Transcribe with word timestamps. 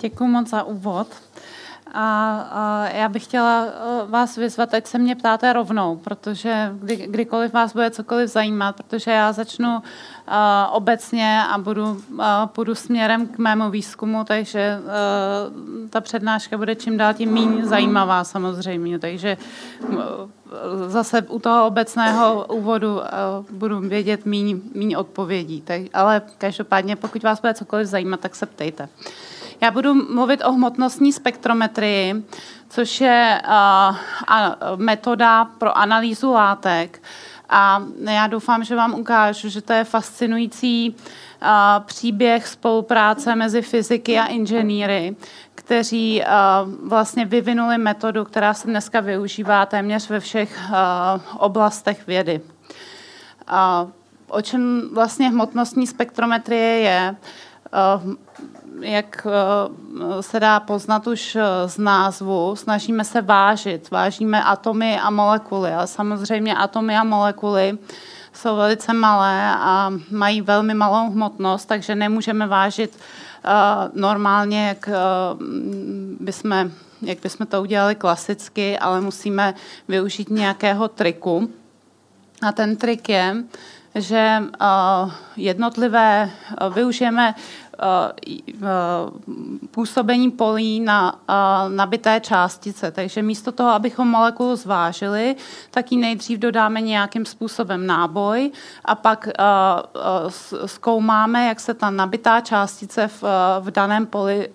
Děkuji 0.00 0.26
moc 0.26 0.48
za 0.48 0.62
úvod. 0.62 1.06
A, 1.92 2.40
a 2.52 2.88
já 2.88 3.08
bych 3.08 3.24
chtěla 3.24 3.64
e, 3.64 4.06
vás 4.06 4.36
vyzvat, 4.36 4.74
ať 4.74 4.86
se 4.86 4.98
mě 4.98 5.16
ptáte 5.16 5.52
rovnou, 5.52 5.96
protože 5.96 6.72
kdy, 6.80 6.96
kdykoliv 6.96 7.52
vás 7.52 7.72
bude 7.72 7.90
cokoliv 7.90 8.30
zajímat, 8.30 8.76
protože 8.76 9.10
já 9.10 9.32
začnu 9.32 9.76
uh, 9.76 9.82
obecně 10.70 11.42
a 11.50 11.58
budu, 11.58 11.90
uh, 11.90 12.24
půjdu 12.46 12.74
směrem 12.74 13.26
k 13.26 13.38
mému 13.38 13.70
výzkumu, 13.70 14.24
takže 14.24 14.78
uh, 14.80 15.90
ta 15.90 16.00
přednáška 16.00 16.58
bude 16.58 16.74
čím 16.74 16.96
dál 16.96 17.14
tím 17.14 17.32
méně 17.32 17.66
zajímavá 17.66 18.24
samozřejmě, 18.24 18.98
takže 18.98 19.36
uh, 19.88 19.98
zase 20.86 21.22
u 21.22 21.38
toho 21.38 21.66
obecného 21.66 22.46
úvodu 22.46 22.96
uh, 22.96 23.02
budu 23.50 23.80
vědět 23.80 24.26
méně 24.74 24.98
odpovědí. 24.98 25.60
Tak, 25.60 25.80
ale 25.94 26.22
každopádně, 26.38 26.96
pokud 26.96 27.22
vás 27.22 27.40
bude 27.40 27.54
cokoliv 27.54 27.86
zajímat, 27.86 28.20
tak 28.20 28.34
se 28.34 28.46
ptejte. 28.46 28.82
Uh, 28.82 29.37
já 29.60 29.70
budu 29.70 29.94
mluvit 29.94 30.44
o 30.44 30.52
hmotnostní 30.52 31.12
spektrometrii, 31.12 32.24
což 32.68 33.00
je 33.00 33.42
uh, 33.48 33.96
metoda 34.76 35.44
pro 35.44 35.78
analýzu 35.78 36.32
látek. 36.32 37.02
A 37.48 37.82
já 37.98 38.26
doufám, 38.26 38.64
že 38.64 38.76
vám 38.76 38.94
ukážu, 38.94 39.48
že 39.48 39.62
to 39.62 39.72
je 39.72 39.84
fascinující 39.84 40.94
uh, 41.42 41.48
příběh 41.84 42.48
spolupráce 42.48 43.34
mezi 43.36 43.62
fyziky 43.62 44.18
a 44.18 44.26
inženýry, 44.26 45.16
kteří 45.54 46.22
uh, 46.22 46.88
vlastně 46.88 47.24
vyvinuli 47.24 47.78
metodu, 47.78 48.24
která 48.24 48.54
se 48.54 48.68
dneska 48.68 49.00
využívá 49.00 49.66
téměř 49.66 50.08
ve 50.10 50.20
všech 50.20 50.58
uh, 50.70 50.76
oblastech 51.38 52.06
vědy. 52.06 52.40
O 54.28 54.42
čem 54.42 54.90
vlastně 54.92 55.28
hmotnostní 55.28 55.86
spektrometrie 55.86 56.78
je? 56.78 57.16
Jak 58.80 59.26
eh, 59.26 60.22
se 60.22 60.40
dá 60.40 60.60
poznat 60.60 61.06
už 61.06 61.36
eh, 61.36 61.42
z 61.66 61.78
názvu, 61.78 62.56
snažíme 62.56 63.04
se 63.04 63.22
vážit. 63.22 63.90
Vážíme 63.90 64.44
atomy 64.44 64.98
a 64.98 65.10
molekuly. 65.10 65.72
A 65.72 65.86
samozřejmě 65.86 66.54
atomy 66.54 66.96
a 66.96 67.04
molekuly 67.04 67.78
jsou 68.32 68.56
velice 68.56 68.92
malé 68.92 69.54
a 69.58 69.92
mají 70.10 70.42
velmi 70.42 70.74
malou 70.74 71.10
hmotnost, 71.10 71.68
takže 71.68 71.94
nemůžeme 71.94 72.46
vážit 72.46 72.98
eh, 73.44 73.48
normálně, 73.94 74.68
jak 74.68 74.88
bychom, 76.20 76.70
jak 77.02 77.18
bychom 77.22 77.46
to 77.46 77.62
udělali 77.62 77.94
klasicky, 77.94 78.78
ale 78.78 79.00
musíme 79.00 79.54
využít 79.88 80.30
nějakého 80.30 80.88
triku. 80.88 81.50
A 82.42 82.52
ten 82.52 82.76
trik 82.76 83.08
je, 83.08 83.36
že 83.94 84.42
jednotlivé 85.36 86.30
využijeme 86.74 87.34
působení 89.70 90.30
polí 90.30 90.80
na 90.80 91.20
eh, 91.28 91.32
nabité 91.68 92.20
částice. 92.20 92.90
Takže 92.90 93.22
místo 93.22 93.52
toho, 93.52 93.70
abychom 93.70 94.08
molekulu 94.08 94.56
zvážili, 94.56 95.36
tak 95.70 95.92
ji 95.92 95.98
nejdřív 95.98 96.38
dodáme 96.38 96.80
nějakým 96.80 97.26
způsobem 97.26 97.86
náboj 97.86 98.50
a 98.84 98.94
pak 98.94 99.28
zkoumáme, 100.66 101.46
jak 101.46 101.60
se 101.60 101.74
ta 101.74 101.90
nabitá 101.90 102.40
částice 102.40 103.08
v, 103.08 103.24
v 103.60 103.70
daném 103.70 104.06
poli 104.06 104.50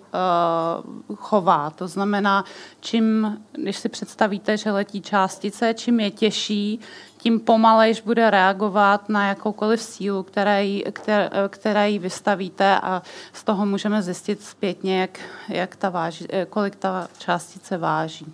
chová. 1.14 1.70
To 1.70 1.88
znamená, 1.88 2.44
čím, 2.80 3.38
když 3.52 3.76
si 3.76 3.88
představíte, 3.88 4.56
že 4.56 4.70
letí 4.70 5.00
částice, 5.00 5.74
čím 5.74 6.00
je 6.00 6.10
těžší, 6.10 6.80
tím 7.24 7.40
pomalejš 7.40 8.00
bude 8.00 8.30
reagovat 8.30 9.08
na 9.08 9.28
jakoukoliv 9.28 9.82
sílu, 9.82 10.22
které 10.22 10.64
jí, 10.64 10.84
které, 10.92 11.30
které 11.48 11.90
jí 11.90 11.98
vystavíte 11.98 12.80
a 12.80 13.02
z 13.32 13.44
toho 13.44 13.66
můžeme 13.66 14.02
zjistit 14.02 14.42
zpětně, 14.42 15.00
jak, 15.00 15.18
jak 15.48 15.76
ta 15.76 15.88
váží, 15.88 16.26
kolik 16.50 16.76
ta 16.76 17.08
částice 17.18 17.78
váží. 17.78 18.32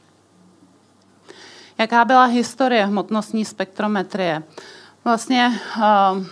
Jaká 1.78 2.04
byla 2.04 2.24
historie 2.24 2.86
hmotnostní 2.86 3.44
spektrometrie? 3.44 4.42
Vlastně 5.04 5.60
uh, 5.76 6.24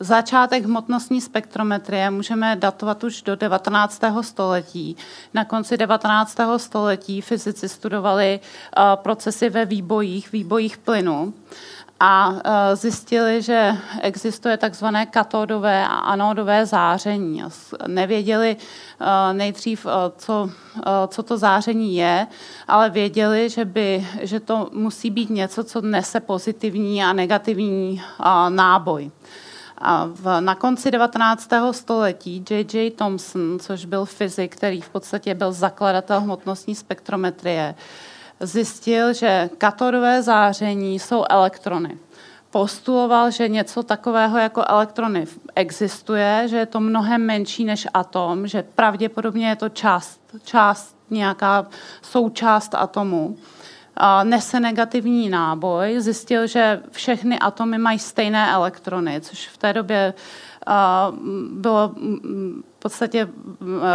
Začátek 0.00 0.64
hmotnostní 0.64 1.20
spektrometrie 1.20 2.10
můžeme 2.10 2.56
datovat 2.56 3.04
už 3.04 3.22
do 3.22 3.36
19. 3.36 4.00
století. 4.20 4.96
Na 5.34 5.44
konci 5.44 5.76
19. 5.76 6.36
století 6.56 7.20
fyzici 7.20 7.68
studovali 7.68 8.40
uh, 8.40 8.84
procesy 9.02 9.50
ve 9.50 9.64
výbojích, 9.64 10.32
výbojích 10.32 10.78
plynu 10.78 11.34
a 12.00 12.28
uh, 12.28 12.38
zjistili, 12.74 13.42
že 13.42 13.76
existuje 14.02 14.56
takzvané 14.56 15.06
katodové 15.06 15.84
a 15.84 15.94
anodové 15.94 16.66
záření. 16.66 17.42
Nevěděli 17.86 18.56
uh, 18.56 19.06
nejdřív, 19.32 19.86
co, 20.16 20.50
co 21.08 21.22
to 21.22 21.38
záření 21.38 21.96
je, 21.96 22.26
ale 22.68 22.90
věděli, 22.90 23.50
že, 23.50 23.64
by, 23.64 24.08
že 24.20 24.40
to 24.40 24.70
musí 24.72 25.10
být 25.10 25.30
něco, 25.30 25.64
co 25.64 25.80
nese 25.80 26.20
pozitivní 26.20 27.04
a 27.04 27.12
negativní 27.12 28.02
náboj. 28.48 29.10
A 29.84 30.06
v, 30.06 30.40
na 30.40 30.54
konci 30.54 30.90
19. 30.90 31.48
století 31.72 32.44
J.J. 32.50 32.90
Thomson, 32.90 33.58
což 33.58 33.84
byl 33.84 34.04
fyzik, 34.04 34.56
který 34.56 34.80
v 34.80 34.88
podstatě 34.88 35.34
byl 35.34 35.52
zakladatel 35.52 36.20
hmotnostní 36.20 36.74
spektrometrie, 36.74 37.74
zjistil, 38.40 39.12
že 39.12 39.50
katodové 39.58 40.22
záření 40.22 40.98
jsou 40.98 41.24
elektrony. 41.30 41.98
Postuloval, 42.50 43.30
že 43.30 43.48
něco 43.48 43.82
takového 43.82 44.38
jako 44.38 44.64
elektrony 44.66 45.26
existuje, 45.54 46.46
že 46.48 46.56
je 46.56 46.66
to 46.66 46.80
mnohem 46.80 47.26
menší 47.26 47.64
než 47.64 47.86
atom, 47.94 48.46
že 48.46 48.62
pravděpodobně 48.62 49.48
je 49.48 49.56
to 49.56 49.68
část, 49.68 50.20
část 50.44 50.96
nějaká 51.10 51.66
součást 52.02 52.74
atomu 52.74 53.36
nese 54.24 54.60
negativní 54.60 55.28
náboj, 55.28 55.94
zjistil, 55.98 56.46
že 56.46 56.82
všechny 56.90 57.38
atomy 57.38 57.78
mají 57.78 57.98
stejné 57.98 58.52
elektrony, 58.52 59.20
což 59.20 59.48
v 59.48 59.56
té 59.56 59.72
době 59.72 60.14
bylo 61.50 61.88
v 62.76 62.78
podstatě 62.78 63.28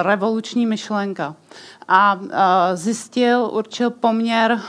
revoluční 0.02 0.66
myšlenka. 0.66 1.36
A 1.88 2.20
zjistil, 2.74 3.50
určil 3.54 3.90
poměr, 3.90 4.62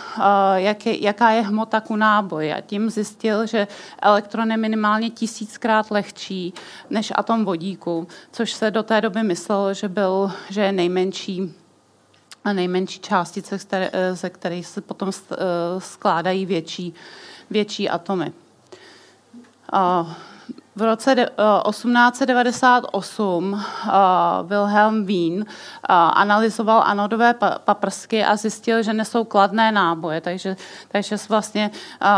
jak 0.55 0.87
je, 0.87 1.05
jaká 1.05 1.31
je 1.31 1.43
hmota 1.43 1.81
ku 1.81 1.97
náboji. 1.97 2.53
A 2.53 2.61
tím 2.61 2.91
zjistil, 2.91 3.47
že 3.47 3.69
elektron 4.03 4.51
je 4.51 4.57
minimálně 4.57 5.11
tisíckrát 5.11 5.91
lehčí 5.91 6.55
než 6.91 7.13
atom 7.17 7.45
vodíku, 7.45 8.09
což 8.33 8.53
se 8.53 8.71
do 8.71 8.83
té 8.83 9.01
doby 9.01 9.23
myslelo, 9.23 9.75
že, 9.75 9.89
byl, 9.89 10.33
že 10.51 10.61
je 10.61 10.73
nejmenší 10.73 11.55
a 12.45 12.53
nejmenší 12.53 13.01
částice, 13.01 13.59
ze 14.13 14.31
kterých 14.31 14.67
se 14.67 14.81
potom 14.81 15.11
eh, 15.11 15.37
skládají 15.79 16.47
větší, 16.47 16.95
větší 17.51 17.89
atomy. 17.89 18.33
V 20.77 20.83
roce 20.83 21.15
1898 21.15 23.53
uh, 23.53 23.61
eh, 23.61 23.65
Wilhelm 24.43 25.05
Wien 25.05 25.35
uh, 25.35 25.45
analyzoval 26.15 26.83
anodové 26.87 27.35
paprsky 27.65 28.25
a 28.25 28.37
zjistil, 28.37 28.83
že 28.83 28.93
nesou 28.93 29.25
kladné 29.25 29.73
náboje, 29.73 30.21
takže, 30.21 30.57
takže 30.89 31.17
vlastně 31.29 31.71
uh, 32.03 32.09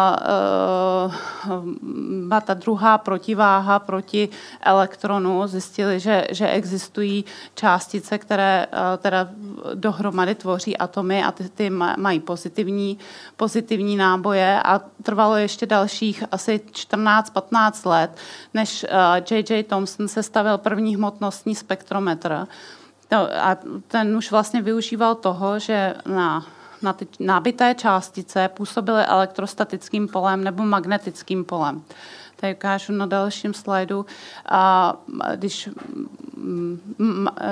ta 2.40 2.54
druhá 2.54 2.98
protiváha 2.98 3.78
proti 3.78 4.28
elektronu. 4.60 5.46
Zjistili, 5.46 6.00
že, 6.00 6.26
že 6.30 6.48
existují 6.48 7.24
částice, 7.54 8.18
které 8.18 8.66
teda 8.98 9.28
dohromady 9.74 10.34
tvoří 10.34 10.76
atomy 10.76 11.24
a 11.24 11.32
ty, 11.32 11.48
ty 11.48 11.70
mají 11.96 12.20
pozitivní, 12.20 12.98
pozitivní 13.36 13.96
náboje. 13.96 14.62
A 14.62 14.80
trvalo 15.02 15.36
ještě 15.36 15.66
dalších 15.66 16.24
asi 16.30 16.60
14-15 16.72 17.90
let, 17.90 18.10
než 18.54 18.86
J.J. 19.30 19.60
Eh, 19.60 19.62
Thomson 19.62 20.08
sestavil 20.08 20.58
první 20.58 20.96
hmotnostní 20.96 21.54
spektrometr. 21.54 22.46
A 23.40 23.56
ten 23.88 24.16
už 24.16 24.30
vlastně 24.30 24.62
využíval 24.62 25.14
toho, 25.14 25.58
že 25.58 25.94
na 26.06 26.46
na 26.82 26.92
ty 26.92 27.06
nábité 27.20 27.74
částice 27.74 28.48
působily 28.48 29.04
elektrostatickým 29.04 30.08
polem 30.08 30.44
nebo 30.44 30.62
magnetickým 30.62 31.44
polem. 31.44 31.82
Tady 32.42 32.54
ukážu 32.54 32.92
na 32.92 33.06
dalším 33.06 33.54
slajdu. 33.54 34.06
A 34.48 34.94
když, 35.36 35.68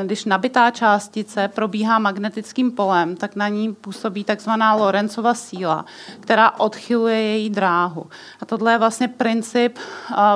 když 0.03 0.25
nabitá 0.25 0.71
částice 0.71 1.49
probíhá 1.49 1.99
magnetickým 1.99 2.71
polem, 2.71 3.17
tak 3.17 3.37
na 3.37 3.49
ní 3.49 3.75
působí 3.75 4.25
takzvaná 4.25 4.75
Lorencova 4.75 5.35
síla, 5.35 5.85
která 6.21 6.51
odchyluje 6.51 7.23
její 7.23 7.51
dráhu. 7.51 8.07
A 8.41 8.47
tohle 8.47 8.73
je 8.73 8.79
vlastně 8.79 9.09
princip, 9.09 9.79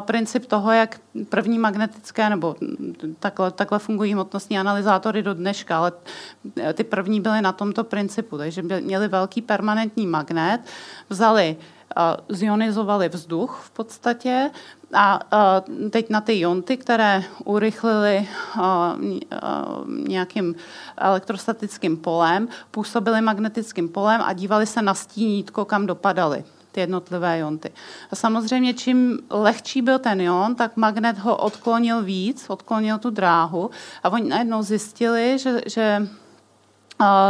princip 0.01 0.47
toho, 0.47 0.73
jak 0.73 1.01
první 1.29 1.59
magnetické, 1.59 2.31
nebo 2.31 2.57
takhle, 3.19 3.51
takhle 3.51 3.79
fungují 3.79 4.13
hmotnostní 4.13 4.59
analyzátory 4.59 5.23
do 5.23 5.35
dneška, 5.35 5.79
ale 5.79 5.93
ty 6.75 6.85
první 6.85 7.21
byly 7.21 7.43
na 7.43 7.53
tomto 7.53 7.85
principu, 7.85 8.39
takže 8.39 8.63
měli 8.63 9.09
velký 9.09 9.43
permanentní 9.43 10.07
magnet, 10.07 10.61
vzali 11.09 11.57
zionizovali 12.29 13.09
vzduch 13.09 13.61
v 13.65 13.71
podstatě 13.71 14.51
a 14.95 15.21
teď 15.91 16.11
na 16.11 16.21
ty 16.21 16.41
jonty, 16.41 16.77
které 16.77 17.23
urychlily 17.45 18.29
nějakým 20.09 20.55
elektrostatickým 20.97 21.97
polem, 21.97 22.49
působily 22.71 23.21
magnetickým 23.21 23.89
polem 23.89 24.21
a 24.25 24.33
dívali 24.33 24.67
se 24.67 24.83
na 24.83 24.95
stínítko, 24.95 25.65
kam 25.65 25.87
dopadaly 25.87 26.45
ty 26.73 26.81
jednotlivé 26.81 27.39
jonty. 27.39 27.73
A 28.11 28.17
samozřejmě, 28.17 28.75
čím 28.75 29.19
lehčí 29.31 29.83
byl 29.83 29.99
ten 29.99 30.21
jon, 30.21 30.55
tak 30.55 30.77
magnet 30.77 31.19
ho 31.19 31.37
odklonil 31.37 32.03
víc, 32.03 32.45
odklonil 32.49 32.99
tu 32.99 33.11
dráhu 33.11 33.71
a 34.03 34.13
oni 34.13 34.29
najednou 34.29 34.63
zjistili, 34.63 35.39
že, 35.39 35.61
že 35.67 36.09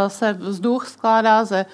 se 0.09 0.33
vzduch 0.33 0.89
skládá 0.89 1.45
ze 1.45 1.67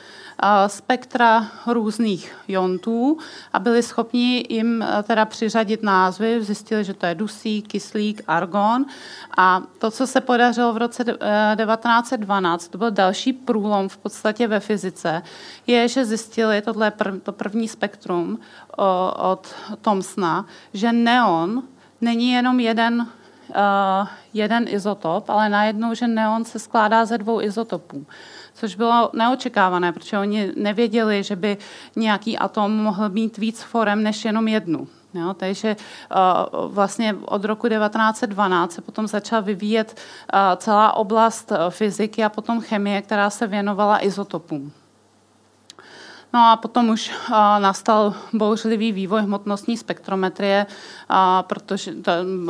spektra 0.66 1.46
různých 1.66 2.36
jontů 2.48 3.18
a 3.52 3.58
byli 3.58 3.82
schopni 3.82 4.44
jim 4.48 4.84
teda 5.02 5.24
přiřadit 5.24 5.82
názvy. 5.82 6.44
Zjistili, 6.44 6.84
že 6.84 6.94
to 6.94 7.06
je 7.06 7.14
dusík, 7.14 7.68
kyslík, 7.68 8.22
argon. 8.26 8.86
A 9.36 9.62
to, 9.78 9.90
co 9.90 10.06
se 10.06 10.20
podařilo 10.20 10.72
v 10.72 10.76
roce 10.76 11.04
1912, 11.04 12.68
to 12.68 12.78
byl 12.78 12.90
další 12.90 13.32
průlom 13.32 13.88
v 13.88 13.96
podstatě 13.96 14.46
ve 14.46 14.60
fyzice, 14.60 15.22
je, 15.66 15.88
že 15.88 16.04
zjistili, 16.04 16.62
tohle 16.62 16.90
prv, 16.90 17.22
to 17.22 17.32
první 17.32 17.68
spektrum 17.68 18.38
od 19.16 19.54
Thomsona, 19.80 20.46
že 20.74 20.92
neon 20.92 21.62
není 22.00 22.30
jenom 22.30 22.60
jeden 22.60 23.06
jeden 24.34 24.64
izotop, 24.68 25.30
ale 25.30 25.48
najednou, 25.48 25.94
že 25.94 26.08
neon 26.08 26.44
se 26.44 26.58
skládá 26.58 27.04
ze 27.04 27.18
dvou 27.18 27.40
izotopů. 27.40 28.06
Což 28.54 28.74
bylo 28.74 29.10
neočekávané, 29.12 29.92
protože 29.92 30.18
oni 30.18 30.52
nevěděli, 30.56 31.22
že 31.22 31.36
by 31.36 31.56
nějaký 31.96 32.38
atom 32.38 32.72
mohl 32.72 33.08
mít 33.08 33.38
víc 33.38 33.62
forem 33.62 34.02
než 34.02 34.24
jenom 34.24 34.48
jednu. 34.48 34.88
Jo, 35.14 35.34
takže 35.34 35.76
uh, 35.76 36.72
vlastně 36.72 37.16
od 37.24 37.44
roku 37.44 37.68
1912 37.68 38.72
se 38.72 38.82
potom 38.82 39.06
začala 39.06 39.40
vyvíjet 39.40 40.00
uh, 40.32 40.38
celá 40.56 40.96
oblast 40.96 41.52
fyziky 41.70 42.24
a 42.24 42.28
potom 42.28 42.60
chemie, 42.60 43.02
která 43.02 43.30
se 43.30 43.46
věnovala 43.46 44.04
izotopům. 44.04 44.72
No 46.32 46.40
a 46.40 46.56
potom 46.56 46.88
už 46.88 47.10
nastal 47.58 48.14
bouřlivý 48.32 48.92
vývoj 48.92 49.22
hmotnostní 49.22 49.76
spektrometrie, 49.76 50.66
protože 51.42 51.94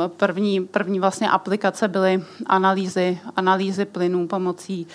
první, 0.07 0.65
první 0.65 0.99
vlastně 0.99 1.29
aplikace 1.29 1.87
byly 1.87 2.23
analýzy, 2.45 3.19
analýzy 3.35 3.85
plynů 3.85 4.27
pomocí, 4.27 4.87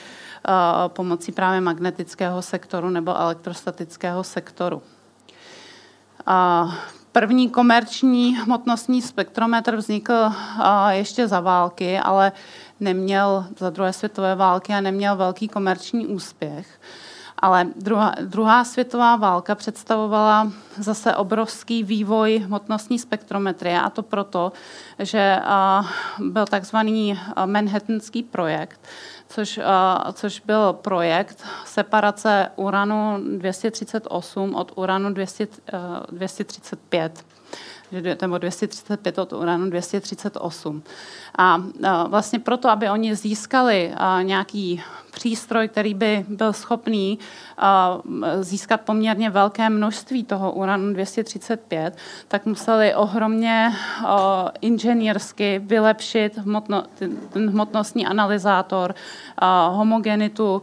pomocí 0.89 1.33
právě 1.33 1.61
magnetického 1.61 2.43
sektoru 2.43 2.91
nebo 2.91 3.17
elektrostatického 3.17 4.25
sektoru. 4.25 4.83
První 7.13 7.51
komerční 7.51 8.37
hmotnostní 8.37 9.03
spektrometr 9.03 9.77
vznikl 9.77 10.33
ještě 10.91 11.29
za 11.29 11.41
války, 11.41 11.99
ale 11.99 12.33
neměl 12.81 13.47
za 13.59 13.71
druhé 13.71 13.93
světové 13.93 14.35
války 14.35 14.73
a 14.73 14.81
neměl 14.81 15.17
velký 15.17 15.49
komerční 15.49 16.07
úspěch. 16.07 16.81
Ale 17.39 17.67
druhá, 17.77 18.15
druhá 18.21 18.65
světová 18.65 19.17
válka 19.17 19.55
představovala 19.55 20.53
zase 20.79 21.17
obrovský 21.17 21.85
vývoj 21.85 22.39
hmotnostní 22.39 22.99
spektrometrie 22.99 23.81
a 23.81 23.91
to 23.91 24.03
proto, 24.03 24.53
že 24.99 25.39
byl 26.19 26.47
takzvaný 26.47 27.21
Manhattanský 27.47 28.23
projekt, 28.23 28.81
což, 29.29 29.61
což 30.13 30.41
byl 30.41 30.73
projekt 30.73 31.45
separace 31.65 32.49
uranu 32.57 33.19
238 33.39 34.55
od 34.55 34.73
uranu 34.75 35.13
200, 35.13 35.49
235 36.11 37.25
nebo 38.21 38.39
235 38.39 39.19
od 39.19 39.33
uranu 39.33 39.71
238. 39.71 40.83
A 41.39 41.63
vlastně 42.09 42.39
proto, 42.39 42.69
aby 42.69 42.91
oni 42.91 43.15
získali 43.15 43.95
nějaký 44.23 44.83
přístroj, 45.17 45.69
který 45.69 45.95
by 45.95 46.25
byl 46.29 46.53
schopný 46.53 47.19
získat 48.41 48.81
poměrně 48.81 49.31
velké 49.31 49.71
množství 49.71 50.25
toho 50.25 50.53
uranu 50.53 50.93
235, 50.93 51.97
tak 52.29 52.47
museli 52.47 52.95
ohromně 52.95 53.73
inženýrsky 54.61 55.61
vylepšit 55.65 56.39
hmotno, 56.39 56.83
ten 57.33 57.51
hmotnostní 57.51 58.07
analyzátor, 58.07 58.95
homogenitu 59.71 60.63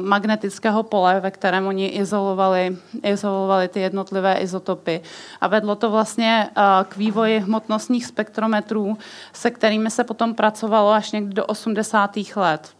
magnetického 0.00 0.82
pole, 0.82 1.20
ve 1.20 1.30
kterém 1.30 1.66
oni 1.66 1.86
izolovali, 1.86 2.76
izolovali 3.02 3.68
ty 3.68 3.80
jednotlivé 3.80 4.34
izotopy. 4.34 5.00
A 5.40 5.46
vedlo 5.48 5.74
to 5.74 5.90
vlastně 5.90 6.50
k 6.88 6.96
vývoji 6.96 7.38
hmotnostních 7.38 8.06
spektrometrů, 8.06 8.98
se 9.32 9.50
kterými 9.50 9.90
se 9.90 10.04
potom 10.04 10.34
pracovalo 10.34 10.90
až 10.92 11.12
někdy 11.12 11.34
do 11.34 11.46
80. 11.46 12.10
let. 12.36 12.74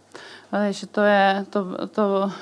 Takže 0.52 0.86
to, 0.86 1.00
je, 1.00 1.46
to, 1.50 1.88
to, 1.88 2.32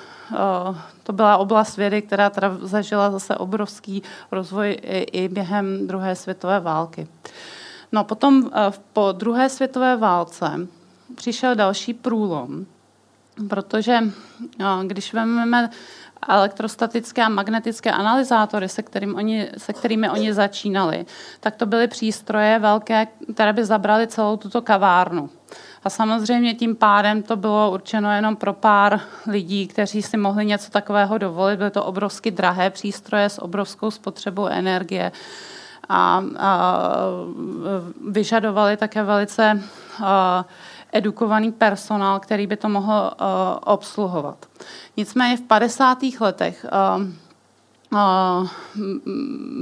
to 1.03 1.13
byla 1.13 1.37
oblast 1.37 1.77
vědy, 1.77 2.03
která 2.03 2.31
teda 2.31 2.57
zažila 2.63 3.11
zase 3.11 3.37
obrovský 3.37 4.03
rozvoj 4.33 4.79
i, 4.83 4.99
i 4.99 5.29
během 5.29 5.87
druhé 5.87 6.17
světové 6.17 6.61
války. 6.61 7.09
No 7.93 8.05
potom 8.05 8.51
po 8.93 9.13
druhé 9.13 9.49
světové 9.49 9.97
válce 9.97 10.67
přišel 11.15 11.55
další 11.55 11.95
průlom, 11.95 12.67
protože 13.49 13.99
když 14.87 15.13
vezmeme 15.13 15.71
elektrostatické 16.29 17.23
a 17.25 17.29
magnetické 17.29 17.91
analyzátory, 17.91 18.69
se, 18.69 18.83
kterým 18.83 19.15
oni, 19.15 19.49
se 19.59 19.73
kterými 19.73 20.11
oni 20.11 20.35
začínali, 20.35 21.07
tak 21.41 21.57
to 21.57 21.67
byly 21.67 21.89
přístroje 21.89 22.59
velké, 22.59 23.07
které 23.35 23.53
by 23.53 23.65
zabrali 23.65 24.07
celou 24.07 24.37
tuto 24.37 24.63
kavárnu. 24.63 25.31
A 25.85 25.91
samozřejmě 25.91 26.55
tím 26.55 26.77
pádem 26.77 27.23
to 27.23 27.37
bylo 27.37 27.71
určeno 27.71 28.13
jenom 28.13 28.37
pro 28.37 28.53
pár 28.53 29.01
lidí, 29.27 29.67
kteří 29.67 30.03
si 30.03 30.17
mohli 30.17 30.47
něco 30.47 30.71
takového 30.71 31.19
dovolit. 31.19 31.57
Byly 31.57 31.71
to 31.71 31.85
obrovsky 31.85 32.31
drahé 32.31 32.71
přístroje 32.71 33.29
s 33.29 33.43
obrovskou 33.43 33.91
spotřebou 33.91 34.47
energie 34.47 35.13
a, 35.89 36.25
a 36.39 36.83
vyžadovali 38.11 38.77
také 38.77 39.03
velice 39.03 39.63
a, 40.05 40.45
edukovaný 40.93 41.53
personál, 41.53 42.21
který 42.21 42.47
by 42.47 42.57
to 42.57 42.69
mohl 42.69 43.11
uh, 43.21 43.27
obsluhovat. 43.65 44.47
Nicméně 44.97 45.37
v 45.37 45.41
50. 45.41 45.99
letech 46.21 46.67
uh, 46.97 47.05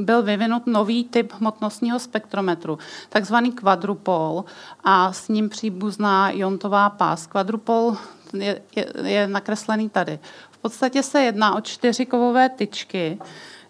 byl 0.00 0.22
vyvinut 0.22 0.66
nový 0.66 1.04
typ 1.04 1.32
hmotnostního 1.32 1.98
spektrometru, 1.98 2.78
takzvaný 3.08 3.52
kvadrupol 3.52 4.44
a 4.84 5.12
s 5.12 5.28
ním 5.28 5.48
příbuzná 5.48 6.30
jontová 6.30 6.90
pás. 6.90 7.26
Kvadrupol 7.26 7.96
je, 8.32 8.60
je, 8.76 8.86
je 9.04 9.28
nakreslený 9.28 9.88
tady. 9.88 10.18
V 10.50 10.58
podstatě 10.58 11.02
se 11.02 11.20
jedná 11.22 11.54
o 11.54 11.60
čtyři 11.60 12.06
kovové 12.06 12.48
tyčky, 12.48 13.18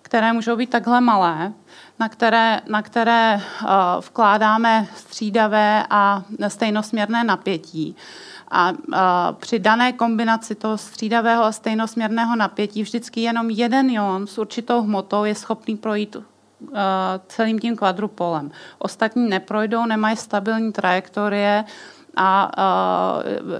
které 0.03 0.33
můžou 0.33 0.57
být 0.57 0.71
takhle 0.71 1.01
malé, 1.01 1.53
na 1.99 2.09
které, 2.09 2.61
na 2.69 2.83
které 2.83 3.41
vkládáme 4.01 4.87
střídavé 4.97 5.85
a 5.91 6.23
stejnosměrné 6.49 7.25
napětí. 7.25 7.97
A, 8.51 8.73
a 8.93 9.33
při 9.33 9.59
dané 9.59 9.93
kombinaci 9.93 10.55
toho 10.55 10.79
střídavého 10.79 11.45
a 11.45 11.53
stejnosměrného 11.53 12.37
napětí 12.37 12.83
vždycky 12.83 13.21
jenom 13.21 13.51
jeden 13.51 13.91
ion 13.91 14.27
s 14.27 14.39
určitou 14.39 14.83
hmotou 14.83 15.25
je 15.25 15.35
schopný 15.35 15.77
projít 15.77 16.17
uh, 16.17 16.23
celým 17.29 17.59
tím 17.59 17.77
kvadrupolem. 17.77 18.51
Ostatní 18.79 19.29
neprojdou, 19.29 19.87
nemají 19.87 20.17
stabilní 20.17 20.73
trajektorie 20.73 21.65
a 22.17 22.51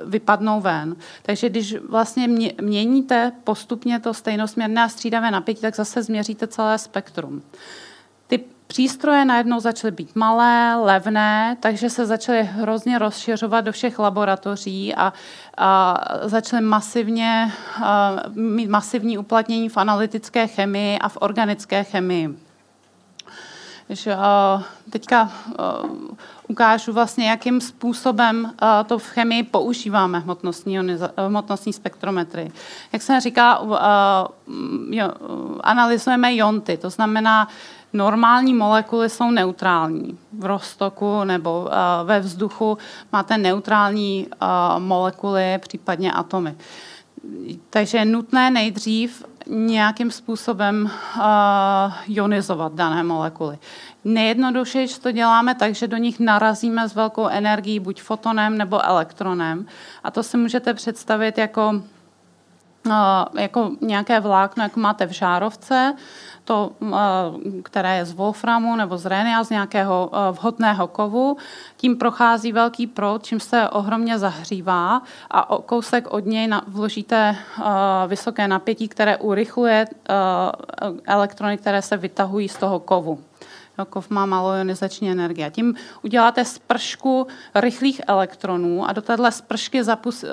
vypadnou 0.05 0.61
ven. 0.61 0.97
Takže 1.23 1.49
když 1.49 1.77
vlastně 1.89 2.29
měníte 2.63 3.33
postupně 3.45 4.01
to 4.01 4.15
stejnosměrné 4.15 4.85
a 4.85 4.89
střídavé 4.89 5.31
napětí, 5.31 5.61
tak 5.61 5.77
zase 5.77 6.03
změříte 6.03 6.47
celé 6.47 6.79
spektrum. 6.79 7.43
Přístroje 8.69 9.25
najednou 9.25 9.61
začaly 9.61 9.91
být 9.91 10.17
malé, 10.17 10.77
levné, 10.77 11.57
takže 11.61 11.91
se 11.91 12.07
začaly 12.07 12.43
hrozně 12.43 12.99
rozšiřovat 12.99 13.65
do 13.65 13.73
všech 13.73 13.99
laboratoří 13.99 14.95
a, 14.95 15.13
a 15.57 15.97
začaly 16.23 16.63
masivně 16.63 17.53
a, 17.83 18.17
mít 18.35 18.71
masivní 18.71 19.19
uplatnění 19.19 19.69
v 19.69 19.77
analytické 19.77 20.47
chemii 20.47 20.99
a 20.99 21.09
v 21.09 21.19
organické 21.21 21.85
chemii. 21.85 22.39
Takže, 23.87 24.15
a, 24.15 24.63
teďka 24.91 25.21
a, 25.21 25.31
ukážu 26.49 26.93
vlastně, 26.93 27.31
jakým 27.31 27.61
způsobem 27.61 28.53
to 28.87 28.99
v 28.99 29.07
chemii 29.07 29.43
používáme 29.43 30.19
hmotnostní, 30.19 30.79
hmotnostní 31.27 31.73
spektrometry. 31.73 32.53
Jak 32.93 33.03
jsem 33.03 33.21
říkala, 33.21 34.29
analyzujeme 35.61 36.37
jonty, 36.37 36.77
to 36.77 36.91
znamená, 36.91 37.49
Normální 37.93 38.55
molekuly 38.55 39.11
jsou 39.11 39.31
neutrální. 39.31 40.19
V 40.39 40.45
roztoku 40.45 41.25
nebo 41.25 41.61
uh, 41.61 41.69
ve 42.05 42.21
vzduchu 42.21 42.79
máte 43.13 43.39
neutrální 43.39 44.27
uh, 44.27 44.83
molekuly, 44.83 45.59
případně 45.59 46.13
atomy. 46.13 46.57
Takže 47.71 47.99
je 47.99 48.05
nutné 48.05 48.51
nejdřív 48.51 49.25
nějakým 49.47 50.11
způsobem 50.11 50.91
uh, 51.17 51.23
ionizovat 52.07 52.75
dané 52.75 53.03
molekuly. 53.03 53.59
Nejjednodušeji 54.05 54.89
to 54.89 55.13
děláme 55.13 55.55
tak, 55.55 55.75
že 55.75 55.89
do 55.89 55.97
nich 55.97 56.21
narazíme 56.21 56.89
s 56.89 56.95
velkou 56.95 57.29
energií 57.29 57.81
buď 57.81 58.03
fotonem 58.03 58.59
nebo 58.59 58.85
elektronem. 58.85 59.67
A 60.05 60.11
to 60.11 60.23
si 60.23 60.37
můžete 60.37 60.75
představit 60.75 61.39
jako, 61.39 61.83
uh, 62.87 62.93
jako 63.39 63.71
nějaké 63.81 64.21
vlákno, 64.21 64.63
jak 64.63 64.77
máte 64.77 65.07
v 65.07 65.11
žárovce, 65.11 65.95
to, 66.49 66.73
které 67.63 67.97
je 67.97 68.05
z 68.05 68.13
wolframu 68.13 68.77
nebo 68.77 68.97
z 68.99 69.07
rénia, 69.07 69.45
z 69.45 69.51
nějakého 69.51 70.11
vhodného 70.33 70.87
kovu. 70.89 71.37
Tím 71.77 71.97
prochází 71.97 72.53
velký 72.53 72.87
proud, 72.87 73.25
čím 73.25 73.41
se 73.41 73.69
ohromně 73.69 74.19
zahřívá 74.19 75.03
a 75.31 75.49
kousek 75.67 76.09
od 76.11 76.27
něj 76.27 76.51
vložíte 76.67 77.37
vysoké 78.07 78.49
napětí, 78.49 78.89
které 78.89 79.17
urychluje 79.17 79.87
elektrony, 81.07 81.59
které 81.59 81.83
se 81.83 81.97
vytahují 81.97 82.49
z 82.49 82.57
toho 82.57 82.81
kovu. 82.81 83.19
Kov 83.85 84.11
má 84.11 84.27
energii. 85.03 85.45
A 85.45 85.51
tím 85.51 85.75
uděláte 86.03 86.45
spršku 86.45 87.27
rychlých 87.55 88.01
elektronů 88.07 88.89
a 88.89 88.93
do 88.93 89.03
téhle 89.03 89.33
spršky 89.33 89.83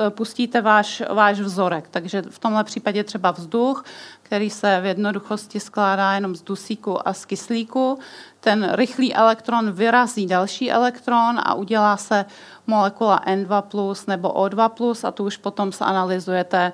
pustíte 0.10 0.62
váš, 0.62 1.04
váš 1.14 1.40
vzorek. 1.40 1.88
Takže 1.92 2.22
v 2.30 2.40
tomhle 2.40 2.64
případě 2.64 3.04
třeba 3.04 3.32
vzduch, 3.32 3.84
který 4.22 4.50
se 4.50 4.80
v 4.82 4.86
jednoduchosti 4.86 5.60
skládá 5.60 6.14
jenom 6.14 6.36
z 6.36 6.42
dusíku 6.42 7.08
a 7.08 7.14
z 7.14 7.26
kyslíku. 7.26 8.00
Ten 8.40 8.70
rychlý 8.72 9.16
elektron 9.16 9.72
vyrazí 9.72 10.28
další 10.28 10.72
elektron 10.72 11.40
a 11.44 11.54
udělá 11.54 11.98
se 11.98 12.26
molekula 12.68 13.22
N2+, 13.28 13.96
nebo 14.08 14.30
O2+, 14.30 15.08
a 15.08 15.12
tu 15.12 15.26
už 15.26 15.38
potom 15.38 15.72
zanalizujete 15.72 16.74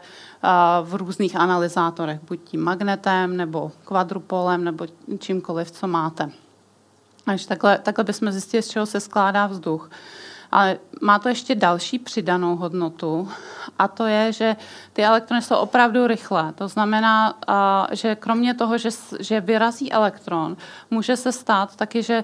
v 0.83 0.95
různých 0.95 1.35
analyzátorech, 1.35 2.19
buď 2.27 2.39
tím 2.43 2.63
magnetem, 2.63 3.37
nebo 3.37 3.71
kvadrupolem, 3.85 4.63
nebo 4.63 4.85
čímkoliv, 5.19 5.71
co 5.71 5.87
máte. 5.87 6.31
Až 7.25 7.45
takhle, 7.45 7.77
takhle 7.77 8.03
bychom 8.03 8.31
zjistili, 8.31 8.63
z 8.63 8.69
čeho 8.69 8.85
se 8.85 8.99
skládá 8.99 9.47
vzduch. 9.47 9.89
Ale 10.51 10.77
má 11.01 11.19
to 11.19 11.29
ještě 11.29 11.55
další 11.55 11.99
přidanou 11.99 12.55
hodnotu 12.55 13.29
a 13.79 13.87
to 13.87 14.05
je, 14.05 14.33
že 14.33 14.55
ty 14.93 15.05
elektrony 15.05 15.41
jsou 15.41 15.55
opravdu 15.55 16.07
rychlé. 16.07 16.53
To 16.55 16.67
znamená, 16.67 17.37
že 17.91 18.15
kromě 18.15 18.53
toho, 18.53 18.77
že, 19.19 19.41
vyrazí 19.41 19.91
elektron, 19.91 20.57
může 20.91 21.17
se 21.17 21.31
stát 21.31 21.75
taky, 21.75 22.03
že 22.03 22.23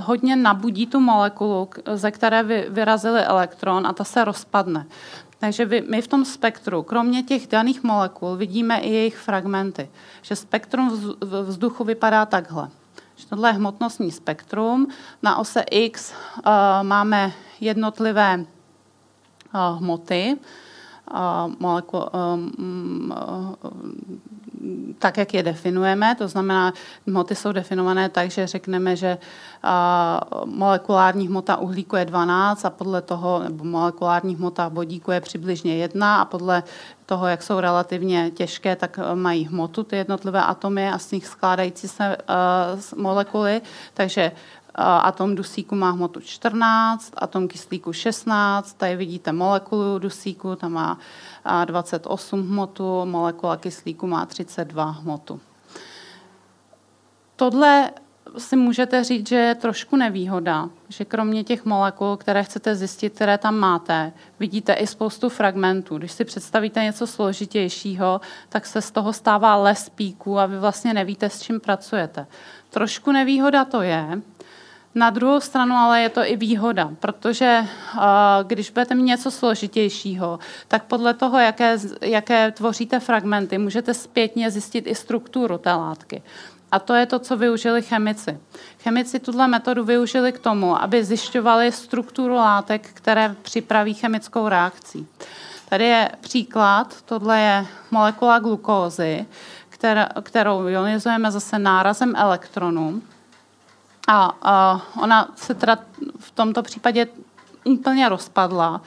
hodně 0.00 0.36
nabudí 0.36 0.86
tu 0.86 1.00
molekulu, 1.00 1.68
ze 1.94 2.10
které 2.10 2.42
vyrazili 2.68 3.20
elektron 3.20 3.86
a 3.86 3.92
ta 3.92 4.04
se 4.04 4.24
rozpadne. 4.24 4.86
Takže 5.38 5.68
my 5.90 6.02
v 6.02 6.08
tom 6.08 6.24
spektru, 6.24 6.82
kromě 6.82 7.22
těch 7.22 7.46
daných 7.46 7.82
molekul, 7.82 8.36
vidíme 8.36 8.78
i 8.78 8.92
jejich 8.92 9.16
fragmenty. 9.16 9.88
Že 10.22 10.36
spektrum 10.36 11.14
vzduchu 11.20 11.84
vypadá 11.84 12.26
takhle 12.26 12.68
tohle 13.24 13.48
je 13.48 13.52
hmotnostní 13.52 14.10
spektrum. 14.10 14.86
Na 15.22 15.36
ose 15.36 15.60
X 15.60 16.12
uh, 16.12 16.52
máme 16.82 17.32
jednotlivé 17.60 18.44
uh, 19.54 19.78
hmoty, 19.78 20.36
uh, 21.10 21.52
molekul, 21.58 22.10
um, 22.34 23.14
tak, 24.98 25.16
jak 25.16 25.34
je 25.34 25.42
definujeme. 25.42 26.14
To 26.14 26.28
znamená, 26.28 26.72
hmoty 27.06 27.34
jsou 27.34 27.52
definované 27.52 28.08
tak, 28.08 28.30
že 28.30 28.46
řekneme, 28.46 28.96
že 28.96 29.18
molekulární 30.44 31.28
hmota 31.28 31.56
uhlíku 31.56 31.96
je 31.96 32.04
12 32.04 32.64
a 32.64 32.70
podle 32.70 33.02
toho, 33.02 33.38
nebo 33.42 33.64
molekulární 33.64 34.36
hmota 34.36 34.68
vodíku 34.68 35.10
je 35.10 35.20
přibližně 35.20 35.76
1 35.76 36.20
a 36.20 36.24
podle 36.24 36.62
toho, 37.08 37.26
jak 37.26 37.42
jsou 37.42 37.60
relativně 37.60 38.30
těžké, 38.30 38.76
tak 38.76 38.98
mají 39.14 39.44
hmotu 39.44 39.82
ty 39.82 39.96
jednotlivé 39.96 40.42
atomy 40.42 40.90
a 40.90 40.98
z 40.98 41.10
nich 41.12 41.26
skládající 41.26 41.88
se 41.88 42.16
molekuly. 42.96 43.62
Takže 43.94 44.32
atom 44.74 45.34
dusíku 45.34 45.74
má 45.74 45.90
hmotu 45.90 46.20
14, 46.20 47.12
atom 47.16 47.48
kyslíku 47.48 47.92
16, 47.92 48.72
tady 48.72 48.96
vidíte 48.96 49.32
molekulu 49.32 49.98
dusíku, 49.98 50.56
tam 50.56 50.72
má 50.72 50.98
28 51.64 52.48
hmotu, 52.48 53.04
molekula 53.04 53.56
kyslíku 53.56 54.06
má 54.06 54.26
32 54.26 54.84
hmotu. 54.84 55.40
Tohle 57.36 57.90
si 58.38 58.56
můžete 58.56 59.04
říct, 59.04 59.28
že 59.28 59.36
je 59.36 59.54
trošku 59.54 59.96
nevýhoda, 59.96 60.70
že 60.88 61.04
kromě 61.04 61.44
těch 61.44 61.64
molekul, 61.64 62.16
které 62.16 62.44
chcete 62.44 62.74
zjistit, 62.74 63.14
které 63.14 63.38
tam 63.38 63.56
máte, 63.56 64.12
vidíte 64.40 64.72
i 64.72 64.86
spoustu 64.86 65.28
fragmentů. 65.28 65.98
Když 65.98 66.12
si 66.12 66.24
představíte 66.24 66.84
něco 66.84 67.06
složitějšího, 67.06 68.20
tak 68.48 68.66
se 68.66 68.82
z 68.82 68.90
toho 68.90 69.12
stává 69.12 69.56
les 69.56 69.88
píků 69.88 70.38
a 70.38 70.46
vy 70.46 70.58
vlastně 70.58 70.94
nevíte, 70.94 71.30
s 71.30 71.42
čím 71.42 71.60
pracujete. 71.60 72.26
Trošku 72.70 73.12
nevýhoda 73.12 73.64
to 73.64 73.82
je, 73.82 74.20
na 74.98 75.10
druhou 75.10 75.40
stranu 75.40 75.74
ale 75.74 76.00
je 76.00 76.08
to 76.08 76.20
i 76.24 76.36
výhoda, 76.36 76.90
protože 77.00 77.66
uh, 77.94 78.00
když 78.46 78.70
budete 78.70 78.94
mít 78.94 79.02
něco 79.02 79.30
složitějšího, 79.30 80.38
tak 80.68 80.84
podle 80.84 81.14
toho, 81.14 81.38
jaké, 81.38 81.76
jaké 82.02 82.50
tvoříte 82.50 83.00
fragmenty, 83.00 83.58
můžete 83.58 83.94
zpětně 83.94 84.50
zjistit 84.50 84.86
i 84.86 84.94
strukturu 84.94 85.58
té 85.58 85.72
látky. 85.72 86.22
A 86.72 86.78
to 86.78 86.94
je 86.94 87.06
to, 87.06 87.18
co 87.18 87.36
využili 87.36 87.82
chemici. 87.82 88.38
Chemici 88.82 89.18
tuhle 89.18 89.48
metodu 89.48 89.84
využili 89.84 90.32
k 90.32 90.38
tomu, 90.38 90.82
aby 90.82 91.04
zjišťovali 91.04 91.72
strukturu 91.72 92.34
látek, 92.34 92.90
které 92.94 93.34
připraví 93.42 93.94
chemickou 93.94 94.48
reakcí. 94.48 95.06
Tady 95.68 95.84
je 95.84 96.10
příklad, 96.20 97.02
tohle 97.02 97.40
je 97.40 97.66
molekula 97.90 98.38
glukózy, 98.38 99.26
kterou 100.22 100.66
ionizujeme 100.66 101.30
zase 101.30 101.58
nárazem 101.58 102.16
elektronů. 102.16 103.02
A, 104.10 104.32
a 104.42 104.80
ona 105.02 105.28
se 105.36 105.54
teda 105.54 105.78
v 106.18 106.30
tomto 106.30 106.62
případě 106.62 107.06
úplně 107.64 108.08
rozpadla. 108.08 108.80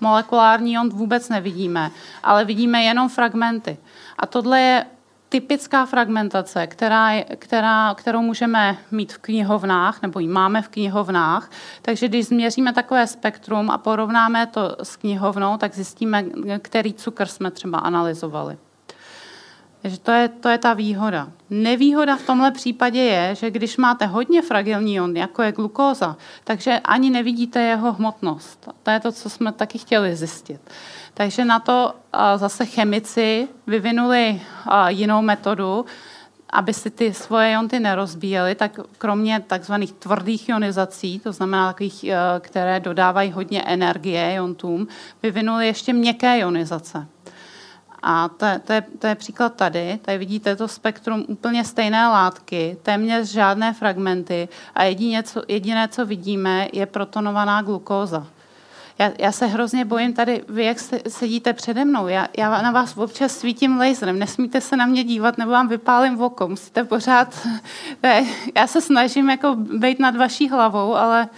Molekulární 0.00 0.72
ion 0.72 0.88
vůbec 0.88 1.28
nevidíme, 1.28 1.90
ale 2.22 2.44
vidíme 2.44 2.82
jenom 2.82 3.08
fragmenty. 3.08 3.76
A 4.18 4.26
tohle 4.26 4.60
je 4.60 4.86
typická 5.28 5.86
fragmentace, 5.86 6.66
která, 6.66 7.22
která, 7.36 7.94
kterou 7.94 8.22
můžeme 8.22 8.78
mít 8.90 9.12
v 9.12 9.18
knihovnách, 9.18 10.02
nebo 10.02 10.20
ji 10.20 10.28
máme 10.28 10.62
v 10.62 10.68
knihovnách. 10.68 11.50
Takže 11.82 12.08
když 12.08 12.26
změříme 12.26 12.72
takové 12.72 13.06
spektrum 13.06 13.70
a 13.70 13.78
porovnáme 13.78 14.46
to 14.46 14.76
s 14.82 14.96
knihovnou, 14.96 15.56
tak 15.56 15.74
zjistíme, 15.74 16.24
který 16.58 16.94
cukr 16.94 17.26
jsme 17.26 17.50
třeba 17.50 17.78
analyzovali. 17.78 18.58
Takže 19.82 19.98
to 20.00 20.10
je, 20.10 20.28
to 20.28 20.48
je 20.48 20.58
ta 20.58 20.74
výhoda. 20.74 21.28
Nevýhoda 21.50 22.16
v 22.16 22.22
tomhle 22.22 22.50
případě 22.50 23.00
je, 23.00 23.34
že 23.34 23.50
když 23.50 23.76
máte 23.76 24.06
hodně 24.06 24.42
fragilní 24.42 24.94
ion, 24.94 25.16
jako 25.16 25.42
je 25.42 25.52
glukóza, 25.52 26.16
takže 26.44 26.80
ani 26.84 27.10
nevidíte 27.10 27.62
jeho 27.62 27.92
hmotnost. 27.92 28.68
To 28.82 28.90
je 28.90 29.00
to, 29.00 29.12
co 29.12 29.30
jsme 29.30 29.52
taky 29.52 29.78
chtěli 29.78 30.16
zjistit. 30.16 30.60
Takže 31.14 31.44
na 31.44 31.58
to 31.58 31.94
zase 32.36 32.66
chemici 32.66 33.48
vyvinuli 33.66 34.40
jinou 34.88 35.22
metodu, 35.22 35.86
aby 36.50 36.74
si 36.74 36.90
ty 36.90 37.14
svoje 37.14 37.50
ionty 37.50 37.80
nerozbíjely, 37.80 38.54
tak 38.54 38.80
kromě 38.98 39.40
takzvaných 39.46 39.92
tvrdých 39.92 40.48
ionizací, 40.48 41.18
to 41.18 41.32
znamená 41.32 41.72
takových, 41.72 42.04
které 42.40 42.80
dodávají 42.80 43.30
hodně 43.30 43.62
energie 43.62 44.34
iontům, 44.34 44.88
vyvinuli 45.22 45.66
ještě 45.66 45.92
měkké 45.92 46.38
ionizace. 46.38 47.06
A 48.02 48.28
to, 48.28 48.46
to, 48.64 48.72
je, 48.72 48.82
to 48.98 49.06
je 49.06 49.14
příklad 49.14 49.54
tady. 49.54 49.98
Tady 50.02 50.18
vidíte 50.18 50.56
to 50.56 50.68
spektrum 50.68 51.24
úplně 51.28 51.64
stejné 51.64 52.08
látky, 52.08 52.76
téměř 52.82 53.28
žádné 53.28 53.72
fragmenty 53.72 54.48
a 54.74 54.84
jedině, 54.84 55.22
co, 55.22 55.42
jediné, 55.48 55.88
co 55.88 56.06
vidíme, 56.06 56.68
je 56.72 56.86
protonovaná 56.86 57.62
glukóza. 57.62 58.26
Já, 58.98 59.10
já 59.18 59.32
se 59.32 59.46
hrozně 59.46 59.84
bojím 59.84 60.12
tady, 60.12 60.44
vy 60.48 60.64
jak 60.64 60.78
sedíte 61.08 61.52
přede 61.52 61.84
mnou, 61.84 62.08
já, 62.08 62.28
já 62.38 62.62
na 62.62 62.70
vás 62.70 62.96
občas 62.96 63.36
svítím 63.36 63.78
laserem, 63.78 64.18
nesmíte 64.18 64.60
se 64.60 64.76
na 64.76 64.86
mě 64.86 65.04
dívat, 65.04 65.38
nebo 65.38 65.50
vám 65.50 65.68
vypálím 65.68 66.20
oko, 66.20 66.48
musíte 66.48 66.84
pořád, 66.84 67.46
já 68.56 68.66
se 68.66 68.80
snažím 68.80 69.30
jako 69.30 69.54
být 69.54 69.98
nad 69.98 70.16
vaší 70.16 70.48
hlavou, 70.48 70.94
ale 70.94 71.28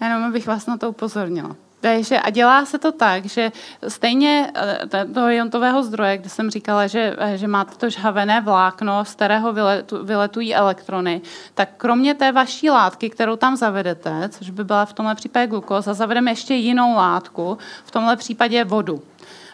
jenom 0.00 0.24
abych 0.24 0.46
vás 0.46 0.66
na 0.66 0.76
to 0.76 0.90
upozornila. 0.90 1.56
Takže 1.80 2.20
a 2.20 2.30
dělá 2.30 2.64
se 2.64 2.78
to 2.78 2.92
tak, 2.92 3.24
že 3.24 3.52
stejně 3.88 4.52
eh, 4.54 5.06
toho 5.14 5.28
iontového 5.28 5.82
zdroje, 5.82 6.18
kde 6.18 6.28
jsem 6.28 6.50
říkala, 6.50 6.86
že, 6.86 7.16
eh, 7.18 7.36
že 7.38 7.48
máte 7.48 7.76
to 7.76 7.90
žhavené 7.90 8.40
vlákno, 8.40 9.04
z 9.04 9.14
kterého 9.14 9.52
vyletu, 9.52 10.04
vyletují 10.04 10.54
elektrony, 10.54 11.20
tak 11.54 11.68
kromě 11.76 12.14
té 12.14 12.32
vaší 12.32 12.70
látky, 12.70 13.10
kterou 13.10 13.36
tam 13.36 13.56
zavedete, 13.56 14.28
což 14.28 14.50
by 14.50 14.64
byla 14.64 14.84
v 14.84 14.92
tomhle 14.92 15.14
případě 15.14 15.46
glukóza, 15.46 15.94
zavedeme 15.94 16.30
ještě 16.30 16.54
jinou 16.54 16.94
látku, 16.94 17.58
v 17.84 17.90
tomhle 17.90 18.16
případě 18.16 18.64
vodu. 18.64 19.02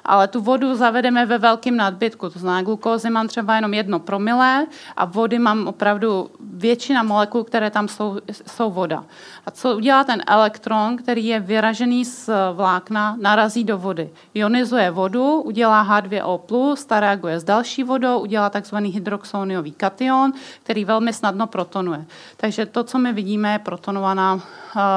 Ale 0.07 0.29
tu 0.29 0.41
vodu 0.41 0.75
zavedeme 0.75 1.27
ve 1.27 1.39
velkém 1.39 1.77
nadbytku, 1.77 2.31
to 2.31 2.39
znamená, 2.39 2.63
glukózy 2.63 3.11
mám 3.11 3.29
třeba 3.29 3.55
jenom 3.55 3.75
jedno 3.75 3.99
promilé 3.99 4.67
a 4.97 5.05
vody 5.05 5.39
mám 5.39 5.69
opravdu 5.69 6.31
většina 6.41 7.03
molekul, 7.03 7.45
které 7.45 7.71
tam 7.71 7.89
jsou, 7.89 8.19
jsou 8.47 8.71
voda. 8.71 9.05
A 9.47 9.51
co 9.51 9.77
udělá 9.77 10.05
ten 10.05 10.23
elektron, 10.27 10.97
který 10.97 11.27
je 11.27 11.41
vyražený 11.41 12.05
z 12.05 12.31
vlákna, 12.53 13.17
narazí 13.21 13.65
do 13.65 13.79
vody. 13.79 14.11
Ionizuje 14.35 14.91
vodu, 14.91 15.41
udělá 15.41 16.01
H2O+, 16.01 16.77
ta 16.87 17.01
reaguje 17.01 17.41
s 17.41 17.45
další 17.45 17.83
vodou, 17.83 18.19
udělá 18.19 18.51
takzvaný 18.51 18.91
hydroxoniový 18.91 19.73
kation, 19.73 20.33
který 20.63 20.85
velmi 20.85 21.13
snadno 21.13 21.47
protonuje. 21.47 22.05
Takže 22.37 22.67
to, 22.67 22.85
co 22.85 22.99
my 22.99 23.13
vidíme, 23.13 23.53
je 23.53 23.59
protonovaná 23.59 24.35
uh, 24.35 24.41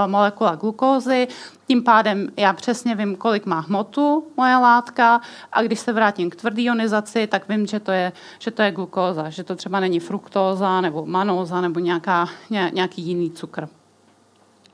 molekula 0.06 0.56
glukózy, 0.56 1.28
tím 1.70 1.84
pádem 1.84 2.30
já 2.38 2.54
přesně 2.54 2.96
vím, 2.96 3.16
kolik 3.16 3.46
má 3.46 3.60
hmotu 3.60 4.28
moje 4.38 4.58
látka 4.58 5.22
a 5.52 5.62
když 5.62 5.80
se 5.80 5.94
vrátím 5.94 6.30
k 6.30 6.36
tvrdé 6.36 6.62
ionizaci, 6.62 7.28
tak 7.28 7.50
vím, 7.50 7.68
že 7.68 7.80
to 7.80 7.92
je, 7.92 8.12
že 8.40 8.52
to 8.52 8.62
je 8.62 8.72
glukóza, 8.72 9.30
že 9.30 9.44
to 9.44 9.56
třeba 9.56 9.80
není 9.80 10.00
fruktóza 10.00 10.82
nebo 10.82 11.06
manóza 11.06 11.62
nebo 11.62 11.80
nějaká, 11.80 12.30
ně, 12.50 12.72
nějaký 12.74 13.02
jiný 13.02 13.32
cukr. 13.32 13.70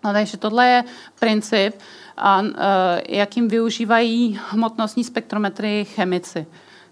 No, 0.03 0.13
takže 0.13 0.37
tohle 0.37 0.67
je 0.67 0.83
princip, 1.19 1.75
a, 2.17 2.39
a, 2.39 2.43
jakým 3.09 3.47
využívají 3.47 4.39
hmotnostní 4.49 5.03
spektrometry 5.03 5.85
chemici 5.85 6.45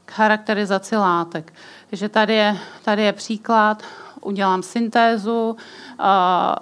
k 0.05 0.11
charakterizaci 0.11 0.95
látek. 0.95 1.53
Takže 1.89 2.09
tady 2.09 2.33
je, 2.33 2.57
tady 2.83 3.03
je 3.03 3.13
příklad, 3.13 3.83
udělám 4.21 4.63
syntézu, 4.63 5.57
a, 5.99 6.09
a, 6.09 6.55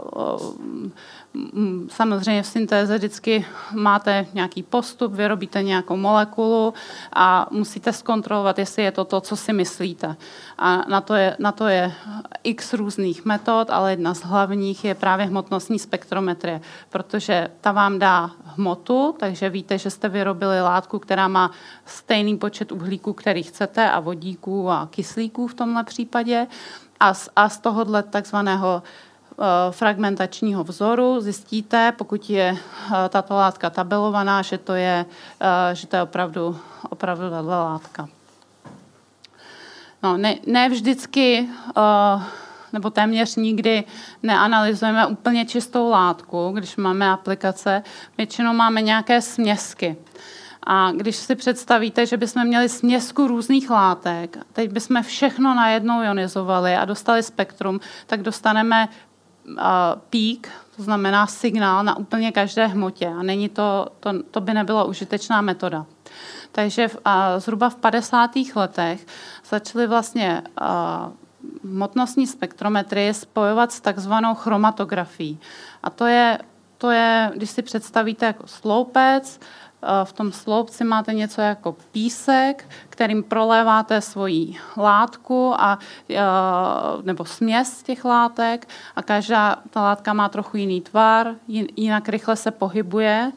Samozřejmě 1.87 2.43
v 2.43 2.47
syntéze 2.47 2.97
vždycky 2.97 3.45
máte 3.73 4.27
nějaký 4.33 4.63
postup, 4.63 5.13
vyrobíte 5.13 5.63
nějakou 5.63 5.97
molekulu 5.97 6.73
a 7.13 7.47
musíte 7.51 7.93
zkontrolovat, 7.93 8.59
jestli 8.59 8.83
je 8.83 8.91
to 8.91 9.05
to, 9.05 9.21
co 9.21 9.35
si 9.35 9.53
myslíte. 9.53 10.15
A 10.57 10.77
na 10.89 11.01
to 11.01 11.13
je, 11.13 11.35
na 11.39 11.51
to 11.51 11.67
je 11.67 11.93
x 12.43 12.73
různých 12.73 13.25
metod, 13.25 13.69
ale 13.69 13.91
jedna 13.91 14.13
z 14.13 14.23
hlavních 14.23 14.85
je 14.85 14.95
právě 14.95 15.25
hmotnostní 15.25 15.79
spektrometrie, 15.79 16.61
protože 16.89 17.47
ta 17.61 17.71
vám 17.71 17.99
dá 17.99 18.31
hmotu, 18.45 19.15
takže 19.19 19.49
víte, 19.49 19.77
že 19.77 19.89
jste 19.89 20.09
vyrobili 20.09 20.61
látku, 20.61 20.99
která 20.99 21.27
má 21.27 21.51
stejný 21.85 22.37
počet 22.37 22.71
uhlíků, 22.71 23.13
který 23.13 23.43
chcete, 23.43 23.91
a 23.91 23.99
vodíků 23.99 24.69
a 24.69 24.87
kyslíků 24.91 25.47
v 25.47 25.53
tomhle 25.53 25.83
případě. 25.83 26.47
A 26.99 27.13
z, 27.13 27.29
a 27.35 27.49
z 27.49 27.57
tohohle 27.59 28.03
takzvaného 28.03 28.83
fragmentačního 29.71 30.63
vzoru 30.63 31.21
zjistíte, 31.21 31.93
pokud 31.97 32.29
je 32.29 32.57
eh, 32.57 33.09
tato 33.09 33.33
látka 33.33 33.69
tabelovaná, 33.69 34.41
že 34.41 34.57
to 34.57 34.73
je, 34.73 35.05
eh, 35.41 35.75
že 35.75 35.87
to 35.87 35.95
je 35.95 36.01
opravdu, 36.01 36.59
opravdu 36.89 37.29
tato 37.29 37.47
látka. 37.47 38.09
No, 40.03 40.17
ne, 40.17 40.35
ne 40.45 40.69
vždycky, 40.69 41.49
nebo 42.73 42.89
téměř 42.89 43.35
nikdy 43.35 43.83
neanalyzujeme 44.23 45.05
úplně 45.05 45.45
čistou 45.45 45.89
látku, 45.89 46.51
když 46.51 46.75
máme 46.75 47.09
aplikace. 47.09 47.83
Většinou 48.17 48.53
máme 48.53 48.81
nějaké 48.81 49.21
směsky. 49.21 49.97
A 50.63 50.91
když 50.91 51.15
si 51.15 51.35
představíte, 51.35 52.05
že 52.05 52.17
bychom 52.17 52.45
měli 52.45 52.69
směsku 52.69 53.27
různých 53.27 53.69
látek, 53.69 54.37
teď 54.53 54.71
bychom 54.71 55.03
všechno 55.03 55.55
najednou 55.55 56.01
ionizovali 56.01 56.75
a 56.75 56.85
dostali 56.85 57.23
spektrum, 57.23 57.79
tak 58.07 58.21
dostaneme 58.21 58.89
pík, 60.09 60.49
to 60.75 60.83
znamená 60.83 61.27
signál 61.27 61.83
na 61.83 61.97
úplně 61.97 62.31
každé 62.31 62.67
hmotě. 62.67 63.07
A 63.07 63.23
není 63.23 63.49
to, 63.49 63.87
to, 63.99 64.09
to 64.31 64.41
by 64.41 64.53
nebyla 64.53 64.83
užitečná 64.83 65.41
metoda. 65.41 65.85
Takže 66.51 66.87
v, 66.87 66.97
a 67.05 67.39
zhruba 67.39 67.69
v 67.69 67.75
50. 67.75 68.31
letech 68.55 69.05
začaly 69.49 69.87
vlastně 69.87 70.41
a, 70.57 71.11
hmotnostní 71.63 72.27
spektrometry 72.27 73.13
spojovat 73.13 73.71
s 73.71 73.81
takzvanou 73.81 74.35
chromatografií. 74.35 75.39
A 75.83 75.89
to 75.89 76.05
je, 76.05 76.39
to 76.77 76.91
je, 76.91 77.31
když 77.35 77.49
si 77.49 77.61
představíte 77.61 78.25
jako 78.25 78.47
sloupec, 78.47 79.39
v 80.03 80.13
tom 80.13 80.31
sloupci 80.31 80.83
máte 80.83 81.13
něco 81.13 81.41
jako 81.41 81.75
písek, 81.91 82.69
kterým 82.89 83.23
proléváte 83.23 84.01
svoji 84.01 84.55
látku 84.77 85.53
a, 85.57 85.79
eh, 86.09 86.15
nebo 87.01 87.25
směs 87.25 87.83
těch 87.83 88.05
látek 88.05 88.67
a 88.95 89.01
každá 89.01 89.55
ta 89.69 89.81
látka 89.81 90.13
má 90.13 90.29
trochu 90.29 90.57
jiný 90.57 90.81
tvar, 90.81 91.35
jinak 91.75 92.09
rychle 92.09 92.35
se 92.35 92.51
pohybuje, 92.51 93.31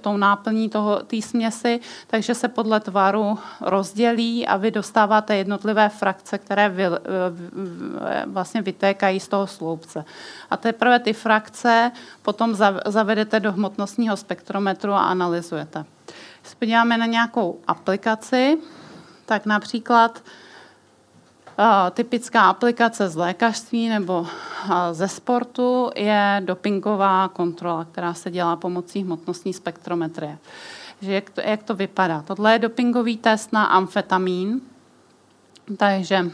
tou 0.00 0.16
náplní 0.16 0.70
té 1.06 1.22
směsi, 1.22 1.80
takže 2.06 2.34
se 2.34 2.48
podle 2.48 2.80
tvaru 2.80 3.38
rozdělí 3.60 4.46
a 4.46 4.56
vy 4.56 4.70
dostáváte 4.70 5.36
jednotlivé 5.36 5.88
frakce, 5.88 6.38
které 6.38 6.68
vy, 6.68 6.84
vlastně 8.26 8.62
vytékají 8.62 9.20
z 9.20 9.28
toho 9.28 9.46
sloupce. 9.46 10.04
A 10.50 10.56
teprve 10.56 10.98
ty 10.98 11.12
frakce 11.12 11.92
potom 12.22 12.54
zavedete 12.86 13.40
do 13.40 13.52
hmotnostního 13.52 14.16
spektrometru 14.16 14.92
a 14.92 15.00
analyzujete. 15.00 15.84
Když 16.58 16.70
na 16.70 17.06
nějakou 17.06 17.60
aplikaci, 17.66 18.58
tak 19.26 19.46
například 19.46 20.22
Typická 21.90 22.48
aplikace 22.48 23.08
z 23.08 23.16
lékařství 23.16 23.88
nebo 23.88 24.26
ze 24.92 25.08
sportu 25.08 25.90
je 25.96 26.42
dopingová 26.44 27.28
kontrola, 27.28 27.84
která 27.84 28.14
se 28.14 28.30
dělá 28.30 28.56
pomocí 28.56 29.02
hmotnostní 29.02 29.52
spektrometrie. 29.52 30.38
Že 31.00 31.12
jak, 31.12 31.30
to, 31.30 31.40
jak 31.40 31.62
to 31.62 31.74
vypadá? 31.74 32.22
Tohle 32.22 32.52
je 32.52 32.58
dopingový 32.58 33.16
test 33.16 33.52
na 33.52 33.64
amfetamin, 33.64 34.60
takže 35.76 36.30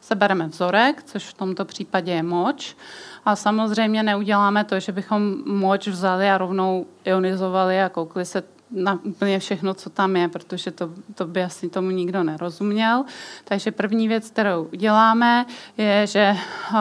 sebereme 0.00 0.46
vzorek, 0.46 1.02
což 1.02 1.24
v 1.24 1.34
tomto 1.34 1.64
případě 1.64 2.12
je 2.12 2.22
moč. 2.22 2.76
A 3.24 3.36
samozřejmě 3.36 4.02
neuděláme 4.02 4.64
to, 4.64 4.80
že 4.80 4.92
bychom 4.92 5.34
moč 5.46 5.88
vzali 5.88 6.30
a 6.30 6.38
rovnou 6.38 6.86
ionizovali 7.04 7.82
a 7.82 7.88
koukli 7.88 8.24
se 8.24 8.42
na 8.72 8.98
úplně 9.02 9.38
všechno, 9.38 9.74
co 9.74 9.90
tam 9.90 10.16
je, 10.16 10.28
protože 10.28 10.70
to, 10.70 10.90
to 11.14 11.26
by 11.26 11.42
asi 11.42 11.68
tomu 11.68 11.90
nikdo 11.90 12.22
nerozuměl. 12.22 13.04
Takže 13.44 13.70
první 13.70 14.08
věc, 14.08 14.30
kterou 14.30 14.68
uděláme, 14.72 15.46
je, 15.76 16.06
že 16.06 16.36
uh, 16.72 16.78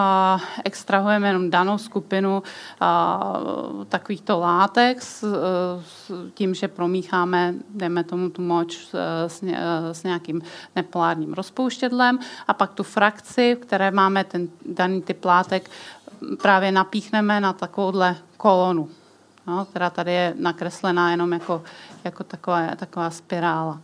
extrahujeme 0.65 1.27
jenom 1.27 1.49
danou 1.49 1.77
skupinu 1.77 2.43
uh, 2.81 3.85
takovýchto 3.85 4.39
látek 4.39 5.01
s, 5.01 5.23
uh, 5.23 5.31
s 5.83 6.11
tím, 6.33 6.53
že 6.53 6.67
promícháme, 6.67 7.53
dejme 7.69 8.03
tomu 8.03 8.29
tu 8.29 8.41
moč 8.41 8.77
s, 8.77 8.95
s, 9.27 9.43
s 9.91 10.03
nějakým 10.03 10.41
nepolárním 10.75 11.33
rozpouštědlem 11.33 12.19
a 12.47 12.53
pak 12.53 12.73
tu 12.73 12.83
frakci, 12.83 13.55
v 13.55 13.59
které 13.59 13.91
máme 13.91 14.23
ten 14.23 14.47
daný 14.65 15.01
typ 15.01 15.25
látek, 15.25 15.69
právě 16.41 16.71
napíchneme 16.71 17.39
na 17.39 17.53
takovouhle 17.53 18.15
kolonu 18.37 18.89
no, 19.49 19.65
která 19.65 19.89
tady 19.89 20.13
je 20.13 20.33
nakreslená 20.39 21.11
jenom 21.11 21.33
jako, 21.33 21.63
jako 22.03 22.23
taková, 22.23 22.75
taková 22.75 23.09
spirála. 23.09 23.81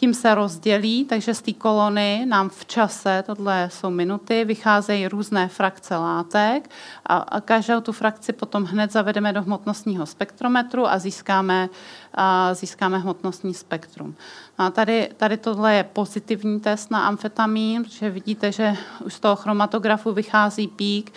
Tím 0.00 0.14
se 0.14 0.34
rozdělí, 0.34 1.04
takže 1.04 1.34
z 1.34 1.42
té 1.42 1.52
kolony 1.52 2.26
nám 2.28 2.48
v 2.48 2.64
čase, 2.64 3.24
tohle 3.26 3.68
jsou 3.72 3.90
minuty, 3.90 4.44
vycházejí 4.44 5.08
různé 5.08 5.48
frakce 5.48 5.96
látek 5.96 6.70
a, 7.06 7.16
a 7.16 7.40
každou 7.40 7.80
tu 7.80 7.92
frakci 7.92 8.32
potom 8.32 8.64
hned 8.64 8.92
zavedeme 8.92 9.32
do 9.32 9.42
hmotnostního 9.42 10.06
spektrometru 10.06 10.86
a 10.88 10.98
získáme, 10.98 11.68
a 12.14 12.54
získáme 12.54 12.98
hmotnostní 12.98 13.54
spektrum. 13.54 14.14
A 14.58 14.70
tady, 14.70 15.10
tady 15.16 15.36
tohle 15.36 15.74
je 15.74 15.84
pozitivní 15.84 16.60
test 16.60 16.90
na 16.90 17.06
amfetamin, 17.06 17.84
protože 17.84 18.10
vidíte, 18.10 18.52
že 18.52 18.76
už 19.04 19.14
z 19.14 19.20
toho 19.20 19.36
chromatografu 19.36 20.12
vychází 20.12 20.68
pík, 20.68 21.12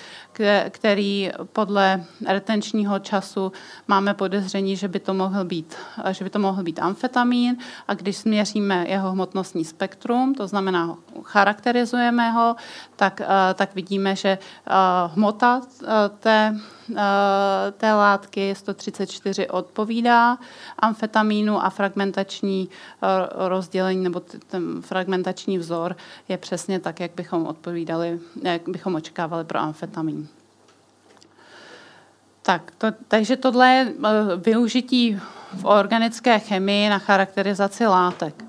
který 0.69 1.31
podle 1.53 2.03
retenčního 2.27 2.99
času 2.99 3.51
máme 3.87 4.13
podezření, 4.13 4.75
že 4.75 4.87
by 4.87 4.99
to 4.99 5.13
mohl 5.13 5.45
být, 5.45 5.75
že 6.11 6.23
by 6.23 6.29
to 6.29 6.39
mohl 6.39 6.63
být 6.63 6.79
amfetamin 6.79 7.57
a 7.87 7.93
když 7.93 8.17
změříme 8.17 8.85
jeho 8.87 9.11
hmotnostní 9.11 9.65
spektrum, 9.65 10.35
to 10.35 10.47
znamená 10.47 10.97
charakterizujeme 11.23 12.31
ho, 12.31 12.55
tak, 12.95 13.21
tak 13.55 13.75
vidíme, 13.75 14.15
že 14.15 14.37
hmota 15.15 15.61
té 16.19 16.55
Eh, 16.97 17.71
té 17.71 17.93
látky 17.93 18.55
134 18.55 19.47
odpovídá 19.47 20.37
amfetamínu 20.79 21.65
a 21.65 21.69
fragmentační 21.69 22.69
eh, 22.69 23.07
rozdělení 23.49 24.03
nebo 24.03 24.19
ten 24.47 24.81
fragmentační 24.81 25.57
vzor 25.57 25.95
je 26.29 26.37
přesně 26.37 26.79
tak, 26.79 26.99
jak 26.99 27.11
bychom 27.15 27.45
odpovídali, 27.45 28.19
jak 28.43 28.69
bychom 28.69 28.95
očekávali 28.95 29.43
pro 29.43 29.59
amfetamin. 29.59 30.27
Tak, 32.41 32.71
to, 32.77 32.87
takže 33.07 33.37
tohle 33.37 33.69
je 33.69 33.93
eh, 34.05 34.09
využití 34.35 35.19
v 35.53 35.65
organické 35.65 36.39
chemii 36.39 36.89
na 36.89 36.99
charakterizaci 36.99 37.87
látek. 37.87 38.45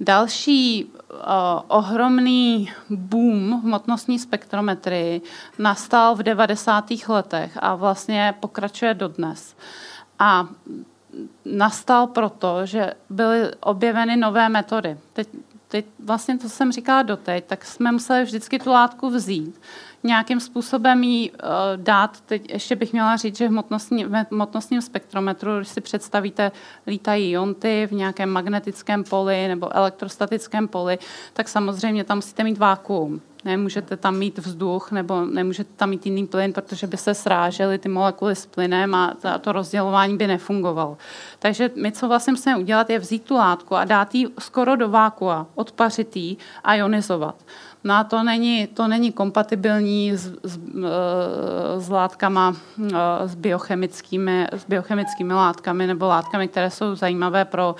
Další 0.00 0.84
uh, 0.84 1.20
ohromný 1.68 2.70
boom 2.90 3.60
v 3.60 3.64
hmotnostní 3.64 4.18
spektrometrii 4.18 5.20
nastal 5.58 6.14
v 6.14 6.22
90. 6.22 6.84
letech 7.08 7.58
a 7.60 7.74
vlastně 7.74 8.34
pokračuje 8.40 8.94
dodnes. 8.94 9.56
A 10.18 10.48
nastal 11.44 12.06
proto, 12.06 12.66
že 12.66 12.94
byly 13.10 13.50
objeveny 13.60 14.16
nové 14.16 14.48
metody. 14.48 14.98
Teď, 15.12 15.28
teď 15.68 15.86
vlastně 16.04 16.38
to 16.38 16.48
jsem 16.48 16.72
říkala 16.72 17.02
doteď, 17.02 17.44
tak 17.44 17.64
jsme 17.64 17.92
museli 17.92 18.24
vždycky 18.24 18.58
tu 18.58 18.70
látku 18.70 19.10
vzít, 19.10 19.60
nějakým 20.04 20.40
způsobem 20.40 21.02
jí 21.02 21.30
uh, 21.30 21.36
dát, 21.76 22.20
teď 22.20 22.52
ještě 22.52 22.76
bych 22.76 22.92
měla 22.92 23.16
říct, 23.16 23.36
že 23.36 23.48
v, 23.48 23.50
hmotnostní, 23.50 24.06
hmotnostním 24.30 24.82
spektrometru, 24.82 25.56
když 25.56 25.68
si 25.68 25.80
představíte, 25.80 26.52
lítají 26.86 27.30
ionty 27.30 27.86
v 27.90 27.92
nějakém 27.92 28.30
magnetickém 28.30 29.04
poli 29.04 29.48
nebo 29.48 29.76
elektrostatickém 29.76 30.68
poli, 30.68 30.98
tak 31.32 31.48
samozřejmě 31.48 32.04
tam 32.04 32.18
musíte 32.18 32.44
mít 32.44 32.58
vákuum. 32.58 33.20
Nemůžete 33.44 33.96
tam 33.96 34.16
mít 34.16 34.38
vzduch 34.38 34.92
nebo 34.92 35.24
nemůžete 35.24 35.70
tam 35.76 35.90
mít 35.90 36.06
jiný 36.06 36.26
plyn, 36.26 36.52
protože 36.52 36.86
by 36.86 36.96
se 36.96 37.14
srážely 37.14 37.78
ty 37.78 37.88
molekuly 37.88 38.36
s 38.36 38.46
plynem 38.46 38.94
a 38.94 39.16
to 39.40 39.52
rozdělování 39.52 40.16
by 40.16 40.26
nefungovalo. 40.26 40.96
Takže 41.38 41.70
my, 41.74 41.92
co 41.92 42.08
vlastně 42.08 42.32
musíme 42.32 42.56
udělat, 42.56 42.90
je 42.90 42.98
vzít 42.98 43.24
tu 43.24 43.34
látku 43.34 43.76
a 43.76 43.84
dát 43.84 44.14
ji 44.14 44.28
skoro 44.38 44.76
do 44.76 44.88
vákua, 44.88 45.46
odpařit 45.54 46.16
ji 46.16 46.36
a 46.64 46.74
ionizovat. 46.74 47.34
No 47.84 47.94
a 47.94 48.04
to 48.04 48.22
není, 48.22 48.66
to 48.66 48.88
není 48.88 49.12
kompatibilní 49.12 50.12
s, 50.16 50.26
s, 50.42 50.58
eh, 50.58 51.80
s 51.80 51.88
látkama, 51.88 52.56
eh, 52.94 53.28
s 53.28 53.34
biochemickými, 53.34 54.48
s 54.52 54.64
biochemickými 54.64 55.34
látkami 55.34 55.86
nebo 55.86 56.06
látkami, 56.06 56.48
které 56.48 56.70
jsou 56.70 56.94
zajímavé 56.94 57.44
pro, 57.44 57.76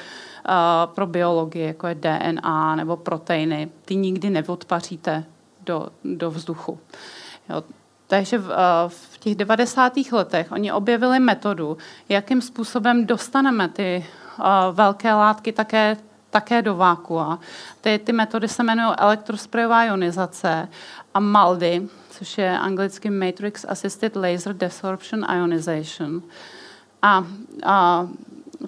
eh, 0.49 0.53
pro 0.95 1.07
biologii, 1.07 1.67
jako 1.67 1.87
je 1.87 1.95
DNA 1.95 2.77
nebo 2.77 2.97
proteiny. 2.97 3.69
Ty 3.85 3.97
nikdy 3.97 4.31
neodpaříte 4.31 5.25
do, 5.67 5.89
do 6.05 6.31
vzduchu. 6.31 6.79
Jo. 7.49 7.65
Takže 8.07 8.39
v, 8.39 8.51
v 8.89 9.19
těch 9.19 9.35
90. 9.35 10.13
letech 10.13 10.53
oni 10.53 10.73
objevili 10.73 11.21
metodu, 11.21 11.77
jakým 12.09 12.43
způsobem 12.43 13.07
dostaneme 13.07 13.69
ty 13.69 14.07
velké 14.73 15.15
látky 15.15 15.53
také 15.53 15.97
také 16.33 16.63
do 16.63 16.77
vákua. 16.77 17.39
Ty, 17.81 17.99
ty 17.99 18.13
metody 18.13 18.49
se 18.49 18.63
jmenují 18.63 18.95
elektrosprejová 18.99 19.85
ionizace 19.85 20.69
a 21.15 21.21
MALDI, 21.21 21.89
což 22.11 22.39
je 22.39 22.59
anglicky 22.59 23.11
Matrix 23.11 23.65
Assisted 23.69 24.17
Laser 24.17 24.57
Desorption 24.57 25.27
Ionization. 25.37 26.23
A, 27.03 27.25
a 27.65 28.09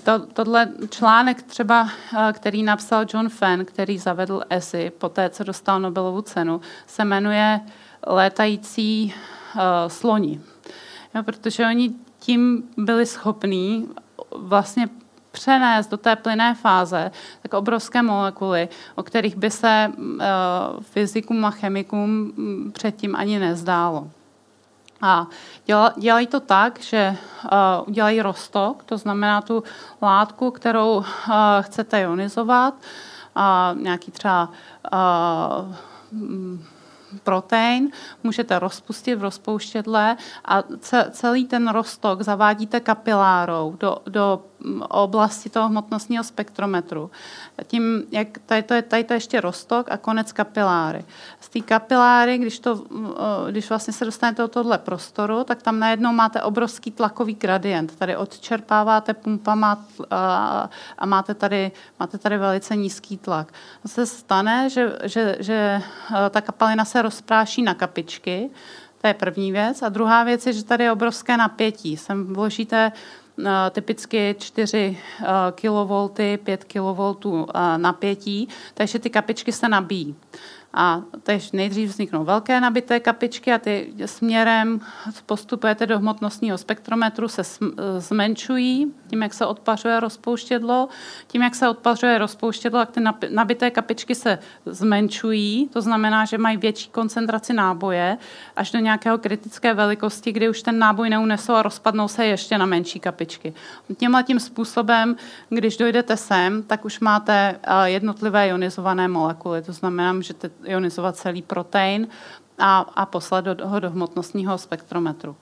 to, 0.04 0.18
tohle 0.18 0.68
článek 0.90 1.42
třeba, 1.42 1.88
který 2.32 2.62
napsal 2.62 3.06
John 3.14 3.28
Fenn, 3.28 3.64
který 3.64 3.98
zavedl 3.98 4.42
ESI 4.50 4.92
po 4.98 5.08
té, 5.08 5.30
co 5.30 5.44
dostal 5.44 5.80
Nobelovu 5.80 6.22
cenu, 6.22 6.60
se 6.86 7.04
jmenuje 7.04 7.60
Létající 8.06 9.14
uh, 9.54 9.60
sloni. 9.88 10.40
Jo, 11.14 11.22
protože 11.22 11.66
oni 11.66 11.92
tím 12.18 12.62
byli 12.76 13.06
schopní 13.06 13.88
vlastně 14.36 14.88
přenést 15.34 15.90
do 15.90 15.96
té 15.96 16.16
plynné 16.16 16.54
fáze 16.54 17.10
tak 17.42 17.54
obrovské 17.54 18.02
molekuly, 18.02 18.68
o 18.94 19.02
kterých 19.02 19.36
by 19.36 19.50
se 19.50 19.92
uh, 19.96 20.22
fyzikům 20.80 21.44
a 21.44 21.50
chemikům 21.50 22.10
mm, 22.10 22.72
předtím 22.72 23.16
ani 23.16 23.38
nezdálo. 23.38 24.10
A 25.02 25.26
dělají 25.96 26.26
to 26.26 26.40
tak, 26.40 26.80
že 26.80 27.16
uh, 27.44 27.88
udělají 27.88 28.22
rostok, 28.22 28.84
to 28.84 28.98
znamená 28.98 29.40
tu 29.40 29.62
látku, 30.02 30.50
kterou 30.50 30.96
uh, 30.96 31.04
chcete 31.60 32.00
ionizovat, 32.00 32.74
uh, 33.36 33.80
nějaký 33.82 34.10
třeba 34.10 34.48
uh, 34.92 35.74
protein 37.22 37.90
můžete 38.22 38.58
rozpustit 38.58 39.18
v 39.18 39.22
rozpouštědle 39.22 40.16
a 40.44 40.62
celý 41.10 41.44
ten 41.44 41.68
rostok 41.68 42.22
zavádíte 42.22 42.80
kapilárou 42.80 43.76
do, 43.80 43.96
do 44.06 44.42
oblasti 44.88 45.50
toho 45.50 45.68
hmotnostního 45.68 46.24
spektrometru. 46.24 47.10
Tím, 47.66 48.02
jak 48.10 48.28
tady 48.46 48.62
to 48.62 48.74
je, 48.74 48.82
tady 48.82 49.04
to 49.04 49.12
je 49.12 49.16
ještě 49.16 49.40
rostok 49.40 49.90
a 49.90 49.96
konec 49.96 50.32
kapiláry. 50.32 51.04
Z 51.40 51.48
té 51.48 51.60
kapiláry, 51.60 52.38
když, 52.38 52.58
to, 52.58 52.84
když 53.50 53.68
vlastně 53.68 53.92
se 53.92 54.04
dostanete 54.04 54.42
do 54.42 54.48
tohle 54.48 54.78
prostoru, 54.78 55.44
tak 55.44 55.62
tam 55.62 55.78
najednou 55.78 56.12
máte 56.12 56.42
obrovský 56.42 56.90
tlakový 56.90 57.34
gradient. 57.34 57.96
Tady 57.96 58.16
odčerpáváte 58.16 59.14
pumpama 59.14 59.84
a, 60.10 60.70
a 60.98 61.06
máte, 61.06 61.34
tady, 61.34 61.72
máte 62.00 62.18
tady 62.18 62.38
velice 62.38 62.76
nízký 62.76 63.16
tlak. 63.16 63.52
To 63.82 63.88
se 63.88 64.06
stane, 64.06 64.70
že, 64.70 64.98
že, 65.02 65.36
že 65.40 65.82
ta 66.30 66.40
kapalina 66.40 66.84
se 66.84 67.02
rozpráší 67.02 67.62
na 67.62 67.74
kapičky, 67.74 68.50
to 69.00 69.06
je 69.06 69.14
první 69.14 69.52
věc. 69.52 69.82
A 69.82 69.88
druhá 69.88 70.24
věc 70.24 70.46
je, 70.46 70.52
že 70.52 70.64
tady 70.64 70.84
je 70.84 70.92
obrovské 70.92 71.36
napětí. 71.36 71.96
Sem 71.96 72.34
vložíte 72.34 72.92
Eh, 72.94 73.23
typicky 73.70 74.34
4 74.38 74.98
kV, 75.54 76.10
5 76.44 76.64
kV 76.64 77.26
napětí, 77.76 78.48
takže 78.74 78.98
ty 78.98 79.10
kapičky 79.10 79.52
se 79.52 79.68
nabíjí. 79.68 80.14
A 80.76 81.02
tež 81.22 81.52
nejdřív 81.52 81.88
vzniknou 81.88 82.24
velké 82.24 82.60
nabité 82.60 83.00
kapičky 83.00 83.52
a 83.52 83.58
ty 83.58 83.94
směrem 84.06 84.80
postupujete 85.26 85.86
do 85.86 85.98
hmotnostního 85.98 86.58
spektrometru, 86.58 87.28
se 87.28 87.42
zmenšují 87.98 88.94
tím, 89.06 89.22
jak 89.22 89.34
se 89.34 89.46
odpařuje 89.46 90.00
rozpouštědlo. 90.00 90.88
Tím, 91.26 91.42
jak 91.42 91.54
se 91.54 91.68
odpařuje 91.68 92.18
rozpouštědlo, 92.18 92.78
tak 92.78 92.90
ty 92.90 93.00
nabité 93.28 93.70
kapičky 93.70 94.14
se 94.14 94.38
zmenšují, 94.66 95.68
to 95.72 95.82
znamená, 95.82 96.24
že 96.24 96.38
mají 96.38 96.56
větší 96.56 96.90
koncentraci 96.90 97.52
náboje 97.52 98.18
až 98.56 98.70
do 98.70 98.78
nějakého 98.78 99.18
kritické 99.18 99.74
velikosti, 99.74 100.32
kdy 100.32 100.48
už 100.48 100.62
ten 100.62 100.78
náboj 100.78 101.10
neunesou 101.10 101.52
a 101.52 101.62
rozpadnou 101.62 102.08
se 102.08 102.26
ještě 102.26 102.58
na 102.58 102.66
menší 102.66 103.00
kapičky. 103.00 103.54
Tímhle 103.96 104.22
tím 104.22 104.40
způsobem, 104.40 105.16
když 105.48 105.76
dojdete 105.76 106.16
sem, 106.16 106.62
tak 106.62 106.84
už 106.84 107.00
máte 107.00 107.60
jednotlivé 107.84 108.48
ionizované 108.48 109.08
molekuly, 109.08 109.62
to 109.62 109.72
znamená, 109.72 110.20
že 110.20 110.34
ionizovat 110.66 111.16
celý 111.16 111.42
protein 111.42 112.08
a, 112.58 112.78
a 112.96 113.06
poslat 113.06 113.44
do, 113.44 113.68
ho 113.68 113.80
do 113.80 113.90
hmotnostního 113.90 114.58
spektrometru. 114.58 115.36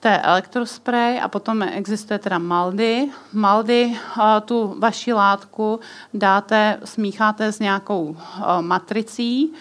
To 0.00 0.08
je 0.08 0.18
elektrospray 0.18 1.20
a 1.20 1.28
potom 1.28 1.62
existuje 1.62 2.18
teda 2.18 2.38
maldy. 2.38 3.10
Maldy 3.32 3.98
tu 4.44 4.74
vaši 4.78 5.12
látku 5.12 5.80
dáte, 6.14 6.78
smícháte 6.84 7.52
s 7.52 7.58
nějakou 7.58 8.16
matricí, 8.60 9.52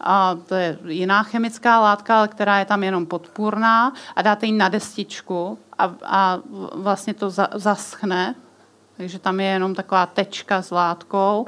a 0.00 0.34
to 0.46 0.54
je 0.54 0.78
jiná 0.86 1.22
chemická 1.22 1.80
látka, 1.80 2.18
ale 2.18 2.28
která 2.28 2.58
je 2.58 2.64
tam 2.64 2.82
jenom 2.82 3.06
podpůrná 3.06 3.92
a 4.16 4.22
dáte 4.22 4.46
ji 4.46 4.52
na 4.52 4.68
destičku 4.68 5.58
a, 5.78 5.94
a 6.04 6.38
vlastně 6.74 7.14
to 7.14 7.30
za, 7.30 7.48
zaschne, 7.54 8.34
takže 8.96 9.18
tam 9.18 9.40
je 9.40 9.46
jenom 9.46 9.74
taková 9.74 10.06
tečka 10.06 10.62
s 10.62 10.70
látkou 10.70 11.46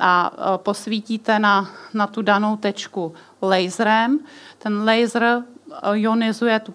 a 0.00 0.30
e, 0.30 0.58
posvítíte 0.58 1.38
na, 1.38 1.70
na 1.94 2.06
tu 2.06 2.22
danou 2.22 2.56
tečku 2.56 3.14
laserem. 3.42 4.18
Ten 4.58 4.84
laser 4.84 5.22
e, 5.22 5.42
ionizuje 5.94 6.60
tu 6.60 6.74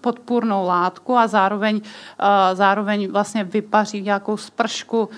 podpůrnou 0.00 0.66
látku 0.66 1.16
a 1.16 1.26
zároveň, 1.26 1.76
uh, 1.76 1.82
zároveň 2.52 3.10
vlastně 3.10 3.44
vypaří 3.44 4.02
nějakou 4.02 4.36
spršku 4.36 5.08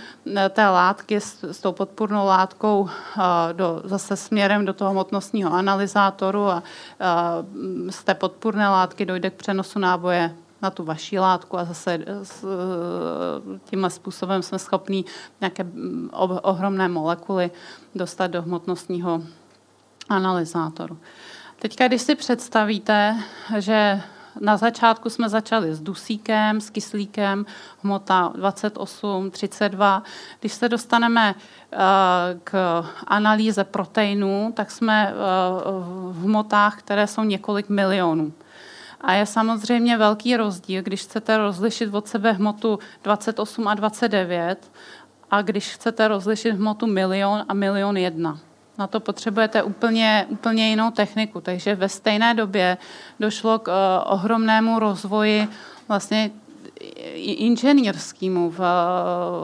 té 0.51 0.69
látky 0.69 1.21
s, 1.21 1.45
s 1.45 1.61
tou 1.61 1.73
podpůrnou 1.73 2.27
látkou 2.27 2.89
do, 3.53 3.83
zase 3.85 4.17
směrem 4.17 4.65
do 4.65 4.73
toho 4.73 4.91
hmotnostního 4.91 5.53
analyzátoru 5.53 6.49
a 6.49 6.63
z 7.91 8.05
té 8.05 8.15
podpůrné 8.15 8.69
látky 8.69 9.07
dojde 9.07 9.31
k 9.31 9.35
přenosu 9.35 9.79
náboje 9.79 10.35
na 10.63 10.71
tu 10.71 10.85
vaši 10.85 11.19
látku 11.19 11.59
a 11.59 11.65
zase 11.65 11.99
s, 12.23 12.45
tímhle 13.65 13.91
způsobem 13.91 14.43
jsme 14.43 14.59
schopni 14.59 15.05
nějaké 15.41 15.65
mm, 15.65 16.11
ohromné 16.43 16.89
molekuly 16.89 17.51
dostat 17.95 18.27
do 18.27 18.43
hmotnostního 18.43 19.23
analyzátoru. 20.09 20.99
Teďka, 21.59 21.89
když 21.89 22.03
si 22.03 22.15
představíte, 22.15 23.17
že 23.59 24.03
na 24.41 24.57
začátku 24.57 25.11
jsme 25.11 25.29
začali 25.29 25.75
s 25.75 25.81
dusíkem, 25.81 26.61
s 26.61 26.71
kyslíkem, 26.71 27.47
hmota 27.83 28.33
28, 28.37 29.31
32. 29.31 30.03
Když 30.41 30.53
se 30.53 30.69
dostaneme 30.69 31.35
eh, 31.35 31.77
k 32.45 32.83
analýze 33.07 33.65
proteinů, 33.65 34.53
tak 34.57 34.71
jsme 34.71 35.09
eh, 35.09 35.15
v 36.11 36.23
hmotách, 36.23 36.79
které 36.79 37.07
jsou 37.07 37.25
několik 37.25 37.69
milionů. 37.69 38.33
A 39.07 39.13
je 39.13 39.27
samozřejmě 39.27 39.99
velký 39.99 40.37
rozdíl, 40.37 40.83
když 40.83 41.03
chcete 41.03 41.37
rozlišit 41.37 41.95
od 41.95 42.09
sebe 42.09 42.33
hmotu 42.33 42.79
28 43.03 43.69
a 43.69 43.75
29 43.75 44.71
a 45.31 45.43
když 45.43 45.75
chcete 45.75 46.09
rozlišit 46.09 46.55
hmotu 46.55 46.87
milion 46.87 47.45
a 47.49 47.55
milion 47.55 47.97
jedna. 47.97 48.39
Na 48.79 48.87
to 48.87 49.01
potřebujete 49.01 49.63
úplně, 49.63 50.27
úplně 50.29 50.69
jinou 50.69 50.91
techniku. 50.91 51.41
Takže 51.41 51.75
ve 51.75 51.89
stejné 51.89 52.35
době 52.35 52.79
došlo 53.21 53.59
k 53.59 53.69
uh, 53.69 54.13
ohromnému 54.13 54.79
rozvoji 54.79 55.49
vlastně 55.89 56.31
inženýrskému, 57.15 58.51
v, 58.51 58.59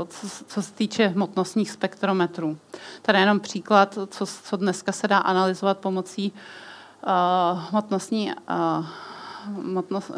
co, 0.09 0.27
co 0.47 0.63
se 0.63 0.73
týče 0.73 1.07
hmotnostních 1.07 1.71
spektrometrů. 1.71 2.59
Tady 3.03 3.19
jenom 3.19 3.41
příklad, 3.41 3.99
co, 4.09 4.27
co 4.27 4.57
dneska 4.57 4.93
se 4.93 5.09
dá 5.09 5.19
analyzovat 5.19 5.79
pomocí 5.79 6.33
uh, 6.33 7.61
hmotnostní 7.71 8.33
uh, 8.51 8.87
hmotnost, 9.45 10.11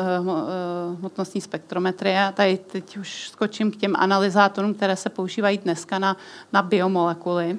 hmotnostní 0.99 1.41
spektrometrie. 1.41 2.33
Tady 2.37 2.59
teď 2.59 2.97
už 2.97 3.29
skočím 3.29 3.71
k 3.71 3.77
těm 3.77 3.97
analyzátorům, 3.97 4.75
které 4.75 4.97
se 4.97 5.09
používají 5.09 5.59
dneska 5.59 5.99
na, 5.99 6.17
na 6.53 6.63
biomolekuly. 6.63 7.59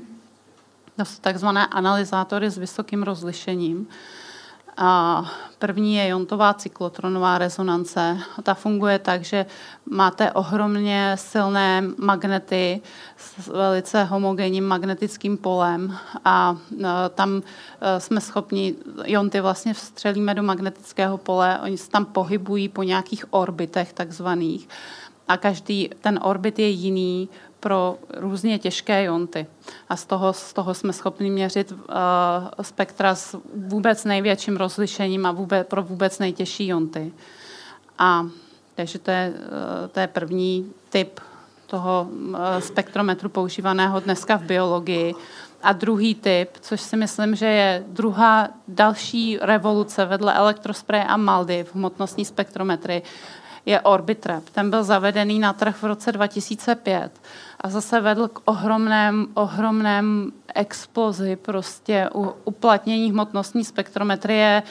To 0.97 1.05
jsou 1.05 1.21
takzvané 1.21 1.67
analyzátory 1.67 2.49
s 2.49 2.57
vysokým 2.57 3.03
rozlišením. 3.03 3.87
A 4.77 5.23
první 5.59 5.95
je 5.95 6.07
jontová 6.07 6.53
cyklotronová 6.53 7.37
rezonance. 7.37 8.17
Ta 8.43 8.53
funguje 8.53 8.99
tak, 8.99 9.23
že 9.23 9.45
máte 9.85 10.31
ohromně 10.31 11.11
silné 11.15 11.83
magnety 11.97 12.81
s 13.17 13.47
velice 13.47 14.03
homogenním 14.03 14.67
magnetickým 14.67 15.37
polem 15.37 15.97
a 16.25 16.57
e, 16.83 16.85
tam 17.09 17.41
e, 17.81 17.99
jsme 17.99 18.21
schopni, 18.21 18.75
jonty 19.05 19.41
vlastně 19.41 19.73
vstřelíme 19.73 20.33
do 20.33 20.43
magnetického 20.43 21.17
pole, 21.17 21.59
oni 21.63 21.77
se 21.77 21.89
tam 21.89 22.05
pohybují 22.05 22.69
po 22.69 22.83
nějakých 22.83 23.25
orbitech 23.33 23.93
takzvaných 23.93 24.67
a 25.27 25.37
každý 25.37 25.89
ten 26.01 26.19
orbit 26.23 26.59
je 26.59 26.67
jiný 26.67 27.29
pro 27.65 27.97
různě 28.17 28.59
těžké 28.59 29.03
jonty. 29.03 29.47
A 29.89 29.95
z 29.95 30.05
toho, 30.05 30.33
z 30.33 30.53
toho 30.53 30.73
jsme 30.73 30.93
schopni 30.93 31.29
měřit 31.29 31.71
uh, 31.71 31.77
spektra 32.61 33.15
s 33.15 33.37
vůbec 33.55 34.03
největším 34.05 34.57
rozlišením 34.57 35.25
a 35.25 35.31
vůbec, 35.31 35.67
pro 35.67 35.83
vůbec 35.83 36.19
nejtěžší 36.19 36.67
jonty. 36.67 37.13
A 37.97 38.25
takže 38.75 38.99
to 38.99 39.11
je, 39.11 39.33
uh, 39.35 39.87
to 39.91 39.99
je 39.99 40.07
první 40.07 40.73
typ 40.89 41.19
toho 41.67 42.07
uh, 42.09 42.37
spektrometru 42.59 43.29
používaného 43.29 43.99
dneska 43.99 44.37
v 44.37 44.43
biologii. 44.43 45.13
A 45.63 45.73
druhý 45.73 46.15
typ, 46.15 46.49
což 46.61 46.81
si 46.81 46.97
myslím, 46.97 47.35
že 47.35 47.45
je 47.45 47.83
druhá 47.87 48.47
další 48.67 49.37
revoluce 49.41 50.05
vedle 50.05 50.33
elektrospreje 50.33 51.03
a 51.03 51.17
maldy 51.17 51.63
v 51.63 51.75
hmotnostní 51.75 52.25
spektrometrii, 52.25 53.01
je 53.65 53.81
Orbitrap. 53.81 54.49
Ten 54.49 54.69
byl 54.69 54.83
zavedený 54.83 55.39
na 55.39 55.53
trh 55.53 55.81
v 55.81 55.85
roce 55.85 56.11
2005 56.11 57.11
a 57.65 57.69
zase 57.69 58.01
vedl 58.01 58.27
k 58.27 58.41
ohromném, 58.45 59.27
ohromném 59.33 60.31
explozi 60.55 61.35
prostě 61.35 62.09
u 62.15 62.33
uplatnění 62.43 63.11
hmotnostní 63.11 63.65
spektrometrie 63.65 64.63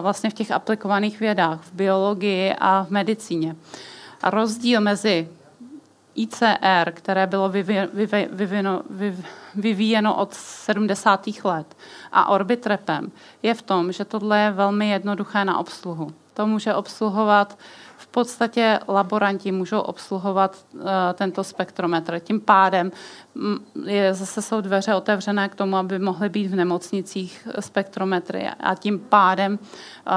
vlastně 0.00 0.30
v 0.30 0.34
těch 0.34 0.50
aplikovaných 0.50 1.20
vědách, 1.20 1.60
v 1.62 1.72
biologii 1.72 2.54
a 2.58 2.84
v 2.84 2.90
medicíně. 2.90 3.56
A 4.22 4.30
rozdíl 4.30 4.80
mezi 4.80 5.28
ICR, 6.14 6.92
které 6.92 7.26
bylo 7.26 7.48
vyvíjeno, 7.48 8.82
vyvíjeno 9.54 10.14
od 10.14 10.34
70. 10.34 11.28
let, 11.44 11.76
a 12.12 12.28
Orbitrapem, 12.28 13.12
je 13.42 13.54
v 13.54 13.62
tom, 13.62 13.92
že 13.92 14.04
tohle 14.04 14.40
je 14.40 14.50
velmi 14.50 14.88
jednoduché 14.88 15.44
na 15.44 15.58
obsluhu. 15.58 16.12
To 16.34 16.46
může 16.46 16.74
obsluhovat 16.74 17.58
podstatě 18.12 18.78
laboranti 18.88 19.52
můžou 19.52 19.80
obsluhovat 19.80 20.56
uh, 20.74 20.80
tento 21.14 21.44
spektrometr. 21.44 22.18
Tím 22.18 22.40
pádem 22.40 22.92
mm, 23.34 23.56
je, 23.86 24.14
zase 24.14 24.42
jsou 24.42 24.60
dveře 24.60 24.94
otevřené 24.94 25.48
k 25.48 25.54
tomu, 25.54 25.76
aby 25.76 25.98
mohly 25.98 26.28
být 26.28 26.46
v 26.46 26.54
nemocnicích 26.54 27.48
spektrometry 27.60 28.48
a 28.60 28.74
tím 28.74 28.98
pádem 28.98 29.58
uh, 29.58 30.12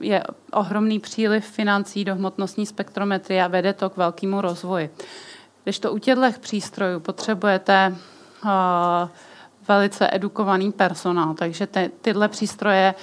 je 0.00 0.22
ohromný 0.52 0.98
příliv 0.98 1.46
financí 1.46 2.04
do 2.04 2.14
hmotnostní 2.14 2.66
spektrometry 2.66 3.40
a 3.40 3.48
vede 3.48 3.72
to 3.72 3.90
k 3.90 3.96
velkému 3.96 4.40
rozvoji. 4.40 4.90
Když 5.64 5.78
to 5.78 5.92
u 5.92 5.98
těchto 5.98 6.40
přístrojů 6.40 7.00
potřebujete 7.00 7.96
velice 9.68 10.08
edukovaný 10.12 10.72
personál, 10.72 11.34
takže 11.34 11.66
te, 11.66 11.90
tyhle 12.00 12.28
přístroje 12.28 12.94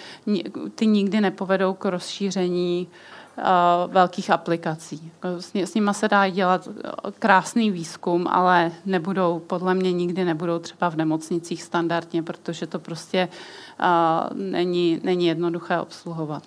ty 0.76 0.88
nikdy 0.88 1.22
nepovedou 1.22 1.74
k 1.74 1.86
rozšíření 1.86 2.88
uh, 2.88 2.94
Eh, 2.94 3.19
velkých 3.88 4.30
aplikací. 4.30 5.12
S, 5.64 5.74
nimi 5.74 5.94
se 5.94 6.08
dá 6.08 6.30
dělat 6.30 6.68
eh, 6.68 6.92
krásný 7.20 7.72
výzkum, 7.72 8.28
ale 8.28 8.72
nebudou, 8.86 9.40
podle 9.40 9.74
mě 9.74 9.92
nikdy 9.92 10.26
nebudou 10.26 10.60
třeba 10.60 10.90
v 10.90 10.96
nemocnicích 10.96 11.64
standardně, 11.64 12.24
protože 12.24 12.68
to 12.68 12.80
prostě 12.80 13.30
uh, 13.80 14.38
není, 14.38 15.00
není 15.04 15.26
jednoduché 15.26 15.80
obsluhovat. 15.80 16.44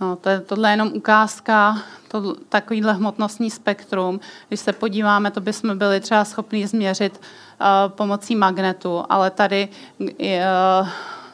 No, 0.00 0.16
to 0.16 0.28
je, 0.28 0.40
tohle 0.40 0.68
je 0.68 0.72
jenom 0.72 0.92
ukázka, 0.94 1.78
to, 2.08 2.34
takovýhle 2.48 2.92
hmotnostní 2.92 3.50
spektrum. 3.50 4.20
Když 4.48 4.60
se 4.60 4.72
podíváme, 4.72 5.30
to 5.30 5.40
bychom 5.40 5.78
byli 5.78 6.00
třeba 6.00 6.24
schopni 6.24 6.66
změřit 6.66 7.20
uh, 7.60 7.66
pomocí 7.92 8.36
magnetu, 8.36 9.04
ale 9.08 9.30
tady 9.30 9.68
uh, 10.00 10.88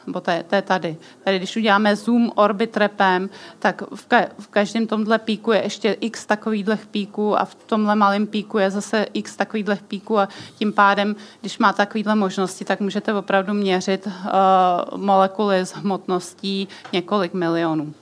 nebo 0.09 0.21
to 0.21 0.31
je, 0.31 0.43
to 0.43 0.55
je 0.55 0.61
tady. 0.61 0.97
Tady, 1.23 1.37
když 1.37 1.55
uděláme 1.55 1.95
zoom 1.95 2.31
orbit 2.35 2.77
repem, 2.77 3.29
tak 3.59 3.81
v, 3.95 4.05
ka, 4.05 4.25
v 4.39 4.47
každém 4.47 4.87
tomhle 4.87 5.19
píku 5.19 5.51
je 5.51 5.63
ještě 5.63 5.91
x 5.91 6.25
takovýchhle 6.25 6.77
píků 6.91 7.39
a 7.39 7.45
v 7.45 7.55
tomhle 7.55 7.95
malém 7.95 8.27
píku 8.27 8.57
je 8.57 8.71
zase 8.71 9.05
x 9.13 9.35
takovýchhle 9.35 9.75
píků 9.87 10.19
a 10.19 10.29
tím 10.57 10.73
pádem, 10.73 11.15
když 11.41 11.57
má 11.57 11.73
takovýhle 11.73 12.15
možnosti, 12.15 12.65
tak 12.65 12.79
můžete 12.79 13.13
opravdu 13.13 13.53
měřit 13.53 14.07
uh, 14.07 14.97
molekuly 14.97 15.59
s 15.59 15.71
hmotností 15.71 16.67
několik 16.93 17.33
milionů. 17.33 17.93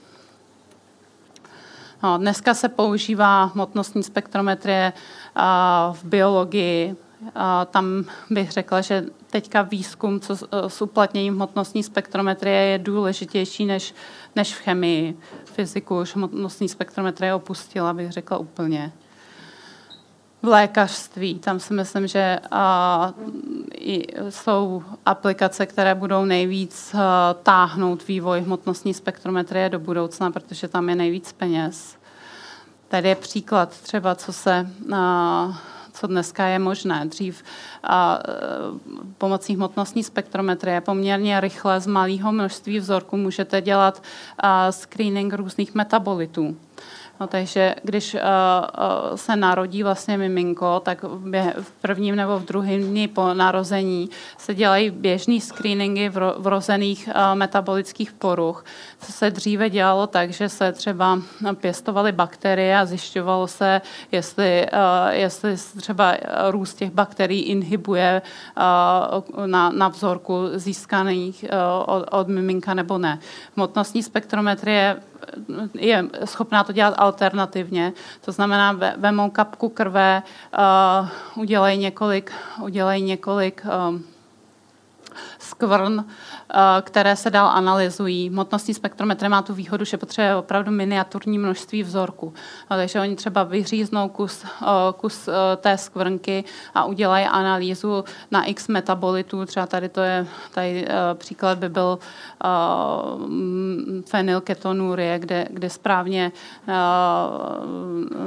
No, 2.02 2.18
dneska 2.18 2.54
se 2.54 2.68
používá 2.68 3.44
hmotnostní 3.44 4.02
spektrometrie 4.02 4.92
uh, 5.36 5.42
v 5.96 6.04
biologii, 6.04 6.96
tam 7.70 8.04
bych 8.30 8.52
řekla, 8.52 8.80
že 8.80 9.04
teďka 9.30 9.62
výzkum 9.62 10.20
co 10.20 10.36
s 10.68 10.82
uplatněním 10.82 11.34
hmotnostní 11.34 11.82
spektrometrie 11.82 12.62
je 12.62 12.78
důležitější 12.78 13.66
než, 13.66 13.94
než 14.36 14.54
v 14.54 14.60
chemii. 14.60 15.18
Fyziku 15.44 16.00
už 16.00 16.16
hmotnostní 16.16 16.68
spektrometrie 16.68 17.34
opustila, 17.34 17.92
bych 17.92 18.12
řekla 18.12 18.38
úplně. 18.38 18.92
V 20.42 20.46
lékařství, 20.46 21.38
tam 21.38 21.60
si 21.60 21.74
myslím, 21.74 22.06
že 22.06 22.38
a, 22.50 23.12
i, 23.74 24.06
jsou 24.30 24.82
aplikace, 25.06 25.66
které 25.66 25.94
budou 25.94 26.24
nejvíc 26.24 26.94
a, 26.94 27.34
táhnout 27.34 28.08
vývoj 28.08 28.40
hmotnostní 28.40 28.94
spektrometrie 28.94 29.68
do 29.68 29.78
budoucna, 29.78 30.30
protože 30.30 30.68
tam 30.68 30.88
je 30.88 30.94
nejvíc 30.94 31.32
peněz. 31.32 31.96
Tady 32.88 33.08
je 33.08 33.14
příklad 33.14 33.80
třeba, 33.80 34.14
co 34.14 34.32
se 34.32 34.70
a, 34.94 35.60
co 36.00 36.06
dneska 36.06 36.46
je 36.46 36.58
možné. 36.58 37.06
Dřív 37.06 37.42
a, 37.82 38.18
e, 38.28 38.32
pomocí 39.18 39.54
hmotnostní 39.54 40.04
spektrometrie 40.04 40.80
poměrně 40.80 41.40
rychle 41.40 41.80
z 41.80 41.86
malého 41.86 42.32
množství 42.32 42.78
vzorků 42.78 43.16
můžete 43.16 43.60
dělat 43.60 44.02
a, 44.38 44.72
screening 44.72 45.32
různých 45.32 45.74
metabolitů. 45.74 46.56
No, 47.20 47.26
takže 47.26 47.74
když 47.82 48.14
uh, 48.14 48.20
se 49.14 49.36
narodí 49.36 49.82
vlastně 49.82 50.18
miminko, 50.18 50.80
tak 50.80 51.02
v 51.60 51.70
prvním 51.80 52.16
nebo 52.16 52.38
v 52.38 52.44
druhém 52.44 52.82
dni 52.82 53.08
po 53.08 53.34
narození 53.34 54.10
se 54.38 54.54
dělají 54.54 54.90
běžné 54.90 55.40
screeningy 55.40 56.10
vrozených 56.36 57.08
uh, 57.08 57.38
metabolických 57.38 58.12
poruch. 58.12 58.64
Co 59.00 59.12
se 59.12 59.30
dříve 59.30 59.70
dělalo 59.70 60.06
tak, 60.06 60.30
že 60.30 60.48
se 60.48 60.72
třeba 60.72 61.18
pěstovaly 61.54 62.12
bakterie 62.12 62.78
a 62.78 62.86
zjišťovalo 62.86 63.46
se, 63.46 63.80
jestli, 64.12 64.66
uh, 64.72 64.78
jestli 65.10 65.56
třeba 65.76 66.14
růst 66.50 66.74
těch 66.74 66.90
bakterií 66.90 67.42
inhibuje 67.42 68.22
uh, 68.56 69.46
na, 69.46 69.70
na 69.70 69.88
vzorku 69.88 70.48
získaných 70.54 71.44
uh, 71.44 71.94
od, 71.94 72.08
od 72.10 72.28
miminka 72.28 72.74
nebo 72.74 72.98
ne. 72.98 73.18
Hmotnostní 73.56 74.02
spektrometrie 74.02 74.96
je 75.74 76.04
schopná 76.24 76.64
to 76.64 76.72
dělat 76.72 76.94
alternativně. 76.98 77.92
To 78.24 78.32
znamená, 78.32 78.80
vemou 78.96 79.30
kapku 79.30 79.68
krve, 79.68 80.22
uh, 80.58 81.08
několik, 81.78 82.32
udělají 82.62 83.02
několik 83.02 83.62
um, 83.88 84.04
skvrn, 85.38 86.04
Eh, 86.54 86.82
které 86.82 87.16
se 87.16 87.30
dál 87.30 87.48
analyzují. 87.48 88.28
Hmotnostní 88.28 88.74
spektrometr 88.74 89.28
má 89.28 89.42
tu 89.42 89.54
výhodu, 89.54 89.84
že 89.84 89.96
potřebuje 89.96 90.36
opravdu 90.36 90.70
miniaturní 90.70 91.38
množství 91.38 91.82
vzorků. 91.82 92.34
No, 92.70 92.76
takže 92.76 93.00
oni 93.00 93.16
třeba 93.16 93.42
vyříznou 93.42 94.08
kus, 94.08 94.44
eh, 94.44 94.66
kus 94.96 95.28
eh, 95.28 95.56
té 95.56 95.78
skvrnky 95.78 96.44
a 96.74 96.84
udělají 96.84 97.26
analýzu 97.26 98.04
na 98.30 98.44
x 98.44 98.68
metabolitů. 98.68 99.46
Třeba 99.46 99.66
tady 99.66 99.88
to 99.88 100.00
je, 100.00 100.26
tady 100.54 100.86
příklad 101.14 101.58
by 101.58 101.68
byl 101.68 101.98
fenylketonurie, 104.06 105.18
kde, 105.18 105.46
kde 105.50 105.70
správně 105.70 106.32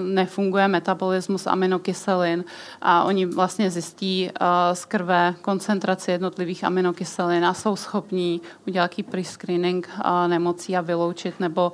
nefunguje 0.02 0.67
metabolismus 0.67 1.47
aminokyselin 1.47 2.43
a 2.82 3.04
oni 3.04 3.26
vlastně 3.26 3.71
zjistí 3.71 4.32
z 4.74 4.86
krve 4.86 5.36
koncentraci 5.41 6.12
jednotlivých 6.12 6.63
aminokyselin 6.63 7.01
a 7.48 7.54
jsou 7.54 7.76
schopní 7.76 8.42
udělat 8.68 8.92
pre-screening 8.92 9.90
nemocí 10.28 10.78
a 10.78 10.82
vyloučit 10.82 11.40
nebo 11.40 11.72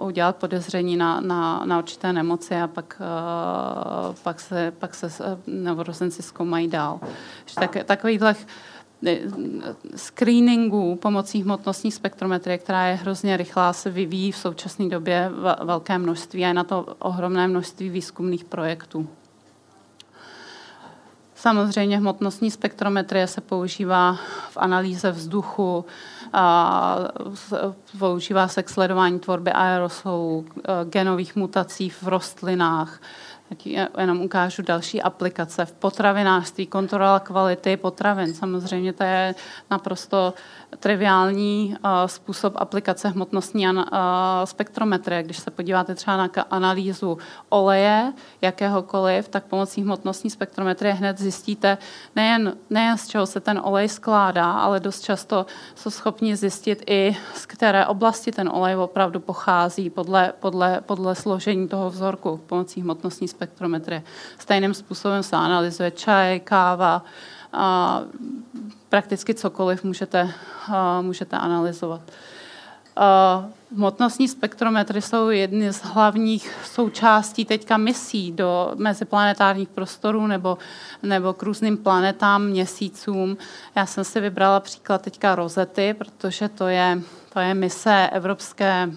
udělat 0.00 0.36
podezření 0.36 0.96
na, 0.96 1.20
na, 1.20 1.64
na 1.64 1.78
určité 1.78 2.12
nemoci 2.12 2.54
a 2.56 2.66
pak, 2.66 3.02
pak 4.22 4.40
se, 4.40 4.72
pak 4.78 4.94
se 4.94 5.08
novorozenci 5.46 6.22
zkoumají 6.22 6.68
dál. 6.68 7.00
Tak, 7.54 7.76
takovýchhle 7.84 8.34
screeningu 9.96 10.96
pomocí 10.96 11.42
hmotnostní 11.42 11.92
spektrometrie, 11.92 12.58
která 12.58 12.86
je 12.86 12.94
hrozně 12.94 13.36
rychlá, 13.36 13.72
se 13.72 13.90
vyvíjí 13.90 14.32
v 14.32 14.36
současné 14.36 14.88
době 14.88 15.30
velké 15.64 15.98
množství 15.98 16.44
a 16.44 16.48
je 16.48 16.54
na 16.54 16.64
to 16.64 16.86
ohromné 16.98 17.48
množství 17.48 17.88
výzkumných 17.88 18.44
projektů. 18.44 19.08
Samozřejmě 21.44 21.98
hmotnostní 21.98 22.50
spektrometrie 22.50 23.26
se 23.26 23.40
používá 23.40 24.14
v 24.50 24.56
analýze 24.56 25.10
vzduchu, 25.10 25.84
a 26.32 26.98
používá 27.98 28.48
se 28.48 28.62
k 28.62 28.68
sledování 28.68 29.18
tvorby 29.18 29.52
aerosolů, 29.52 30.46
genových 30.84 31.36
mutací 31.36 31.90
v 31.90 32.02
rostlinách, 32.02 33.00
jenom 33.98 34.20
ukážu 34.20 34.62
další 34.62 35.02
aplikace 35.02 35.64
v 35.64 35.72
potravinářství, 35.72 36.66
kontrola 36.66 37.20
kvality 37.20 37.76
potravin. 37.76 38.34
Samozřejmě 38.34 38.92
to 38.92 39.02
je 39.04 39.34
naprosto 39.70 40.34
triviální 40.80 41.76
uh, 41.84 41.90
způsob 42.06 42.52
aplikace 42.56 43.08
hmotnostní 43.08 43.68
uh, 43.68 43.82
spektrometrie. 44.44 45.22
Když 45.22 45.38
se 45.38 45.50
podíváte 45.50 45.94
třeba 45.94 46.16
na 46.16 46.28
analýzu 46.50 47.18
oleje 47.48 48.12
jakéhokoliv, 48.42 49.28
tak 49.28 49.44
pomocí 49.44 49.82
hmotnostní 49.82 50.30
spektrometrie 50.30 50.94
hned 50.94 51.18
zjistíte 51.18 51.78
nejen, 52.16 52.56
nejen 52.70 52.98
z 52.98 53.08
čeho 53.08 53.26
se 53.26 53.40
ten 53.40 53.60
olej 53.64 53.88
skládá, 53.88 54.52
ale 54.52 54.80
dost 54.80 55.00
často 55.00 55.46
jsou 55.74 55.90
schopni 55.90 56.36
zjistit 56.36 56.82
i 56.86 57.16
z 57.34 57.46
které 57.46 57.86
oblasti 57.86 58.32
ten 58.32 58.48
olej 58.48 58.76
opravdu 58.76 59.20
pochází 59.20 59.90
podle, 59.90 60.32
podle, 60.40 60.80
podle 60.80 61.14
složení 61.14 61.68
toho 61.68 61.90
vzorku 61.90 62.40
pomocí 62.46 62.80
hmotnostní 62.80 63.28
spektrometrie. 63.28 64.02
Stejným 64.38 64.74
způsobem 64.74 65.22
se 65.22 65.36
analyzuje 65.36 65.90
čaj, 65.90 66.40
káva, 66.40 67.02
a 67.54 68.00
prakticky 68.94 69.34
cokoliv 69.34 69.84
můžete, 69.84 70.30
můžete 71.00 71.36
analyzovat. 71.36 72.00
Hmotnostní 73.76 74.28
spektrometry 74.28 75.02
jsou 75.02 75.28
jedny 75.28 75.72
z 75.72 75.82
hlavních 75.82 76.54
součástí 76.64 77.44
teďka 77.44 77.76
misí 77.76 78.32
do 78.32 78.72
meziplanetárních 78.74 79.68
prostorů 79.68 80.26
nebo, 80.26 80.58
nebo 81.02 81.32
k 81.32 81.42
různým 81.42 81.76
planetám, 81.76 82.44
měsícům. 82.44 83.36
Já 83.76 83.86
jsem 83.86 84.04
si 84.04 84.20
vybrala 84.20 84.60
příklad 84.60 85.02
teďka 85.02 85.34
Rozety, 85.34 85.94
protože 85.94 86.48
to 86.48 86.68
je, 86.68 87.00
to 87.32 87.40
je 87.40 87.54
mise 87.54 88.10
Evropské 88.12 88.90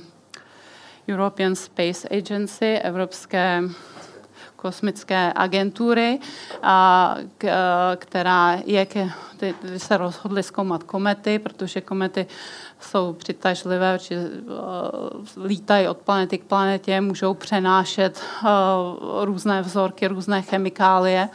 European 1.09 1.55
Space 1.55 2.09
Agency, 2.17 2.77
Evropské 2.77 3.61
kosmické 4.57 5.33
agentury, 5.35 6.19
a, 6.63 7.15
k, 7.37 7.47
která 7.95 8.57
je, 8.65 8.85
k, 8.85 8.93
ty, 9.37 9.55
ty 9.61 9.79
se 9.79 9.97
rozhodly 9.97 10.43
zkoumat 10.43 10.83
komety, 10.83 11.39
protože 11.39 11.81
komety 11.81 12.27
jsou 12.79 13.13
přitažlivé, 13.13 13.99
či 13.99 14.15
uh, 14.17 15.45
lítají 15.45 15.87
od 15.87 15.97
planety 15.97 16.37
k 16.37 16.43
planetě, 16.43 17.01
můžou 17.01 17.33
přenášet 17.33 18.21
uh, 18.43 18.49
různé 19.25 19.61
vzorky, 19.61 20.07
různé 20.07 20.41
chemikálie. 20.41 21.29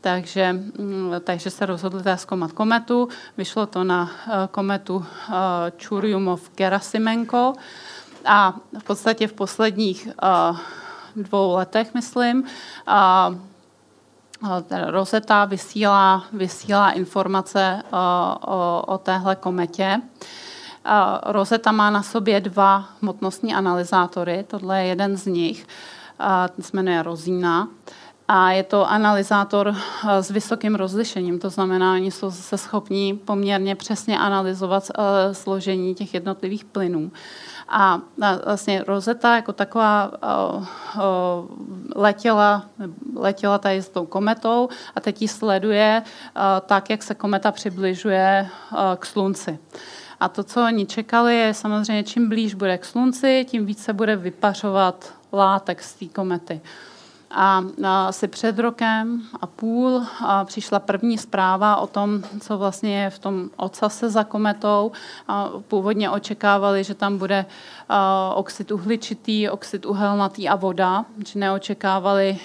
Takže, 0.00 0.52
mm, 0.52 1.12
takže 1.24 1.50
se 1.50 1.66
rozhodli 1.66 2.02
teda 2.02 2.16
zkoumat 2.16 2.52
kometu. 2.52 3.08
Vyšlo 3.36 3.66
to 3.66 3.84
na 3.84 4.10
kometu 4.50 5.04
Churyumov-Gerasimenko. 5.78 7.54
A 8.24 8.54
v 8.78 8.84
podstatě 8.84 9.28
v 9.28 9.32
posledních 9.32 10.08
dvou 11.16 11.54
letech, 11.54 11.94
myslím. 11.94 12.44
A 12.86 13.30
Rosetta 14.86 15.44
vysílá, 15.44 16.24
vysílá 16.32 16.90
informace 16.90 17.82
o, 18.46 18.82
o 18.86 18.98
téhle 18.98 19.36
kometě. 19.36 20.00
Rosetta 21.22 21.72
má 21.72 21.90
na 21.90 22.02
sobě 22.02 22.40
dva 22.40 22.84
hmotnostní 23.02 23.54
analyzátory, 23.54 24.44
tohle 24.48 24.82
je 24.82 24.86
jeden 24.86 25.16
z 25.16 25.26
nich, 25.26 25.66
ten 26.54 26.64
se 26.64 26.70
jmenuje 26.72 27.02
Rozína. 27.02 27.68
A 28.28 28.50
je 28.50 28.62
to 28.62 28.90
analyzátor 28.90 29.76
s 30.04 30.30
vysokým 30.30 30.74
rozlišením, 30.74 31.38
to 31.38 31.50
znamená, 31.50 31.92
oni 31.92 32.10
jsou 32.10 32.30
se 32.30 32.58
schopní 32.58 33.16
poměrně 33.16 33.74
přesně 33.74 34.18
analyzovat 34.18 34.90
složení 35.32 35.94
těch 35.94 36.14
jednotlivých 36.14 36.64
plynů. 36.64 37.12
A 37.68 38.00
vlastně 38.44 38.84
Rosetta 38.86 39.36
jako 39.36 39.52
taková 39.52 40.12
letěla, 41.96 42.64
letěla 43.16 43.58
tady 43.58 43.82
s 43.82 43.88
tou 43.88 44.06
kometou 44.06 44.68
a 44.94 45.00
teď 45.00 45.22
ji 45.22 45.28
sleduje 45.28 46.02
tak, 46.66 46.90
jak 46.90 47.02
se 47.02 47.14
kometa 47.14 47.52
přibližuje 47.52 48.48
k 48.96 49.06
Slunci. 49.06 49.58
A 50.20 50.28
to, 50.28 50.44
co 50.44 50.64
oni 50.64 50.86
čekali, 50.86 51.36
je 51.36 51.54
samozřejmě, 51.54 52.04
čím 52.04 52.28
blíž 52.28 52.54
bude 52.54 52.78
k 52.78 52.84
Slunci, 52.84 53.46
tím 53.48 53.66
více 53.66 53.92
bude 53.92 54.16
vypařovat 54.16 55.14
látek 55.32 55.82
z 55.82 55.94
té 55.94 56.06
komety. 56.06 56.60
A 57.30 57.62
asi 58.08 58.28
před 58.28 58.58
rokem 58.58 59.22
a 59.40 59.46
půl 59.46 60.02
a 60.24 60.44
přišla 60.44 60.78
první 60.78 61.18
zpráva 61.18 61.76
o 61.76 61.86
tom, 61.86 62.22
co 62.40 62.58
vlastně 62.58 63.02
je 63.02 63.10
v 63.10 63.18
tom 63.18 63.50
ocase 63.56 64.10
za 64.10 64.24
kometou. 64.24 64.92
A 65.28 65.48
původně 65.68 66.10
očekávali, 66.10 66.84
že 66.84 66.94
tam 66.94 67.18
bude 67.18 67.46
oxid 68.34 68.70
uhličitý, 68.70 69.48
oxid 69.48 69.86
uhelnatý 69.86 70.48
a 70.48 70.56
voda, 70.56 71.04
že 71.26 71.38
neočekávali 71.38 72.38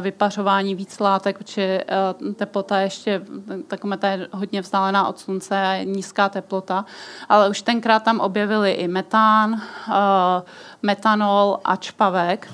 vypařování 0.00 0.74
víc 0.74 1.00
látek, 1.00 1.38
protože 1.38 1.84
teplota 2.36 2.80
ještě, 2.80 3.22
ta 3.68 3.76
kometa 3.76 4.08
je 4.08 4.28
hodně 4.32 4.60
vzdálená 4.60 5.08
od 5.08 5.18
slunce 5.18 5.62
a 5.62 5.72
je 5.72 5.84
nízká 5.84 6.28
teplota, 6.28 6.84
ale 7.28 7.48
už 7.48 7.62
tenkrát 7.62 8.02
tam 8.02 8.20
objevili 8.20 8.72
i 8.72 8.88
metán, 8.88 9.62
metanol 10.82 11.58
a 11.64 11.76
čpavek 11.76 12.48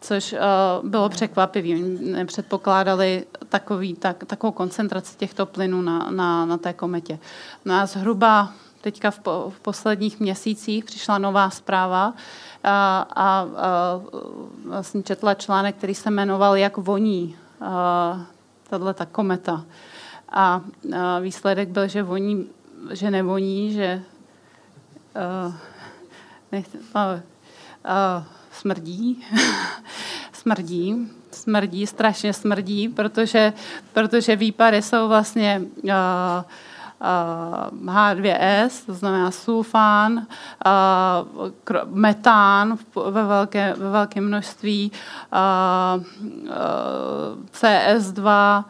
což 0.00 0.32
uh, 0.32 0.88
bylo 0.88 1.08
překvapivé. 1.08 1.78
Nepředpokládali 2.00 3.26
takový, 3.48 3.94
tak, 3.94 4.24
takovou 4.24 4.52
koncentraci 4.52 5.16
těchto 5.16 5.46
plynů 5.46 5.82
na, 5.82 6.10
na, 6.10 6.44
na 6.44 6.58
té 6.58 6.72
kometě. 6.72 7.18
No 7.64 7.74
a 7.74 7.86
zhruba 7.86 8.52
teďka 8.80 9.10
v, 9.10 9.18
po, 9.18 9.52
v 9.56 9.60
posledních 9.60 10.20
měsících 10.20 10.84
přišla 10.84 11.18
nová 11.18 11.50
zpráva 11.50 12.14
a, 12.64 13.00
a, 13.00 13.06
a 13.16 13.46
vlastně 14.66 15.02
četla 15.02 15.34
článek, 15.34 15.76
který 15.76 15.94
se 15.94 16.10
jmenoval 16.10 16.56
Jak 16.56 16.76
voní 16.76 17.36
tahle 18.70 18.94
ta 18.94 19.06
kometa. 19.06 19.64
A, 20.28 20.60
a 20.96 21.18
výsledek 21.18 21.68
byl, 21.68 21.88
že 21.88 22.02
voní, 22.02 22.46
že 22.90 23.10
nevoní, 23.10 23.72
že 23.72 24.02
uh, 25.46 25.54
nech, 26.52 26.66
uh, 26.74 27.20
uh, 27.84 28.24
smrdí, 28.60 29.24
smrdí, 30.32 31.08
smrdí, 31.30 31.86
strašně 31.86 32.32
smrdí, 32.32 32.88
protože, 32.88 33.52
protože 33.92 34.36
výpary 34.36 34.82
jsou 34.82 35.08
vlastně 35.08 35.62
uh, 35.82 35.90
H2S, 37.00 38.86
to 38.86 38.94
znamená 38.94 39.30
sulfán, 39.30 40.26
metán 41.84 42.78
ve 43.10 43.24
velké, 43.24 43.74
ve 43.74 43.90
velké 43.90 44.20
množství, 44.20 44.92
CS2, 47.52 48.64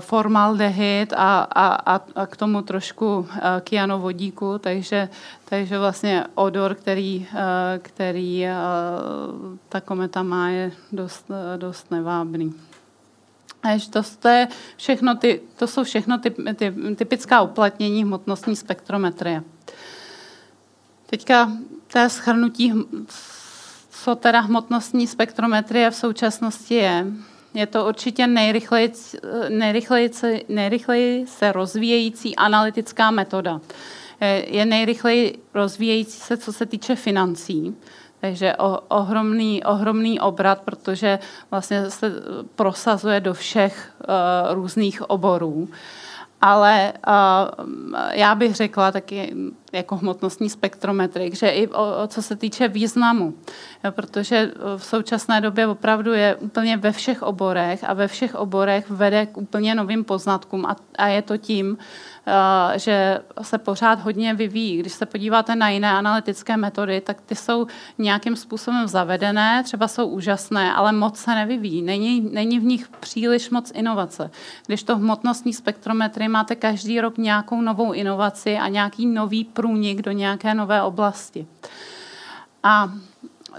formaldehyd 0.00 1.12
a, 1.12 1.46
a, 1.54 1.94
a 2.14 2.26
k 2.26 2.36
tomu 2.36 2.62
trošku 2.62 3.26
kyanovodíku, 3.60 4.58
takže, 4.58 5.08
takže 5.44 5.78
vlastně 5.78 6.24
odor, 6.34 6.74
který, 6.74 7.26
který 7.78 8.46
ta 9.68 9.80
kometa 9.80 10.22
má, 10.22 10.48
je 10.48 10.72
dost, 10.92 11.30
dost 11.56 11.90
nevábný. 11.90 12.54
To, 13.90 14.02
to, 14.18 14.28
je 14.28 14.48
všechno 14.76 15.16
ty, 15.16 15.40
to 15.56 15.66
jsou 15.66 15.84
všechno 15.84 16.18
ty, 16.18 16.30
ty, 16.30 16.74
typická 16.96 17.42
uplatnění 17.42 18.04
hmotnostní 18.04 18.56
spektrometrie. 18.56 19.42
Teďka 21.06 21.52
je 21.94 22.08
schrnutí, 22.08 22.72
co 23.90 24.14
teda 24.14 24.40
hmotnostní 24.40 25.06
spektrometrie 25.06 25.90
v 25.90 25.94
současnosti 25.94 26.74
je. 26.74 27.06
Je 27.54 27.66
to 27.66 27.88
určitě 27.88 28.26
nejrychleji, 28.26 28.92
nejrychleji, 29.48 30.10
nejrychleji 30.48 31.26
se 31.26 31.52
rozvíjející 31.52 32.36
analytická 32.36 33.10
metoda. 33.10 33.60
Je 34.46 34.66
nejrychleji 34.66 35.38
rozvíjející 35.54 36.20
se, 36.20 36.36
co 36.36 36.52
se 36.52 36.66
týče 36.66 36.96
financí. 36.96 37.76
Takže 38.20 38.56
o, 38.56 38.80
ohromný, 38.88 39.64
ohromný 39.64 40.20
obrat, 40.20 40.60
protože 40.60 41.18
vlastně 41.50 41.90
se 41.90 42.12
prosazuje 42.54 43.20
do 43.20 43.34
všech 43.34 43.92
uh, 44.00 44.54
různých 44.54 45.10
oborů. 45.10 45.68
Ale 46.40 46.92
uh, 47.06 48.00
já 48.12 48.34
bych 48.34 48.54
řekla 48.54 48.92
taky, 48.92 49.34
jako 49.72 49.96
hmotnostní 49.96 50.50
spektrometrik, 50.50 51.34
že 51.34 51.48
i 51.48 51.68
o, 51.68 52.02
o 52.02 52.06
co 52.06 52.22
se 52.22 52.36
týče 52.36 52.68
významu, 52.68 53.34
jo, 53.84 53.92
protože 53.92 54.52
v 54.76 54.84
současné 54.84 55.40
době 55.40 55.66
opravdu 55.66 56.12
je 56.12 56.34
úplně 56.34 56.76
ve 56.76 56.92
všech 56.92 57.22
oborech 57.22 57.84
a 57.84 57.92
ve 57.92 58.08
všech 58.08 58.34
oborech 58.34 58.90
vede 58.90 59.26
k 59.26 59.36
úplně 59.36 59.74
novým 59.74 60.04
poznatkům 60.04 60.66
a, 60.66 60.76
a 60.98 61.06
je 61.06 61.22
to 61.22 61.36
tím, 61.36 61.78
Eh, 61.78 62.15
že 62.76 63.20
se 63.42 63.58
pořád 63.58 64.00
hodně 64.00 64.34
vyvíjí. 64.34 64.78
Když 64.78 64.92
se 64.92 65.06
podíváte 65.06 65.56
na 65.56 65.68
jiné 65.68 65.92
analytické 65.92 66.56
metody, 66.56 67.00
tak 67.00 67.20
ty 67.20 67.34
jsou 67.34 67.66
nějakým 67.98 68.36
způsobem 68.36 68.88
zavedené, 68.88 69.62
třeba 69.64 69.88
jsou 69.88 70.06
úžasné, 70.06 70.74
ale 70.74 70.92
moc 70.92 71.18
se 71.18 71.34
nevyvíjí. 71.34 71.82
Není, 71.82 72.20
není 72.32 72.58
v 72.58 72.64
nich 72.64 72.88
příliš 72.88 73.50
moc 73.50 73.72
inovace. 73.74 74.30
Když 74.66 74.82
to 74.82 74.96
hmotnostní 74.96 75.52
spektrometry 75.52 76.28
máte 76.28 76.54
každý 76.54 77.00
rok 77.00 77.18
nějakou 77.18 77.60
novou 77.60 77.92
inovaci 77.92 78.56
a 78.58 78.68
nějaký 78.68 79.06
nový 79.06 79.44
průnik 79.44 80.02
do 80.02 80.10
nějaké 80.10 80.54
nové 80.54 80.82
oblasti. 80.82 81.46
A 82.62 82.92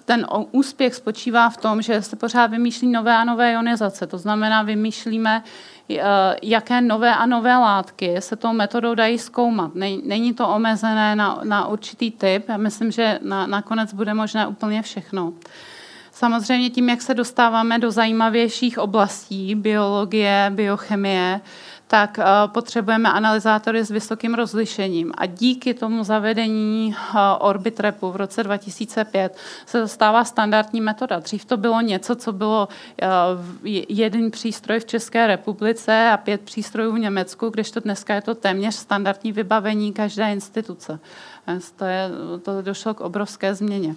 ten 0.05 0.27
úspěch 0.51 0.95
spočívá 0.95 1.49
v 1.49 1.57
tom, 1.57 1.81
že 1.81 2.01
se 2.01 2.15
pořád 2.15 2.51
vymýšlí 2.51 2.87
nové 2.87 3.17
a 3.17 3.23
nové 3.23 3.51
ionizace. 3.51 4.07
To 4.07 4.17
znamená, 4.17 4.61
vymýšlíme 4.63 5.43
Eh, 5.43 5.76
jaké 6.41 6.81
nové 6.81 7.15
a 7.15 7.25
nové 7.25 7.57
látky 7.57 8.21
se 8.21 8.35
tou 8.35 8.53
metodou 8.53 8.95
dají 8.95 9.19
zkoumat. 9.19 9.71
Není 10.03 10.33
to 10.33 10.49
omezené 10.49 11.15
na, 11.15 11.41
na 11.43 11.67
určitý 11.67 12.11
typ. 12.11 12.49
Já 12.49 12.57
myslím, 12.57 12.91
že 12.91 13.19
na, 13.21 13.47
nakonec 13.47 13.93
bude 13.93 14.13
možné 14.13 14.47
úplně 14.47 14.81
všechno. 14.81 15.33
Samozřejmě 16.11 16.69
tím, 16.69 16.89
jak 16.89 17.01
se 17.01 17.13
dostáváme 17.13 17.79
do 17.79 17.91
zajímavějších 17.91 18.79
oblastí, 18.79 19.55
biologie, 19.55 20.51
biochemie, 20.55 21.41
tak 21.87 22.19
eh, 22.19 22.23
potřebujeme 22.47 23.11
analyzátory 23.11 23.85
s 23.85 23.91
vysokým 23.91 24.33
rozlišením. 24.33 25.13
A 25.17 25.25
díky 25.25 25.73
tomu 25.73 26.03
zavedení 26.03 26.95
eh, 26.95 27.19
Orbitrapu 27.39 28.11
v 28.11 28.15
roce 28.15 28.43
2005 28.43 29.37
se 29.65 29.79
dostává 29.79 30.23
standardní 30.23 30.81
metoda. 30.81 31.19
Dřív 31.19 31.45
to 31.45 31.57
bylo 31.57 31.81
něco, 31.81 32.15
co 32.15 32.33
bylo 32.33 32.67
eh, 33.01 33.07
jeden 33.89 34.31
přístroj 34.31 34.79
v 34.79 34.85
České 34.85 35.27
republice 35.27 36.09
a 36.13 36.17
pět 36.17 36.41
přístrojů 36.41 36.91
v 36.91 36.99
Německu, 36.99 37.49
kdežto 37.49 37.79
dneska 37.79 38.15
je 38.15 38.21
to 38.21 38.35
téměř 38.35 38.75
standardní 38.75 39.31
vybavení 39.31 39.93
každé 39.93 40.31
instituce. 40.31 40.99
To, 41.75 41.85
je, 41.85 42.09
to 42.43 42.61
došlo 42.61 42.93
k 42.93 43.01
obrovské 43.01 43.55
změně. 43.55 43.95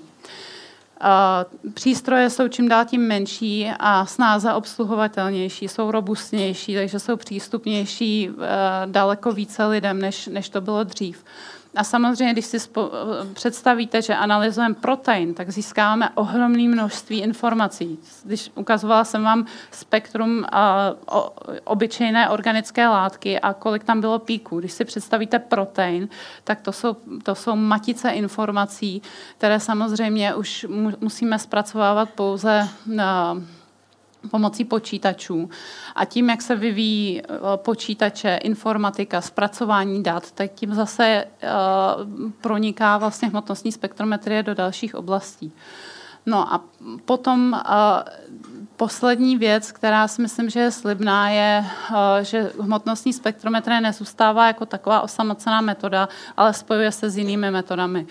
Přístroje 1.74 2.30
jsou 2.30 2.48
čím 2.48 2.68
dál 2.68 2.84
tím 2.84 3.00
menší 3.00 3.70
a 3.78 4.06
snáze 4.06 4.52
obsluhovatelnější, 4.52 5.68
jsou 5.68 5.90
robustnější, 5.90 6.74
takže 6.74 6.98
jsou 6.98 7.16
přístupnější 7.16 8.30
eh, 8.30 8.46
daleko 8.86 9.32
více 9.32 9.66
lidem, 9.66 9.98
než, 9.98 10.26
než 10.26 10.48
to 10.48 10.60
bylo 10.60 10.84
dřív. 10.84 11.24
A 11.76 11.84
samozřejmě, 11.84 12.32
když 12.32 12.46
si 12.46 12.58
spo- 12.58 12.90
představíte, 13.32 14.02
že 14.02 14.14
analyzujeme 14.14 14.74
protein, 14.74 15.34
tak 15.34 15.50
získáváme 15.50 16.08
ohromné 16.14 16.68
množství 16.68 17.20
informací. 17.20 17.98
Když 18.24 18.50
ukazovala 18.54 19.04
jsem 19.04 19.24
vám 19.24 19.46
spektrum 19.70 20.44
o, 21.06 21.32
obyčejné 21.64 22.28
organické 22.28 22.88
látky 22.88 23.40
a 23.40 23.52
kolik 23.52 23.84
tam 23.84 24.00
bylo 24.00 24.18
píků. 24.18 24.60
Když 24.60 24.72
si 24.72 24.84
představíte 24.84 25.38
protein, 25.38 26.08
tak 26.44 26.60
to 26.60 26.72
jsou, 26.72 26.96
to 27.22 27.34
jsou 27.34 27.56
matice 27.56 28.10
informací, 28.10 29.02
které 29.38 29.60
samozřejmě 29.60 30.34
už 30.34 30.66
mu, 30.68 30.90
musíme 31.00 31.38
zpracovávat 31.38 32.10
pouze 32.10 32.68
na 32.86 33.36
pomocí 34.30 34.64
počítačů. 34.64 35.50
A 35.94 36.04
tím, 36.04 36.30
jak 36.30 36.42
se 36.42 36.56
vyvíjí 36.56 37.22
eh, 37.22 37.26
počítače, 37.56 38.36
informatika, 38.42 39.20
zpracování 39.20 40.02
dat, 40.02 40.30
tak 40.30 40.52
tím 40.52 40.74
zase 40.74 41.04
eh, 41.04 41.48
proniká 42.40 42.98
vlastně 42.98 43.28
hmotnostní 43.28 43.72
spektrometrie 43.72 44.42
do 44.42 44.54
dalších 44.54 44.94
oblastí. 44.94 45.52
No 46.26 46.52
a 46.52 46.64
potom 47.04 47.52
uh, 47.52 47.60
poslední 48.76 49.36
věc, 49.36 49.72
která 49.72 50.08
si 50.08 50.22
myslím, 50.22 50.50
že 50.50 50.60
je 50.60 50.70
slibná, 50.70 51.30
je, 51.30 51.64
že 52.22 52.52
hmotnostní 52.60 53.12
spektrometrie 53.12 53.80
nezůstává 53.80 54.46
jako 54.46 54.66
taková 54.66 55.00
osamocená 55.00 55.60
metoda, 55.60 56.08
ale 56.36 56.54
spojuje 56.54 56.92
se 56.92 57.10
s 57.10 57.16
jinými 57.16 57.50
metodami. 57.50 58.06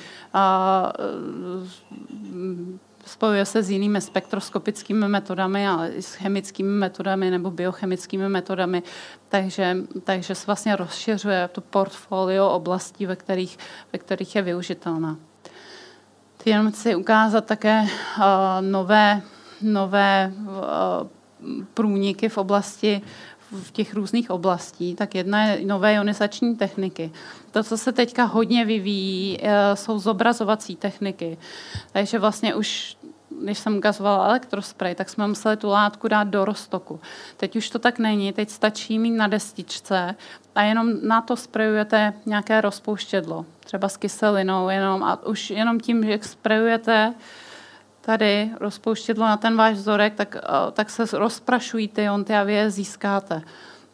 Spojuje 3.09 3.45
se 3.45 3.63
s 3.63 3.69
jinými 3.69 4.01
spektroskopickými 4.01 5.07
metodami, 5.07 5.67
ale 5.67 5.89
i 5.89 6.01
s 6.01 6.13
chemickými 6.13 6.69
metodami 6.69 7.31
nebo 7.31 7.51
biochemickými 7.51 8.29
metodami, 8.29 8.83
takže, 9.29 9.77
takže 10.03 10.35
se 10.35 10.45
vlastně 10.45 10.75
rozšiřuje 10.75 11.49
to 11.51 11.61
portfolio 11.61 12.49
oblastí, 12.49 13.05
ve 13.05 13.15
kterých, 13.15 13.57
ve 13.93 13.99
kterých 13.99 14.35
je 14.35 14.41
využitelná. 14.41 15.17
Jenom 16.45 16.71
chci 16.71 16.95
ukázat 16.95 17.45
také 17.45 17.81
uh, 17.81 18.23
nové, 18.61 19.21
nové 19.61 20.33
uh, 20.33 21.07
průniky 21.73 22.29
v 22.29 22.37
oblasti 22.37 23.01
v 23.51 23.71
těch 23.71 23.93
různých 23.93 24.29
oblastí, 24.29 24.95
tak 24.95 25.15
jedna 25.15 25.45
je 25.45 25.65
nové 25.65 25.93
ionizační 25.93 26.55
techniky. 26.55 27.11
To, 27.51 27.63
co 27.63 27.77
se 27.77 27.91
teďka 27.91 28.23
hodně 28.23 28.65
vyvíjí, 28.65 29.37
eh, 29.41 29.75
jsou 29.75 29.99
zobrazovací 29.99 30.75
techniky. 30.75 31.37
Takže 31.91 32.19
vlastně 32.19 32.55
už 32.55 32.97
když 33.41 33.59
jsem 33.59 33.77
ukazovala 33.77 34.25
elektrospray, 34.25 34.95
tak 34.95 35.09
jsme 35.09 35.27
museli 35.27 35.57
tu 35.57 35.69
látku 35.69 36.07
dát 36.07 36.27
do 36.27 36.45
roztoku. 36.45 36.99
Teď 37.37 37.55
už 37.55 37.69
to 37.69 37.79
tak 37.79 37.99
není, 37.99 38.33
teď 38.33 38.49
stačí 38.49 38.99
mít 38.99 39.11
na 39.11 39.27
destičce 39.27 40.15
a 40.55 40.61
jenom 40.61 41.07
na 41.07 41.21
to 41.21 41.35
sprejujete 41.35 42.13
nějaké 42.25 42.61
rozpouštědlo, 42.61 43.45
třeba 43.59 43.89
s 43.89 43.97
kyselinou 43.97 44.69
jenom 44.69 45.03
a 45.03 45.25
už 45.25 45.49
jenom 45.49 45.79
tím, 45.79 46.05
že 46.05 46.19
sprejujete 46.21 47.13
tady 48.01 48.51
rozpouštědlo 48.59 49.25
na 49.25 49.37
ten 49.37 49.57
váš 49.57 49.75
vzorek, 49.75 50.15
tak, 50.15 50.35
eh, 50.35 50.71
tak 50.71 50.89
se 50.89 51.03
rozprašují 51.13 51.87
ty 51.87 52.03
jonty 52.03 52.35
a 52.35 52.43
vy 52.43 52.53
je 52.53 52.71
získáte. 52.71 53.41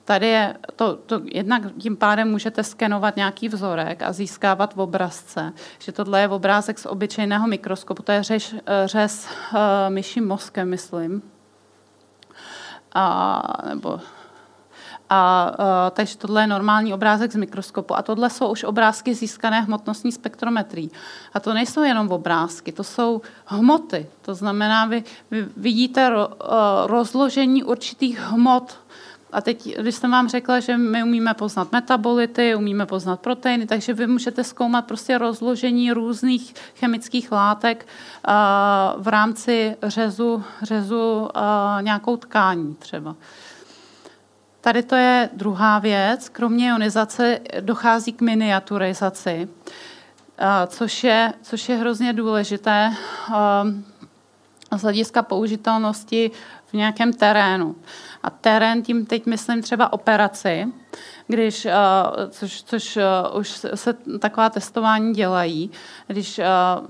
Tady 0.05 0.27
je 0.27 0.57
to, 0.75 0.95
to, 0.95 1.21
jednak 1.33 1.63
tím 1.79 1.97
pádem 1.97 2.31
můžete 2.31 2.63
skenovat 2.63 3.15
nějaký 3.15 3.49
vzorek 3.49 4.03
a 4.03 4.13
získávat 4.13 4.75
v 4.75 4.79
obrazce, 4.79 5.53
že 5.79 5.91
tohle 5.91 6.21
je 6.21 6.27
obrázek 6.27 6.79
z 6.79 6.85
obyčejného 6.85 7.47
mikroskopu, 7.47 8.03
to 8.03 8.11
je 8.11 8.21
eh, 8.31 8.61
řez 8.85 9.27
uh, 9.53 9.59
myším 9.89 10.27
mozkem, 10.27 10.69
myslím. 10.69 11.21
A, 12.93 13.41
nebo 13.69 13.99
a, 15.09 15.51
uh, 15.59 15.65
takže 15.91 16.17
tohle 16.17 16.43
je 16.43 16.47
normální 16.47 16.93
obrázek 16.93 17.31
z 17.31 17.35
mikroskopu. 17.35 17.97
A 17.97 18.01
tohle 18.01 18.29
jsou 18.29 18.51
už 18.51 18.63
obrázky 18.63 19.13
získané 19.13 19.61
hmotnostní 19.61 20.11
spektrometrí. 20.11 20.91
A 21.33 21.39
to 21.39 21.53
nejsou 21.53 21.83
jenom 21.83 22.11
obrázky, 22.11 22.71
to 22.71 22.83
jsou 22.83 23.21
hmoty. 23.45 24.07
To 24.21 24.35
znamená, 24.35 24.85
vy, 24.85 25.03
vy 25.31 25.47
vidíte 25.57 26.09
ro, 26.09 26.27
uh, 26.27 26.33
rozložení 26.85 27.63
určitých 27.63 28.19
hmot 28.19 28.84
a 29.36 29.41
teď, 29.41 29.77
když 29.77 29.95
jsem 29.95 30.11
vám 30.11 30.29
řekla, 30.29 30.59
že 30.59 30.77
my 30.77 31.03
umíme 31.03 31.33
poznat 31.33 31.71
metabolity, 31.71 32.55
umíme 32.55 32.86
poznat 32.86 33.19
proteiny, 33.19 33.67
takže 33.67 33.93
vy 33.93 34.07
můžete 34.07 34.43
zkoumat 34.43 34.86
prostě 34.86 35.17
rozložení 35.17 35.91
různých 35.91 36.55
chemických 36.75 37.31
látek 37.31 37.88
v 38.97 39.07
rámci 39.07 39.75
řezu, 39.83 40.43
řezu 40.61 41.29
nějakou 41.81 42.17
tkání 42.17 42.75
třeba. 42.75 43.15
Tady 44.61 44.83
to 44.83 44.95
je 44.95 45.29
druhá 45.33 45.79
věc. 45.79 46.29
Kromě 46.29 46.67
ionizace 46.67 47.39
dochází 47.59 48.13
k 48.13 48.21
miniaturizaci, 48.21 49.49
což 50.67 51.03
je, 51.03 51.33
což 51.41 51.69
je 51.69 51.75
hrozně 51.75 52.13
důležité 52.13 52.93
z 54.78 54.82
hlediska 54.82 55.21
použitelnosti 55.21 56.32
v 56.65 56.73
nějakém 56.73 57.13
terénu. 57.13 57.76
A 58.23 58.30
terén 58.30 58.84
tím 58.84 59.05
teď 59.05 59.26
myslím 59.26 59.61
třeba 59.61 59.93
operaci, 59.93 60.67
když, 61.28 61.65
eh, 61.65 61.73
což, 62.30 62.63
což 62.63 62.97
eh, 62.97 63.03
už 63.38 63.49
se 63.76 63.93
taková 64.19 64.49
testování 64.49 65.13
dělají, 65.13 65.71
když 66.07 66.39
eh, 66.39 66.45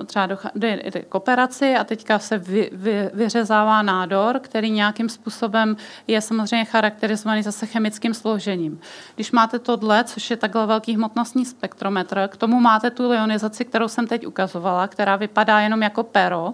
třeba 0.06 0.28
jde 0.56 0.78
k 1.10 1.16
operaci 1.16 1.76
a 1.76 1.84
teďka 1.84 2.20
se 2.20 2.38
vy, 2.38 2.70
vy, 2.74 3.10
vyřezává 3.14 3.82
nádor, 3.82 4.40
který 4.40 4.72
nějakým 4.72 5.10
způsobem 5.10 5.78
je 6.08 6.22
samozřejmě 6.22 6.66
charakterizovaný 6.66 7.44
zase 7.44 7.66
chemickým 7.66 8.14
složením. 8.14 8.80
Když 9.16 9.32
máte 9.32 9.60
tohle, 9.60 10.04
což 10.04 10.30
je 10.30 10.38
takhle 10.38 10.68
velký 10.68 10.96
hmotnostní 10.96 11.46
spektrometr, 11.46 12.30
k 12.32 12.38
tomu 12.38 12.60
máte 12.60 12.92
tu 12.92 13.14
ionizaci, 13.14 13.66
kterou 13.66 13.88
jsem 13.88 14.08
teď 14.08 14.28
ukazovala, 14.28 14.88
která 14.88 15.16
vypadá 15.16 15.60
jenom 15.60 15.82
jako 15.82 16.04
pero, 16.04 16.54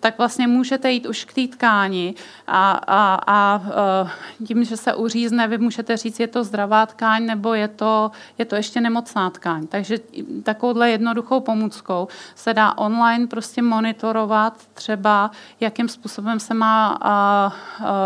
tak 0.00 0.18
vlastně 0.18 0.46
můžete 0.46 0.90
jít 0.90 1.06
už 1.06 1.24
k 1.24 1.32
té 1.32 1.56
tkáni 1.56 2.14
a, 2.46 2.72
a, 2.72 3.14
a, 3.14 3.62
a 3.74 4.10
tím, 4.46 4.64
že 4.64 4.76
se 4.76 4.94
uřízne, 4.94 5.48
vy 5.48 5.58
můžete 5.58 5.96
říct, 5.96 6.20
je 6.20 6.26
to 6.26 6.44
zdravá 6.44 6.86
tkáň 6.86 7.26
nebo 7.26 7.54
je 7.54 7.68
to, 7.68 8.10
je 8.38 8.44
to 8.44 8.56
ještě 8.56 8.80
nemocná 8.80 9.30
tkáň. 9.30 9.66
Takže 9.66 9.98
takovouhle 10.42 10.90
jednoduchou 10.90 11.40
pomůckou 11.40 12.08
se 12.34 12.54
dá 12.54 12.78
online 12.78 13.26
prostě 13.26 13.62
monitorovat 13.62 14.66
třeba, 14.74 15.30
jakým 15.60 15.88
způsobem 15.88 16.40
se 16.40 16.54
má 16.54 16.98
a, 17.00 17.00
a, 17.00 17.52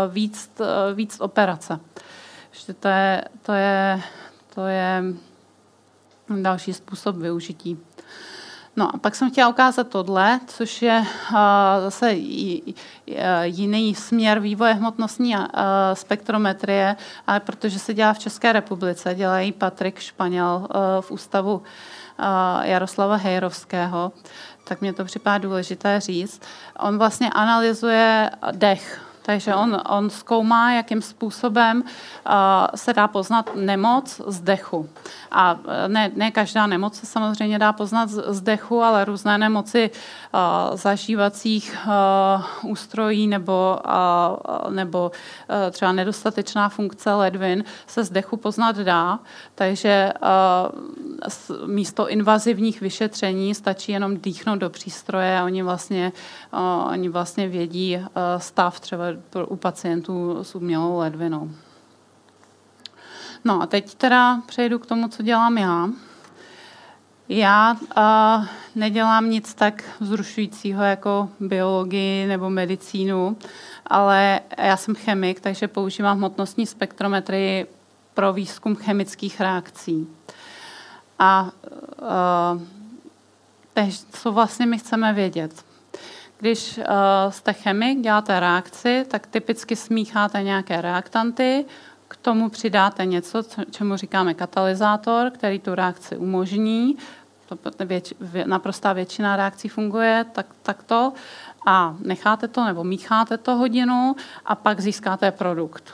víc, 0.07 0.51
víc 0.93 1.21
operace. 1.21 1.79
Že 2.51 2.73
to 2.73 2.87
je, 2.87 3.23
to 3.41 3.53
je, 3.53 4.01
to 4.55 4.65
je 4.67 5.03
další 6.41 6.73
způsob 6.73 7.15
využití. 7.15 7.77
No 8.75 8.95
a 8.95 8.97
pak 8.97 9.15
jsem 9.15 9.31
chtěla 9.31 9.49
ukázat 9.49 9.87
tohle, 9.87 10.39
což 10.47 10.81
je 10.81 10.99
uh, 10.99 11.37
zase 11.79 12.13
jiný 13.43 13.95
směr 13.95 14.39
vývoje 14.39 14.73
hmotnostní 14.73 15.35
uh, 15.35 15.43
spektrometrie, 15.93 16.95
ale 17.27 17.39
protože 17.39 17.79
se 17.79 17.93
dělá 17.93 18.13
v 18.13 18.19
České 18.19 18.53
republice, 18.53 19.15
dělají 19.15 19.51
Patrik 19.51 19.99
Španěl 19.99 20.67
uh, 20.69 21.01
v 21.01 21.11
ústavu 21.11 21.63
Jaroslava 22.61 23.15
Hejrovského, 23.15 24.11
tak 24.63 24.81
mě 24.81 24.93
to 24.93 25.05
připadá 25.05 25.37
důležité 25.37 25.99
říct. 25.99 26.41
On 26.79 26.97
vlastně 26.97 27.29
analyzuje 27.29 28.29
dech 28.51 29.01
takže 29.25 29.55
on, 29.55 29.81
on 29.89 30.09
zkoumá, 30.09 30.73
jakým 30.73 31.01
způsobem 31.01 31.81
uh, 31.81 32.33
se 32.75 32.93
dá 32.93 33.07
poznat 33.07 33.49
nemoc 33.55 34.21
z 34.27 34.41
dechu. 34.41 34.89
A 35.31 35.59
ne, 35.87 36.11
ne 36.15 36.31
každá 36.31 36.67
nemoc 36.67 36.95
se 36.95 37.05
samozřejmě 37.05 37.59
dá 37.59 37.73
poznat 37.73 38.09
z, 38.09 38.23
z 38.33 38.41
dechu, 38.41 38.81
ale 38.81 39.05
různé 39.05 39.37
nemoci 39.37 39.89
uh, 39.89 40.77
zažívacích 40.77 41.77
uh, 41.87 42.71
ústrojí 42.71 43.27
nebo, 43.27 43.79
uh, 43.85 44.73
nebo 44.73 45.11
uh, 45.11 45.71
třeba 45.71 45.91
nedostatečná 45.91 46.69
funkce 46.69 47.13
ledvin 47.13 47.63
se 47.87 48.03
z 48.03 48.09
dechu 48.09 48.37
poznat 48.37 48.75
dá. 48.75 49.19
Takže 49.55 50.13
uh, 50.21 51.67
místo 51.67 52.09
invazivních 52.09 52.81
vyšetření 52.81 53.55
stačí 53.55 53.91
jenom 53.91 54.17
dýchnout 54.17 54.59
do 54.59 54.69
přístroje 54.69 55.39
a 55.39 55.43
oni 55.43 55.63
vlastně, 55.63 56.11
uh, 56.53 56.91
oni 56.91 57.09
vlastně 57.09 57.47
vědí 57.47 57.97
uh, 57.97 58.03
stav 58.37 58.79
třeba 58.79 59.12
u 59.47 59.55
pacientů 59.55 60.43
s 60.43 60.55
umělou 60.55 60.97
ledvinou. 60.97 61.51
No 63.45 63.61
a 63.61 63.65
teď 63.65 63.95
teda 63.95 64.41
přejdu 64.45 64.79
k 64.79 64.85
tomu, 64.85 65.07
co 65.07 65.23
dělám 65.23 65.57
já. 65.57 65.89
Já 67.29 67.75
uh, 67.97 68.45
nedělám 68.75 69.29
nic 69.29 69.53
tak 69.53 69.83
vzrušujícího 69.99 70.83
jako 70.83 71.29
biologii 71.39 72.27
nebo 72.27 72.49
medicínu, 72.49 73.37
ale 73.87 74.39
já 74.57 74.77
jsem 74.77 74.95
chemik, 74.95 75.39
takže 75.39 75.67
používám 75.67 76.17
hmotnostní 76.17 76.65
spektrometrii 76.65 77.67
pro 78.13 78.33
výzkum 78.33 78.75
chemických 78.75 79.41
reakcí. 79.41 80.07
A 81.19 81.51
uh, 82.01 82.61
teď, 83.73 83.95
co 84.11 84.31
vlastně 84.31 84.65
my 84.65 84.77
chceme 84.77 85.13
vědět? 85.13 85.72
Když 86.43 86.77
uh, 86.77 86.83
jste 87.29 87.53
chemik, 87.53 88.01
děláte 88.01 88.39
reakci, 88.39 89.05
tak 89.07 89.27
typicky 89.27 89.75
smícháte 89.75 90.43
nějaké 90.43 90.81
reaktanty, 90.81 91.65
k 92.07 92.15
tomu 92.15 92.49
přidáte 92.49 93.05
něco, 93.05 93.43
čemu 93.71 93.97
říkáme 93.97 94.33
katalyzátor, 94.33 95.31
který 95.31 95.59
tu 95.59 95.75
reakci 95.75 96.17
umožní. 96.17 96.97
To 97.45 97.85
věč, 97.85 98.13
naprostá 98.45 98.93
většina 98.93 99.35
reakcí 99.35 99.69
funguje 99.69 100.25
tak, 100.31 100.45
takto. 100.63 101.13
A 101.65 101.95
necháte 101.99 102.47
to 102.47 102.65
nebo 102.65 102.83
mícháte 102.83 103.37
to 103.37 103.55
hodinu 103.55 104.15
a 104.45 104.55
pak 104.55 104.79
získáte 104.79 105.31
produkt. 105.31 105.93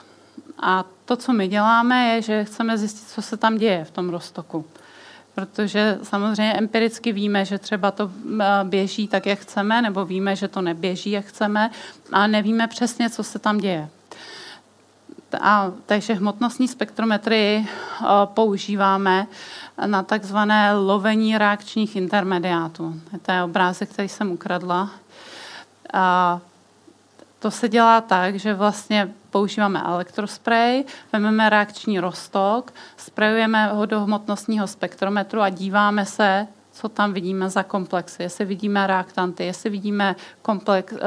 A 0.60 0.86
to, 1.06 1.16
co 1.16 1.34
my 1.34 1.47
děláme, 1.47 2.08
je, 2.08 2.22
že 2.22 2.43
chceme 2.43 2.78
zjistit, 2.78 3.08
co 3.08 3.22
se 3.22 3.38
tam 3.38 3.58
děje 3.58 3.86
v 3.86 3.91
tom 3.91 4.10
roztoku 4.10 4.66
protože 5.40 5.98
samozřejmě 6.04 6.54
empiricky 6.54 7.12
víme, 7.12 7.46
že 7.46 7.58
třeba 7.58 7.92
to 7.92 8.12
eh, 8.40 8.46
běží 8.64 9.08
tak, 9.08 9.26
jak 9.26 9.40
chceme, 9.40 9.82
nebo 9.82 10.06
víme, 10.06 10.36
že 10.36 10.48
to 10.48 10.62
neběží, 10.62 11.12
jak 11.12 11.26
chceme, 11.26 11.72
a 12.12 12.28
nevíme 12.28 12.68
přesně, 12.68 13.10
co 13.10 13.24
se 13.24 13.40
tam 13.40 13.58
děje. 13.58 13.90
A, 15.42 15.72
takže 15.86 16.14
hmotnostní 16.14 16.68
spektrometry 16.68 17.66
eh, 17.66 18.06
používáme 18.26 19.28
na 19.86 20.04
takzvané 20.04 20.74
lovení 20.74 21.38
reakčních 21.38 21.96
intermediátů. 21.96 23.02
To 23.22 23.32
je 23.32 23.44
obrázek, 23.44 23.90
který 23.90 24.10
jsem 24.10 24.32
ukradla. 24.32 24.90
A 25.94 26.40
to 27.40 27.52
se 27.52 27.70
dělá 27.70 28.02
tak, 28.02 28.36
že 28.36 28.54
vlastně 28.54 29.10
používáme 29.30 29.82
elektrospray, 29.82 30.84
vezmeme 31.14 31.50
reakční 31.50 32.00
rostok, 32.00 32.74
sprejujeme 32.98 33.68
ho 33.68 33.86
do 33.86 34.00
hmotnostního 34.00 34.68
spektrometru 34.68 35.42
a 35.42 35.50
díváme 35.50 36.06
se, 36.06 36.48
co 36.72 36.90
tam 36.90 37.14
vidíme 37.14 37.50
za 37.50 37.64
komplexy. 37.64 38.24
Jestli 38.24 38.46
vidíme 38.46 38.88
reaktanty, 38.88 39.46
jestli 39.46 39.70
vidíme 39.70 40.16
komplex, 40.42 40.94
uh, 40.94 41.00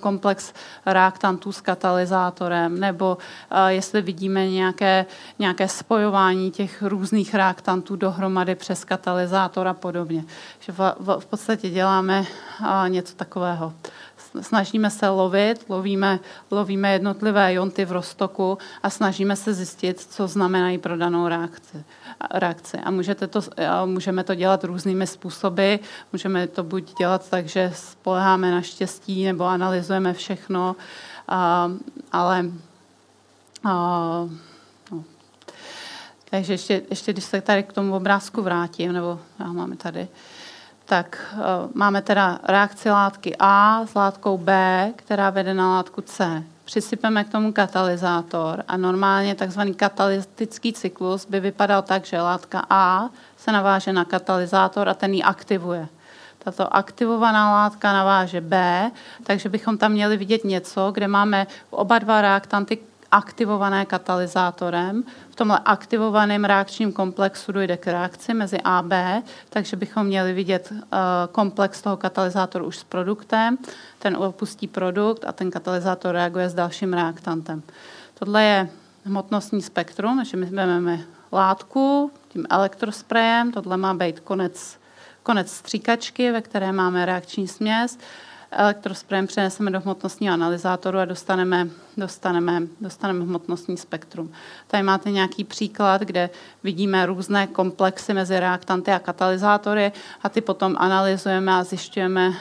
komplex 0.00 0.52
reaktantů 0.86 1.52
s 1.52 1.60
katalyzátorem, 1.60 2.80
nebo 2.80 3.18
uh, 3.52 3.66
jestli 3.66 4.02
vidíme 4.02 4.50
nějaké, 4.50 5.06
nějaké 5.38 5.68
spojování 5.68 6.50
těch 6.50 6.82
různých 6.82 7.34
reaktantů 7.34 7.96
dohromady 7.96 8.54
přes 8.54 8.84
katalyzátor 8.84 9.68
a 9.68 9.74
podobně. 9.74 10.24
Že 10.60 10.72
v, 10.72 10.78
v, 11.00 11.20
v 11.20 11.26
podstatě 11.26 11.70
děláme 11.70 12.24
uh, 12.60 12.88
něco 12.88 13.14
takového 13.14 13.72
snažíme 14.40 14.90
se 14.90 15.08
lovit, 15.08 15.64
lovíme, 15.68 16.20
lovíme 16.50 16.92
jednotlivé 16.92 17.54
jonty 17.54 17.84
v 17.84 17.92
roztoku 17.92 18.58
a 18.82 18.90
snažíme 18.90 19.36
se 19.36 19.54
zjistit, 19.54 20.00
co 20.00 20.28
znamenají 20.28 20.78
pro 20.78 20.96
danou 20.96 21.28
reakci. 21.28 21.84
reakci. 22.34 22.78
A 22.78 22.90
můžete 22.90 23.26
to, 23.26 23.40
můžeme 23.84 24.24
to 24.24 24.34
dělat 24.34 24.64
různými 24.64 25.06
způsoby. 25.06 25.74
Můžeme 26.12 26.46
to 26.46 26.62
buď 26.62 26.98
dělat 26.98 27.30
tak, 27.30 27.48
že 27.48 27.72
spoleháme 27.74 28.50
na 28.50 28.62
štěstí 28.62 29.24
nebo 29.24 29.44
analyzujeme 29.44 30.12
všechno, 30.12 30.76
a, 31.28 31.70
ale 32.12 32.44
a, 33.64 34.28
no. 34.92 35.04
takže 36.30 36.52
ještě, 36.52 36.82
ještě, 36.90 37.12
když 37.12 37.24
se 37.24 37.40
tady 37.40 37.62
k 37.62 37.72
tomu 37.72 37.94
obrázku 37.94 38.42
vrátím, 38.42 38.92
nebo 38.92 39.20
já 39.40 39.52
máme 39.52 39.76
tady, 39.76 40.08
tak 40.86 41.34
uh, 41.34 41.40
máme 41.74 42.02
teda 42.02 42.38
reakci 42.44 42.90
látky 42.90 43.36
A 43.38 43.86
s 43.86 43.94
látkou 43.94 44.38
B, 44.38 44.50
která 44.96 45.30
vede 45.30 45.54
na 45.54 45.70
látku 45.70 46.00
C. 46.00 46.42
Přisypeme 46.64 47.24
k 47.24 47.28
tomu 47.28 47.52
katalyzátor 47.52 48.64
a 48.68 48.76
normálně 48.76 49.34
takzvaný 49.34 49.74
katalytický 49.74 50.72
cyklus 50.72 51.26
by 51.26 51.40
vypadal 51.40 51.82
tak, 51.82 52.04
že 52.04 52.20
látka 52.20 52.66
A 52.70 53.08
se 53.36 53.52
naváže 53.52 53.92
na 53.92 54.04
katalyzátor 54.04 54.88
a 54.88 54.94
ten 54.94 55.14
ji 55.14 55.22
aktivuje. 55.22 55.88
Tato 56.38 56.76
aktivovaná 56.76 57.50
látka 57.52 57.92
naváže 57.92 58.40
B, 58.40 58.90
takže 59.22 59.48
bychom 59.48 59.78
tam 59.78 59.92
měli 59.92 60.16
vidět 60.16 60.44
něco, 60.44 60.90
kde 60.94 61.08
máme 61.08 61.46
oba 61.70 61.98
dva 61.98 62.20
reaktanty 62.20 62.78
aktivované 63.10 63.86
katalyzátorem. 63.86 65.04
Tomhle 65.36 65.60
aktivovaném 65.64 66.44
reakčním 66.44 66.92
komplexu 66.92 67.52
dojde 67.52 67.76
k 67.76 67.86
reakci 67.86 68.34
mezi 68.34 68.60
A 68.60 68.78
a 68.78 68.82
B, 68.82 69.22
takže 69.50 69.76
bychom 69.76 70.06
měli 70.06 70.32
vidět 70.32 70.72
uh, 70.72 70.78
komplex 71.32 71.82
toho 71.82 71.96
katalyzátoru 71.96 72.66
už 72.66 72.76
s 72.76 72.84
produktem. 72.84 73.58
Ten 73.98 74.16
opustí 74.16 74.68
produkt 74.68 75.24
a 75.24 75.32
ten 75.32 75.50
katalyzátor 75.50 76.12
reaguje 76.12 76.48
s 76.48 76.54
dalším 76.54 76.92
reaktantem. 76.92 77.62
Tohle 78.18 78.44
je 78.44 78.68
hmotnostní 79.04 79.62
spektrum, 79.62 80.16
takže 80.16 80.36
my 80.36 80.46
vezmeme 80.46 81.00
látku 81.32 82.10
tím 82.28 82.46
elektrosprejem, 82.50 83.52
tohle 83.52 83.76
má 83.76 83.94
být 83.94 84.20
konec, 84.20 84.78
konec 85.22 85.52
stříkačky, 85.52 86.32
ve 86.32 86.40
které 86.40 86.72
máme 86.72 87.06
reakční 87.06 87.48
směs 87.48 87.98
elektrosprejem 88.50 89.26
přeneseme 89.26 89.70
do 89.70 89.80
hmotnostního 89.80 90.34
analyzátoru 90.34 90.98
a 90.98 91.04
dostaneme, 91.04 91.68
dostaneme, 91.96 92.62
dostaneme 92.80 93.24
hmotnostní 93.24 93.76
spektrum. 93.76 94.32
Tady 94.66 94.82
máte 94.82 95.10
nějaký 95.10 95.44
příklad, 95.44 96.00
kde 96.00 96.30
vidíme 96.62 97.06
různé 97.06 97.46
komplexy 97.46 98.14
mezi 98.14 98.40
reaktanty 98.40 98.90
a 98.92 98.98
katalyzátory 98.98 99.92
a 100.22 100.28
ty 100.28 100.40
potom 100.40 100.74
analyzujeme 100.78 101.52
a 101.54 101.64
zjišťujeme, 101.64 102.32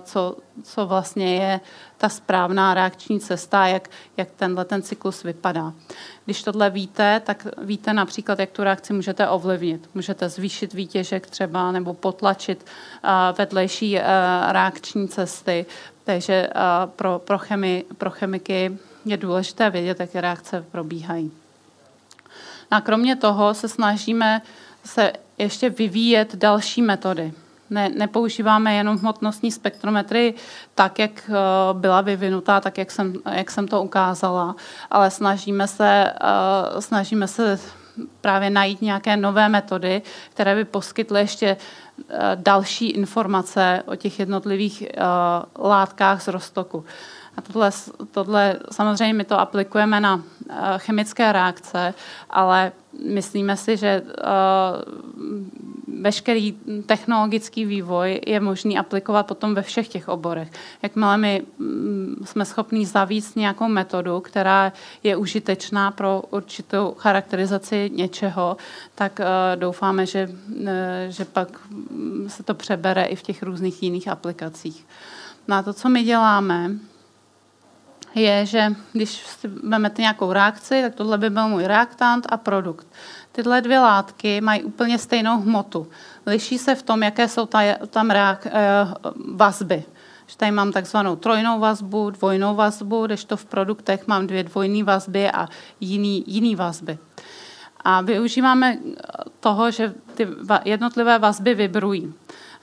co, 0.00 0.36
co 0.62 0.86
vlastně 0.86 1.36
je 1.36 1.60
ta 2.06 2.10
správná 2.10 2.74
reakční 2.74 3.20
cesta, 3.20 3.66
jak, 3.66 3.88
jak 4.16 4.28
tenhle 4.30 4.64
ten 4.64 4.82
cyklus 4.82 5.22
vypadá. 5.22 5.72
Když 6.24 6.42
tohle 6.42 6.70
víte, 6.70 7.20
tak 7.20 7.46
víte 7.62 7.92
například, 7.92 8.38
jak 8.38 8.50
tu 8.50 8.64
reakci 8.64 8.92
můžete 8.92 9.28
ovlivnit. 9.28 9.88
Můžete 9.94 10.28
zvýšit 10.28 10.74
výtěžek 10.74 11.26
třeba 11.26 11.72
nebo 11.72 11.94
potlačit 11.94 12.66
uh, 13.04 13.10
vedlejší 13.38 13.94
uh, 13.94 14.02
reakční 14.52 15.08
cesty. 15.08 15.66
Takže 16.04 16.48
uh, 16.48 16.90
pro, 16.90 17.18
pro, 17.18 17.38
chemi, 17.38 17.84
pro 17.98 18.10
chemiky 18.10 18.78
je 19.04 19.16
důležité 19.16 19.70
vědět, 19.70 20.00
jaké 20.00 20.20
reakce 20.20 20.64
probíhají. 20.70 21.32
A 22.70 22.80
kromě 22.80 23.16
toho 23.16 23.54
se 23.54 23.68
snažíme 23.68 24.42
se 24.84 25.12
ještě 25.38 25.70
vyvíjet 25.70 26.36
další 26.36 26.82
metody. 26.82 27.32
Ne, 27.70 27.88
nepoužíváme 27.88 28.74
jenom 28.74 28.98
hmotnostní 28.98 29.52
spektrometry 29.52 30.34
tak, 30.74 30.98
jak 30.98 31.10
uh, 31.28 31.80
byla 31.80 32.00
vyvinutá, 32.00 32.60
tak, 32.60 32.78
jak 32.78 32.90
jsem, 32.90 33.14
jak 33.32 33.50
jsem 33.50 33.68
to 33.68 33.82
ukázala, 33.82 34.56
ale 34.90 35.10
snažíme 35.10 35.68
se, 35.68 36.12
uh, 36.22 36.80
snažíme 36.80 37.28
se 37.28 37.58
právě 38.20 38.50
najít 38.50 38.82
nějaké 38.82 39.16
nové 39.16 39.48
metody, 39.48 40.02
které 40.30 40.54
by 40.54 40.64
poskytly 40.64 41.20
ještě 41.20 41.56
uh, 41.56 42.16
další 42.34 42.90
informace 42.90 43.82
o 43.86 43.96
těch 43.96 44.18
jednotlivých 44.18 44.84
látkách 45.58 46.22
z 46.22 46.28
roztoku. 46.28 46.84
A 47.36 47.40
tohle, 47.42 47.70
tohle 48.10 48.56
samozřejmě 48.72 49.14
my 49.14 49.24
to 49.24 49.40
aplikujeme 49.40 50.00
na 50.00 50.22
chemické 50.76 51.32
reakce, 51.32 51.94
ale 52.30 52.72
myslíme 53.08 53.56
si, 53.56 53.76
že 53.76 54.02
veškerý 56.06 56.54
technologický 56.86 57.66
vývoj 57.66 58.20
je 58.26 58.38
možný 58.40 58.78
aplikovat 58.78 59.26
potom 59.26 59.54
ve 59.54 59.62
všech 59.62 59.88
těch 59.88 60.08
oborech. 60.08 60.48
Jakmile 60.82 61.16
my 61.18 61.42
mm, 61.58 62.22
jsme 62.24 62.44
schopni 62.44 62.86
zavíct 62.86 63.36
nějakou 63.36 63.68
metodu, 63.68 64.20
která 64.20 64.72
je 65.02 65.16
užitečná 65.16 65.90
pro 65.90 66.22
určitou 66.30 66.94
charakterizaci 66.98 67.90
něčeho, 67.94 68.56
tak 68.94 69.18
uh, 69.18 69.26
doufáme, 69.60 70.06
že, 70.06 70.30
uh, 70.30 70.66
že 71.08 71.24
pak 71.24 71.48
mm, 71.70 72.26
se 72.30 72.42
to 72.42 72.54
přebere 72.54 73.04
i 73.04 73.16
v 73.16 73.22
těch 73.22 73.42
různých 73.42 73.82
jiných 73.82 74.08
aplikacích. 74.08 74.86
No 75.48 75.56
a 75.56 75.62
to, 75.62 75.72
co 75.72 75.88
my 75.88 76.02
děláme, 76.02 76.70
je, 78.16 78.46
že 78.46 78.74
když 78.92 79.10
si 79.10 79.48
vezmete 79.48 80.02
nějakou 80.02 80.32
reakci, 80.32 80.82
tak 80.82 80.94
tohle 80.94 81.18
by 81.18 81.30
byl 81.30 81.48
můj 81.48 81.66
reaktant 81.66 82.26
a 82.28 82.36
produkt. 82.36 82.86
Tyhle 83.32 83.60
dvě 83.60 83.78
látky 83.78 84.40
mají 84.40 84.64
úplně 84.64 84.98
stejnou 84.98 85.40
hmotu. 85.40 85.86
Liší 86.26 86.58
se 86.58 86.74
v 86.74 86.82
tom, 86.82 87.02
jaké 87.02 87.28
jsou 87.28 87.48
tam 87.90 88.10
reak, 88.10 88.46
eh, 88.46 88.52
vazby. 89.34 89.84
Že 90.26 90.36
tady 90.36 90.52
mám 90.52 90.72
takzvanou 90.72 91.16
trojnou 91.16 91.60
vazbu, 91.60 92.10
dvojnou 92.10 92.54
vazbu, 92.54 93.06
když 93.06 93.24
to 93.24 93.36
v 93.36 93.44
produktech 93.44 94.06
mám 94.06 94.26
dvě 94.26 94.44
dvojné 94.44 94.84
vazby 94.84 95.30
a 95.30 95.48
jiný, 95.80 96.24
jiný 96.26 96.56
vazby. 96.56 96.98
A 97.84 98.00
využíváme 98.00 98.78
toho, 99.40 99.70
že 99.70 99.94
ty 100.14 100.28
jednotlivé 100.64 101.18
vazby 101.18 101.54
vybrují. 101.54 102.14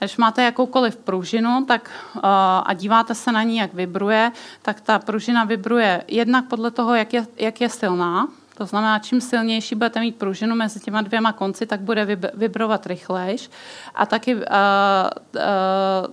Když 0.04 0.18
máte 0.18 0.44
jakoukoliv 0.44 0.96
pružinu 0.96 1.66
tak, 1.66 1.92
uh, 2.16 2.22
a 2.64 2.74
díváte 2.74 3.16
se 3.16 3.32
na 3.32 3.44
ní, 3.44 3.58
jak 3.58 3.74
vibruje, 3.74 4.32
tak 4.62 4.82
ta 4.82 5.00
pružina 5.00 5.44
vibruje 5.44 6.04
jednak 6.08 6.46
podle 6.46 6.72
toho, 6.72 6.96
jak 6.96 7.14
je, 7.14 7.26
jak 7.38 7.62
je 7.62 7.70
silná, 7.70 8.28
to 8.58 8.66
znamená, 8.66 9.00
čím 9.00 9.22
silnější 9.22 9.76
budete 9.76 10.00
mít 10.00 10.16
pružinu 10.16 10.56
mezi 10.56 10.80
těma 10.80 11.02
dvěma 11.02 11.34
konci, 11.34 11.66
tak 11.66 11.82
bude 11.82 12.06
vibrovat 12.34 12.86
rychlejš 12.86 13.50
a 13.96 14.06
taky, 14.06 14.36
uh, 14.36 14.42
uh, 14.42 15.42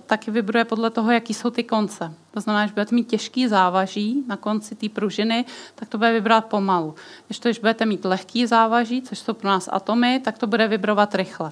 taky 0.05 0.31
vibruje 0.31 0.65
podle 0.65 0.89
toho, 0.89 1.11
jaký 1.11 1.33
jsou 1.33 1.49
ty 1.49 1.63
konce. 1.63 2.13
To 2.31 2.39
znamená, 2.39 2.67
že 2.67 2.73
budete 2.73 2.95
mít 2.95 3.07
těžký 3.07 3.47
závaží 3.47 4.23
na 4.27 4.37
konci 4.37 4.75
té 4.75 4.89
pružiny, 4.89 5.45
tak 5.75 5.89
to 5.89 5.97
bude 5.97 6.11
vibrovat 6.11 6.45
pomalu. 6.45 6.95
Když 7.27 7.39
to, 7.39 7.49
když 7.49 7.59
budete 7.59 7.85
mít 7.85 8.05
lehký 8.05 8.45
závaží, 8.45 9.01
což 9.01 9.19
jsou 9.19 9.33
pro 9.33 9.49
nás 9.49 9.69
atomy, 9.71 10.19
tak 10.23 10.37
to 10.37 10.47
bude 10.47 10.67
vibrovat 10.67 11.15
rychle. 11.15 11.51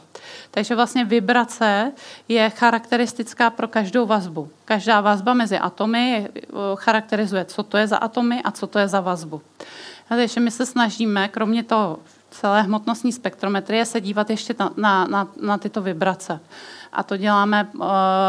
Takže 0.51 0.75
vlastně 0.75 1.05
vibrace 1.05 1.91
je 2.27 2.49
charakteristická 2.49 3.49
pro 3.49 3.67
každou 3.67 4.05
vazbu. 4.05 4.49
Každá 4.65 5.01
vazba 5.01 5.33
mezi 5.33 5.59
atomy 5.59 6.29
charakterizuje, 6.75 7.45
co 7.45 7.63
to 7.63 7.77
je 7.77 7.87
za 7.87 7.97
atomy 7.97 8.41
a 8.43 8.51
co 8.51 8.67
to 8.67 8.79
je 8.79 8.87
za 8.87 8.99
vazbu. 8.99 9.41
Takže 10.09 10.39
my 10.39 10.51
se 10.51 10.65
snažíme, 10.65 11.27
kromě 11.27 11.63
toho 11.63 11.99
celé 12.29 12.61
hmotnostní 12.61 13.11
spektrometrie, 13.11 13.85
se 13.85 14.01
dívat 14.01 14.29
ještě 14.29 14.55
na, 14.59 14.73
na, 14.77 15.05
na, 15.07 15.27
na 15.41 15.57
tyto 15.57 15.81
vibrace. 15.81 16.39
A 16.91 17.03
to 17.03 17.17
děláme 17.17 17.69
uh, 17.73 17.81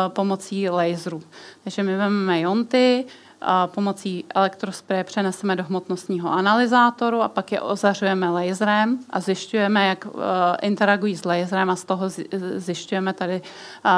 pomocí 0.08 0.68
laserů. 0.68 1.22
Takže 1.64 1.82
my 1.82 1.96
vezmeme 1.96 2.40
jonty, 2.40 3.04
a 3.42 3.66
pomocí 3.66 4.24
elektrospreje 4.34 5.04
přeneseme 5.04 5.56
do 5.56 5.64
hmotnostního 5.64 6.32
analyzátoru 6.32 7.22
a 7.22 7.28
pak 7.28 7.52
je 7.52 7.60
ozařujeme 7.60 8.30
laserem 8.30 8.98
a 9.10 9.20
zjišťujeme, 9.20 9.86
jak 9.86 10.06
uh, 10.06 10.20
interagují 10.62 11.16
s 11.16 11.24
laserem 11.24 11.70
a 11.70 11.76
z 11.76 11.84
toho 11.84 12.04
zjišťujeme 12.56 13.12
tady 13.12 13.42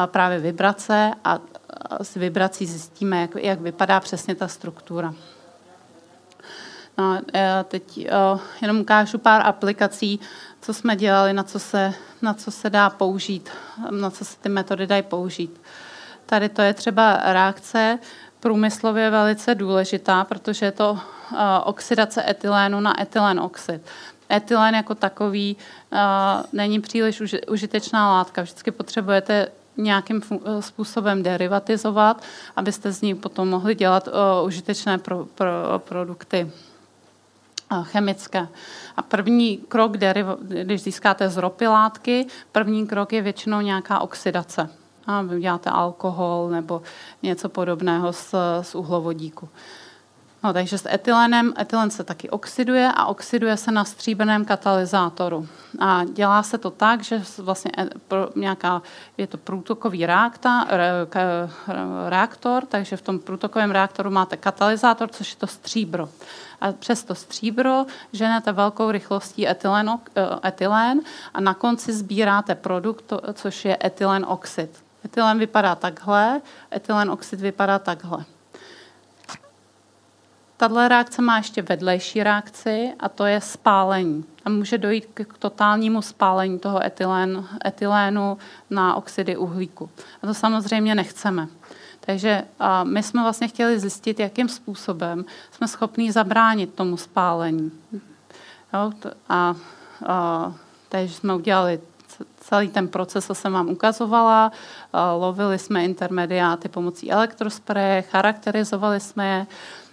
právě 0.07 0.39
vibrace 0.39 1.11
a 1.25 1.39
s 2.03 2.15
vibrací 2.15 2.67
zjistíme, 2.67 3.29
jak 3.35 3.61
vypadá 3.61 4.01
přesně 4.01 4.35
ta 4.35 4.49
struktura. 4.49 5.15
No, 6.99 7.21
teď 7.65 8.09
jenom 8.63 8.81
ukážu 8.81 9.19
pár 9.19 9.47
aplikací, 9.47 10.21
co 10.61 10.75
jsme 10.75 10.97
dělali, 10.97 11.33
na 11.33 11.43
co 11.43 11.59
se, 11.59 11.95
na 12.23 12.35
co 12.35 12.51
se 12.51 12.71
dá 12.71 12.91
použít, 12.91 13.51
na 13.91 14.11
co 14.11 14.25
se 14.25 14.37
ty 14.39 14.49
metody 14.49 14.87
dají 14.87 15.03
použít. 15.03 15.61
Tady 16.27 16.49
to 16.49 16.63
je 16.63 16.75
třeba 16.75 17.21
reakce, 17.25 17.99
průmyslově 18.41 19.11
velice 19.11 19.55
důležitá, 19.55 20.25
protože 20.25 20.67
je 20.67 20.73
to 20.73 20.99
oxidace 21.65 22.31
etylénu 22.31 22.81
na 22.81 23.03
etylen 23.03 23.41
oxid. 23.41 23.83
Etylen 24.33 24.75
jako 24.75 24.95
takový 24.95 25.57
není 26.53 26.81
příliš 26.81 27.23
užitečná 27.49 28.13
látka. 28.13 28.43
Vždycky 28.43 28.71
potřebujete 28.71 29.49
nějakým 29.77 30.23
způsobem 30.61 31.23
derivatizovat, 31.23 32.23
abyste 32.57 32.93
z 32.93 33.03
ní 33.03 33.15
potom 33.15 33.49
mohli 33.49 33.75
dělat 33.75 34.09
užitečné 34.45 34.99
pro, 34.99 35.25
pro, 35.35 35.51
produkty 35.79 36.51
chemické. 37.83 38.49
A 38.97 39.03
první 39.03 39.57
krok, 39.57 39.93
když 40.63 40.83
získáte 40.83 41.29
z 41.29 41.37
ropy 41.37 41.67
látky, 41.67 42.27
první 42.53 42.87
krok 42.87 43.13
je 43.13 43.23
většinou 43.23 43.61
nějaká 43.61 44.01
oxidace. 44.01 44.69
A 45.07 45.23
vy 45.23 45.41
děláte 45.41 45.71
alkohol 45.71 46.49
nebo 46.51 46.83
něco 47.23 47.49
podobného 47.49 48.13
z, 48.13 48.35
z 48.63 48.75
uhlovodíku. 48.75 49.49
No, 50.45 50.53
takže 50.53 50.79
s 50.79 50.89
etylenem, 50.89 51.55
etylen 51.59 51.91
se 51.91 52.05
taky 52.05 52.31
oxiduje 52.31 52.93
a 52.95 53.07
oxiduje 53.07 53.57
se 53.57 53.73
na 53.73 53.85
stříbrném 53.85 54.45
katalyzátoru. 54.45 55.49
A 55.79 56.05
dělá 56.05 56.43
se 56.43 56.59
to 56.59 56.71
tak, 56.71 57.03
že 57.03 57.23
vlastně 57.39 57.71
e, 57.79 57.89
nějaká, 58.37 58.83
je 59.19 59.27
to 59.27 59.37
průtokový 59.37 60.07
reakta, 60.07 60.67
re, 60.69 60.91
reaktor, 62.09 62.67
takže 62.67 62.97
v 62.97 63.03
tom 63.03 63.19
průtokovém 63.19 63.71
reaktoru 63.71 64.11
máte 64.11 64.37
katalyzátor, 64.37 65.09
což 65.09 65.31
je 65.31 65.37
to 65.37 65.47
stříbro 65.47 66.09
a 66.63 66.73
přes 66.73 67.05
to 67.05 67.15
stříbro 67.15 67.87
ženete 68.13 68.53
velkou 68.53 68.91
rychlostí 68.91 69.49
etylen, 69.49 69.91
eh, 70.17 70.49
etylén 70.49 71.01
a 71.35 71.41
na 71.41 71.55
konci 71.55 71.93
sbíráte 71.93 72.55
produkt, 72.55 73.13
což 73.33 73.65
je 73.65 73.79
etylen 73.85 74.25
oxid. 74.29 74.85
Etylen 75.05 75.39
vypadá 75.39 75.75
takhle, 75.75 76.41
etylen 76.73 77.11
oxid 77.11 77.41
vypadá 77.41 77.79
takhle. 77.79 78.25
Tato 80.63 80.89
reakce 80.89 81.23
má 81.23 81.37
ještě 81.37 81.63
vedlejší 81.63 82.23
reakci 82.23 82.93
a 83.01 83.09
to 83.09 83.25
je 83.25 83.41
spálení. 83.41 84.25
A 84.45 84.51
může 84.51 84.79
dojít 84.79 85.07
k 85.15 85.39
totálnímu 85.39 86.03
spálení 86.03 86.59
toho 86.59 86.85
etylén, 86.85 87.49
etylénu 87.67 88.39
na 88.71 88.95
oxidy 88.95 89.37
uhlíku. 89.37 89.91
A 90.23 90.27
to 90.27 90.35
samozřejmě 90.35 90.95
nechceme. 90.95 91.49
Takže 92.01 92.45
my 92.83 93.03
jsme 93.03 93.23
vlastně 93.23 93.49
chtěli 93.49 93.81
zjistit, 93.81 94.21
jakým 94.21 94.49
způsobem 94.49 95.25
jsme 95.51 95.69
schopni 95.69 96.13
zabránit 96.13 96.75
tomu 96.75 96.97
spálení. 96.97 97.73
Jo, 98.75 98.93
a, 99.29 99.55
a, 100.07 100.53
takže 100.89 101.15
jsme 101.15 101.35
udělali 101.35 101.81
celý 102.41 102.69
ten 102.69 102.89
proces, 102.89 103.27
co 103.27 103.35
jsem 103.35 103.53
vám 103.53 103.69
ukazovala. 103.69 104.53
Lovili 105.19 105.59
jsme 105.59 105.85
intermediáty 105.85 106.69
pomocí 106.69 107.13
elektrospreje, 107.13 108.03
charakterizovali 108.03 109.01
jsme 109.01 109.29
je 109.29 109.47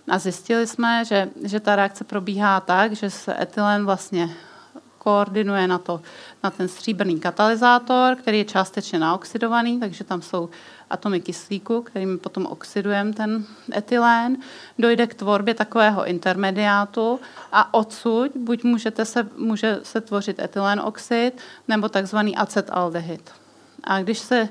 a 0.09 0.17
zjistili 0.17 0.67
jsme, 0.67 1.05
že, 1.05 1.29
že 1.43 1.59
ta 1.59 1.75
reakce 1.75 2.03
probíhá 2.03 2.59
tak, 2.59 2.93
že 2.93 3.09
se 3.09 3.41
etylen 3.41 3.85
vlastně 3.85 4.29
koordinuje 4.97 5.67
na, 5.67 5.77
to, 5.77 6.01
na 6.43 6.49
ten 6.49 6.67
stříbrný 6.67 7.19
katalyzátor, 7.19 8.15
který 8.15 8.37
je 8.37 8.45
částečně 8.45 8.99
naoxidovaný, 8.99 9.79
takže 9.79 10.03
tam 10.03 10.21
jsou 10.21 10.49
atomy 10.89 11.21
kyslíku, 11.21 11.81
kterými 11.81 12.17
potom 12.17 12.45
oxidujeme 12.45 13.13
ten 13.13 13.45
etylén, 13.75 14.37
dojde 14.79 15.07
k 15.07 15.13
tvorbě 15.13 15.53
takového 15.53 16.05
intermediátu 16.05 17.19
a 17.51 17.73
odsud 17.73 18.31
buď 18.35 18.63
můžete 18.63 19.05
se, 19.05 19.27
může 19.37 19.79
se 19.83 20.01
tvořit 20.01 20.39
etylén 20.39 20.79
oxid 20.79 21.31
nebo 21.67 21.89
takzvaný 21.89 22.35
acetaldehyd. 22.35 23.31
A 23.83 24.01
když 24.01 24.19
se, 24.19 24.49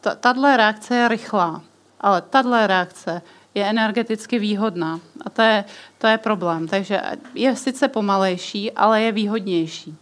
tato 0.00 0.56
reakce 0.56 0.96
je 0.96 1.08
rychlá, 1.08 1.62
ale 2.00 2.22
tato 2.22 2.66
reakce 2.66 3.22
je 3.58 3.66
energeticky 3.66 4.38
výhodná. 4.38 5.00
A 5.26 5.30
to 5.30 5.42
je, 5.42 5.64
to 5.98 6.06
je 6.06 6.18
problém. 6.18 6.68
Takže 6.68 7.00
je 7.34 7.56
sice 7.56 7.88
pomalejší, 7.88 8.72
ale 8.72 9.02
je 9.02 9.12
výhodnější. 9.12 9.96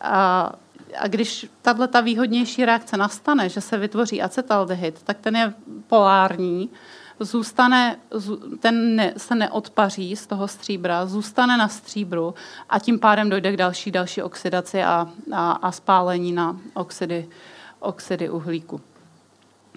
A 0.00 0.52
a 0.98 1.08
když 1.08 1.46
tahle 1.62 1.88
ta 1.88 2.00
výhodnější 2.00 2.64
reakce 2.64 2.96
nastane, 2.96 3.48
že 3.48 3.60
se 3.60 3.78
vytvoří 3.78 4.22
acetaldehyd, 4.22 5.02
tak 5.02 5.18
ten 5.18 5.36
je 5.36 5.52
polární, 5.86 6.70
zůstane, 7.20 7.96
ten 8.60 8.96
ne, 8.96 9.14
se 9.16 9.34
neodpaří 9.34 10.16
z 10.16 10.26
toho 10.26 10.48
stříbra, 10.48 11.06
zůstane 11.06 11.56
na 11.56 11.68
stříbru 11.68 12.34
a 12.68 12.78
tím 12.78 12.98
pádem 12.98 13.30
dojde 13.30 13.52
k 13.52 13.56
další, 13.56 13.90
další 13.90 14.22
oxidaci 14.22 14.82
a, 14.82 15.08
a, 15.32 15.52
a 15.52 15.72
spálení 15.72 16.32
na 16.32 16.56
oxidy, 16.74 17.28
oxidy 17.80 18.30
uhlíku. 18.30 18.80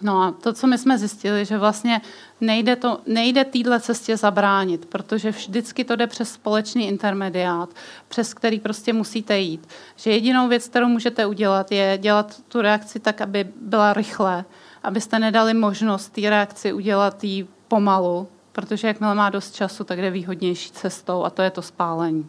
No 0.02 0.22
a 0.22 0.32
to, 0.32 0.54
co 0.54 0.68
my 0.68 0.78
jsme 0.78 0.98
zjistili, 0.98 1.46
že 1.46 1.58
vlastně 1.58 2.02
nejde, 2.42 2.76
to, 2.76 3.02
nejde 3.08 3.46
cestě 3.80 4.18
zabránit, 4.18 4.86
protože 4.86 5.32
vždycky 5.32 5.84
to 5.84 5.96
jde 5.96 6.08
přes 6.08 6.32
společný 6.32 6.88
intermediát, 6.88 7.70
přes 8.08 8.34
který 8.34 8.60
prostě 8.60 8.94
musíte 8.94 9.40
jít. 9.40 9.68
Že 9.96 10.12
jedinou 10.12 10.48
věc, 10.48 10.68
kterou 10.68 10.88
můžete 10.88 11.26
udělat, 11.26 11.72
je 11.72 11.98
dělat 12.02 12.42
tu 12.48 12.62
reakci 12.62 13.00
tak, 13.00 13.22
aby 13.22 13.48
byla 13.62 13.94
rychle, 13.94 14.46
abyste 14.84 15.20
nedali 15.20 15.54
možnost 15.54 16.10
té 16.10 16.30
reakci 16.30 16.74
udělat 16.74 17.24
jí 17.24 17.48
pomalu, 17.68 18.28
protože 18.52 18.88
jakmile 18.88 19.16
má 19.16 19.30
dost 19.30 19.56
času, 19.56 19.84
tak 19.84 20.02
jde 20.02 20.12
výhodnější 20.12 20.72
cestou 20.72 21.24
a 21.24 21.30
to 21.30 21.42
je 21.42 21.50
to 21.50 21.62
spálení. 21.62 22.28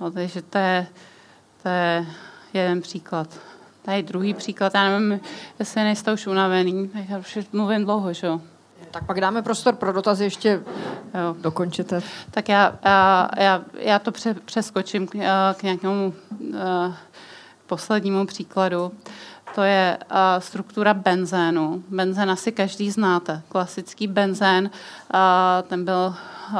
No, 0.00 0.10
takže 0.10 0.42
to 0.42 0.58
je, 0.58 0.86
to 1.62 1.68
je 1.68 2.06
jeden 2.54 2.80
příklad. 2.80 3.47
Tady 3.88 4.02
druhý 4.02 4.34
příklad, 4.34 4.74
já 4.74 4.88
nevím, 4.88 5.20
jestli 5.58 5.84
nejste 5.84 6.12
už 6.12 6.26
unavený, 6.26 6.90
já 7.08 7.18
už 7.18 7.38
mluvím 7.52 7.84
dlouho, 7.84 8.12
že 8.12 8.26
jo? 8.26 8.40
Tak 8.90 9.06
pak 9.06 9.20
dáme 9.20 9.42
prostor 9.42 9.74
pro 9.74 9.92
dotazy, 9.92 10.24
ještě 10.24 10.62
jo. 11.14 11.36
dokončete. 11.40 12.02
Tak 12.30 12.48
já, 12.48 12.78
já, 12.84 13.30
já, 13.38 13.62
já 13.74 13.98
to 13.98 14.12
přeskočím 14.44 15.06
k, 15.06 15.10
k 15.54 15.62
nějakému 15.62 16.14
uh, 16.40 16.56
poslednímu 17.66 18.26
příkladu. 18.26 18.92
To 19.54 19.62
je 19.62 19.98
uh, 20.10 20.16
struktura 20.38 20.94
benzénu. 20.94 21.82
Benzén 21.88 22.30
asi 22.30 22.52
každý 22.52 22.90
znáte. 22.90 23.42
Klasický 23.48 24.06
benzén, 24.06 24.70
uh, 25.14 25.20
ten 25.68 25.84
byl, 25.84 26.14
uh, 26.50 26.56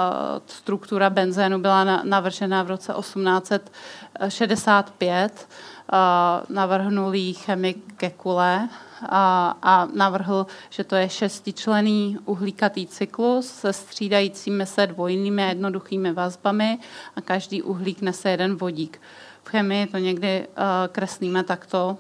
struktura 0.46 1.10
benzénu 1.10 1.58
byla 1.58 1.84
na, 1.84 2.02
navržena 2.04 2.62
v 2.62 2.68
roce 2.68 2.92
1865. 2.92 5.48
Uh, 5.93 6.57
navrhnul 6.57 7.14
jí 7.14 7.34
chemik 7.34 7.95
Kekule 7.97 8.68
a, 9.09 9.57
a 9.62 9.89
navrhl, 9.95 10.47
že 10.70 10.84
to 10.84 10.97
je 10.97 11.09
šestičlený 11.09 12.18
uhlíkatý 12.24 12.86
cyklus 12.86 13.47
se 13.47 13.72
střídajícími 13.72 14.66
se 14.66 14.86
dvojnými 14.86 15.45
a 15.45 15.49
jednoduchými 15.49 16.12
vazbami 16.12 16.78
a 17.16 17.20
každý 17.20 17.62
uhlík 17.62 18.01
nese 18.03 18.30
jeden 18.30 18.57
vodík. 18.57 19.01
V 19.45 19.49
chemii 19.49 19.86
to 19.86 19.99
někdy 19.99 20.47
uh, 20.49 20.55
kreslíme 20.93 21.45
takto, 21.45 21.97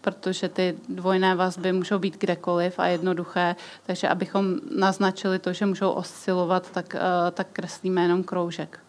protože 0.00 0.48
ty 0.48 0.78
dvojné 0.88 1.34
vazby 1.34 1.72
můžou 1.72 1.98
být 1.98 2.18
kdekoliv 2.18 2.78
a 2.78 2.86
jednoduché, 2.86 3.56
takže 3.86 4.08
abychom 4.08 4.54
naznačili 4.76 5.38
to, 5.38 5.52
že 5.52 5.66
můžou 5.66 5.90
oscilovat, 5.90 6.70
tak, 6.70 6.94
uh, 6.94 7.30
tak 7.30 7.46
kreslíme 7.52 8.02
jenom 8.02 8.24
kroužek. 8.24 8.80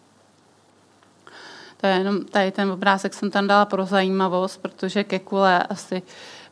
To 1.76 1.86
je 1.86 1.94
jenom, 1.94 2.24
tady 2.24 2.50
ten 2.50 2.70
obrázek 2.70 3.14
jsem 3.14 3.30
tam 3.30 3.46
dala 3.46 3.64
pro 3.64 3.84
zajímavost, 3.84 4.56
protože 4.62 5.04
Kekule 5.04 5.62
asi 5.62 6.02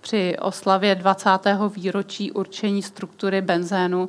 při 0.01 0.37
oslavě 0.41 0.95
20. 0.95 1.31
výročí 1.77 2.33
určení 2.33 2.83
struktury 2.83 3.41
benzénu 3.41 4.09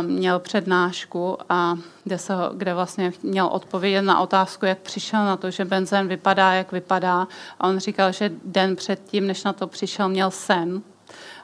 měl 0.00 0.38
přednášku, 0.38 1.38
a 1.48 1.76
kde, 2.04 2.18
se, 2.18 2.34
kde 2.54 2.74
vlastně 2.74 3.12
měl 3.22 3.46
odpovědět 3.46 4.02
na 4.02 4.20
otázku, 4.20 4.66
jak 4.66 4.78
přišel 4.78 5.24
na 5.24 5.36
to, 5.36 5.50
že 5.50 5.64
benzén 5.64 6.08
vypadá, 6.08 6.52
jak 6.52 6.72
vypadá. 6.72 7.28
A 7.60 7.68
on 7.68 7.78
říkal, 7.78 8.12
že 8.12 8.30
den 8.44 8.76
předtím, 8.76 9.26
než 9.26 9.44
na 9.44 9.52
to 9.52 9.66
přišel, 9.66 10.08
měl 10.08 10.30
sen. 10.30 10.82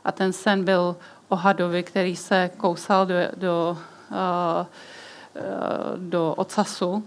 A 0.04 0.12
ten 0.12 0.32
sen 0.32 0.64
byl 0.64 0.96
o 1.28 1.36
hadovi, 1.36 1.82
který 1.82 2.16
se 2.16 2.50
kousal 2.56 3.06
do, 3.06 3.14
do, 3.36 3.78
do 5.96 6.34
ocasu 6.34 7.04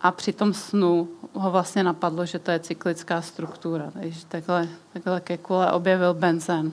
a 0.00 0.10
při 0.10 0.32
tom 0.32 0.54
snu 0.54 1.08
ho 1.32 1.50
vlastně 1.50 1.82
napadlo, 1.82 2.26
že 2.26 2.38
to 2.38 2.50
je 2.50 2.58
cyklická 2.58 3.22
struktura. 3.22 3.90
Takže 3.92 4.26
takhle, 4.28 4.68
takhle 4.92 5.20
ke 5.20 5.36
kule 5.36 5.72
objevil 5.72 6.14
benzén. 6.14 6.72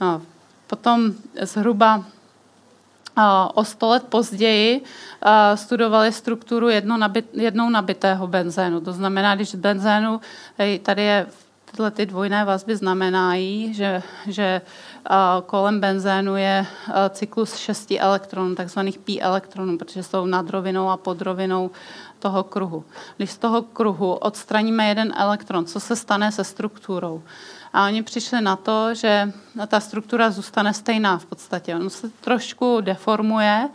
No, 0.00 0.22
potom 0.66 1.12
zhruba 1.42 2.04
o 3.54 3.64
sto 3.64 3.88
let 3.88 4.02
později 4.08 4.84
studovali 5.54 6.12
strukturu 6.12 6.68
jedno 6.68 6.96
nabit, 6.96 7.28
jednou 7.32 7.70
nabitého 7.70 8.26
benzénu. 8.26 8.80
To 8.80 8.92
znamená, 8.92 9.34
když 9.34 9.54
benzénu, 9.54 10.20
tady 10.82 11.02
je 11.02 11.26
tyhle 11.70 11.90
ty 11.90 12.06
dvojné 12.06 12.44
vazby 12.44 12.76
znamenají, 12.76 13.74
že, 13.74 14.02
že 14.26 14.60
kolem 15.46 15.80
benzénu 15.80 16.36
je 16.36 16.66
cyklus 17.10 17.56
šesti 17.56 18.00
elektronů, 18.00 18.54
takzvaných 18.54 18.98
pi 18.98 19.20
elektronů, 19.20 19.78
protože 19.78 20.02
jsou 20.02 20.26
nad 20.26 20.50
rovinou 20.50 20.88
a 20.88 20.96
pod 20.96 21.22
rovinou 21.22 21.70
toho 22.22 22.44
kruhu. 22.44 22.84
Když 23.16 23.30
z 23.30 23.38
toho 23.38 23.62
kruhu 23.62 24.14
odstraníme 24.14 24.88
jeden 24.88 25.12
elektron, 25.16 25.66
co 25.66 25.80
se 25.80 25.96
stane 25.96 26.32
se 26.32 26.44
strukturou? 26.44 27.22
A 27.72 27.86
oni 27.86 28.02
přišli 28.02 28.40
na 28.40 28.56
to, 28.56 28.94
že 28.94 29.32
ta 29.66 29.80
struktura 29.80 30.30
zůstane 30.30 30.74
stejná 30.74 31.18
v 31.18 31.26
podstatě. 31.26 31.76
On 31.76 31.90
se 31.90 32.10
trošku 32.20 32.80
deformuje, 32.80 33.68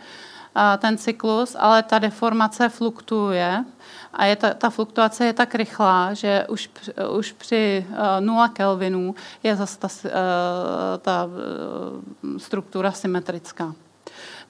ten 0.77 0.97
cyklus, 0.97 1.55
ale 1.59 1.83
ta 1.83 1.99
deformace 1.99 2.69
fluktuuje 2.69 3.65
a 4.13 4.25
je 4.25 4.35
ta, 4.35 4.53
ta 4.53 4.69
fluktuace 4.69 5.25
je 5.25 5.33
tak 5.33 5.55
rychlá, 5.55 6.13
že 6.13 6.45
už, 6.49 6.69
už 7.17 7.31
při 7.31 7.85
uh, 7.89 8.25
0 8.25 8.47
kelvinů 8.47 9.15
je 9.43 9.55
zase 9.55 9.79
ta, 9.79 9.87
uh, 9.87 10.11
ta 11.01 11.25
uh, 11.25 12.37
struktura 12.37 12.91
symetrická. 12.91 13.75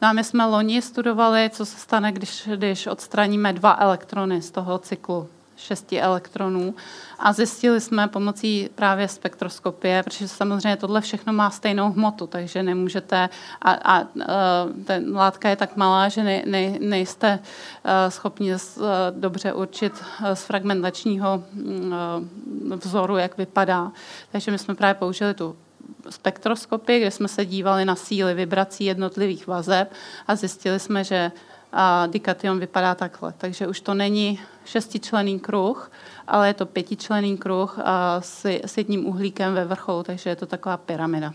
No 0.01 0.07
a 0.07 0.13
my 0.13 0.23
jsme 0.23 0.45
loni 0.45 0.81
studovali, 0.81 1.49
co 1.53 1.65
se 1.65 1.77
stane, 1.77 2.11
když, 2.11 2.49
když 2.55 2.87
odstraníme 2.87 3.53
dva 3.53 3.77
elektrony 3.79 4.41
z 4.41 4.51
toho 4.51 4.77
cyklu 4.77 5.29
šesti 5.57 6.01
elektronů 6.01 6.75
a 7.19 7.33
zjistili 7.33 7.81
jsme 7.81 8.07
pomocí 8.07 8.69
právě 8.75 9.07
spektroskopie, 9.07 10.03
protože 10.03 10.27
samozřejmě 10.27 10.77
tohle 10.77 11.01
všechno 11.01 11.33
má 11.33 11.49
stejnou 11.49 11.91
hmotu, 11.91 12.27
takže 12.27 12.63
nemůžete, 12.63 13.29
a, 13.61 13.71
a 13.71 14.07
ten 14.85 15.15
látka 15.15 15.49
je 15.49 15.55
tak 15.55 15.75
malá, 15.75 16.09
že 16.09 16.23
ne, 16.23 16.43
ne, 16.45 16.79
nejste 16.79 17.39
schopni 18.09 18.53
dobře 19.11 19.53
určit 19.53 19.93
z 20.33 20.43
fragmentačního 20.43 21.43
vzoru, 22.83 23.17
jak 23.17 23.37
vypadá. 23.37 23.91
Takže 24.31 24.51
my 24.51 24.57
jsme 24.57 24.75
právě 24.75 24.93
použili 24.93 25.33
tu 25.33 25.55
spektroskopii, 26.09 26.99
kde 26.99 27.11
jsme 27.11 27.27
se 27.27 27.45
dívali 27.45 27.85
na 27.85 27.95
síly 27.95 28.33
vibrací 28.33 28.85
jednotlivých 28.85 29.47
vazeb 29.47 29.93
a 30.27 30.35
zjistili 30.35 30.79
jsme, 30.79 31.03
že 31.03 31.31
a 31.73 32.07
dikation 32.07 32.59
vypadá 32.59 32.95
takhle. 32.95 33.33
Takže 33.37 33.67
už 33.67 33.81
to 33.81 33.93
není 33.93 34.39
šestičlený 34.65 35.39
kruh, 35.39 35.91
ale 36.27 36.47
je 36.47 36.53
to 36.53 36.65
pětičlený 36.65 37.37
kruh 37.37 37.79
a 37.83 38.21
s, 38.21 38.45
s 38.45 38.77
jedním 38.77 39.05
uhlíkem 39.05 39.53
ve 39.53 39.65
vrcholu, 39.65 40.03
takže 40.03 40.29
je 40.29 40.35
to 40.35 40.45
taková 40.45 40.77
pyramida. 40.77 41.33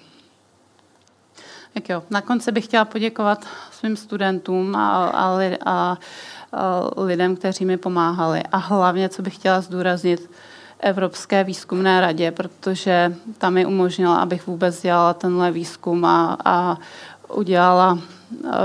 Tak 1.75 1.89
jo, 1.89 2.03
na 2.11 2.21
konci 2.21 2.53
bych 2.53 2.65
chtěla 2.65 2.85
poděkovat 2.85 3.47
svým 3.71 3.97
studentům 3.97 4.77
a, 4.77 5.07
a, 5.07 5.41
a, 5.41 5.49
a 5.67 5.99
lidem, 6.97 7.37
kteří 7.37 7.65
mi 7.65 7.77
pomáhali. 7.77 8.43
A 8.53 8.57
hlavně, 8.57 9.09
co 9.09 9.23
bych 9.23 9.35
chtěla 9.35 9.61
zdůraznit, 9.61 10.31
Evropské 10.83 11.45
výzkumné 11.45 12.01
radě, 12.01 12.31
protože 12.31 13.15
tam 13.39 13.55
mi 13.55 13.67
umožnila, 13.67 14.17
abych 14.17 14.47
vůbec 14.47 14.83
dělala 14.83 15.15
tenhle 15.15 15.51
výzkum 15.51 16.05
a, 16.05 16.39
a 16.45 16.79
udělala 17.29 17.99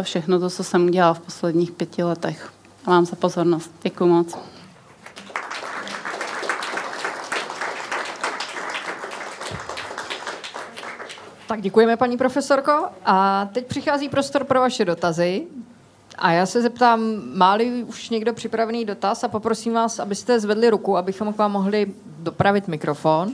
všechno 0.01 0.39
to, 0.39 0.49
co 0.49 0.63
jsem 0.63 0.85
udělala 0.85 1.13
v 1.13 1.19
posledních 1.19 1.71
pěti 1.71 2.03
letech. 2.03 2.51
Vám 2.85 3.05
za 3.05 3.15
pozornost. 3.15 3.71
Děkuji 3.83 4.05
moc. 4.05 4.37
Tak 11.47 11.61
děkujeme, 11.61 11.97
paní 11.97 12.17
profesorko. 12.17 12.85
A 13.05 13.49
teď 13.53 13.65
přichází 13.65 14.09
prostor 14.09 14.43
pro 14.43 14.59
vaše 14.59 14.85
dotazy. 14.85 15.47
A 16.17 16.31
já 16.31 16.45
se 16.45 16.61
zeptám, 16.61 17.01
máli 17.33 17.83
už 17.83 18.09
někdo 18.09 18.33
připravený 18.33 18.85
dotaz 18.85 19.23
a 19.23 19.27
poprosím 19.27 19.73
vás, 19.73 19.99
abyste 19.99 20.39
zvedli 20.39 20.69
ruku, 20.69 20.97
abychom 20.97 21.33
k 21.33 21.37
vám 21.37 21.51
mohli 21.51 21.93
dopravit 22.19 22.67
mikrofon. 22.67 23.33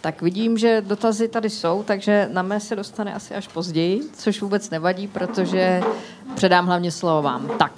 Tak 0.00 0.22
vidím, 0.22 0.58
že 0.58 0.80
dotazy 0.80 1.28
tady 1.28 1.50
jsou, 1.50 1.82
takže 1.82 2.28
na 2.32 2.42
mé 2.42 2.60
se 2.60 2.76
dostane 2.76 3.14
asi 3.14 3.34
až 3.34 3.48
později, 3.48 4.00
což 4.16 4.40
vůbec 4.40 4.70
nevadí, 4.70 5.08
protože 5.08 5.80
předám 6.34 6.66
hlavně 6.66 6.92
slovo 6.92 7.22
vám. 7.22 7.50
Tak. 7.58 7.72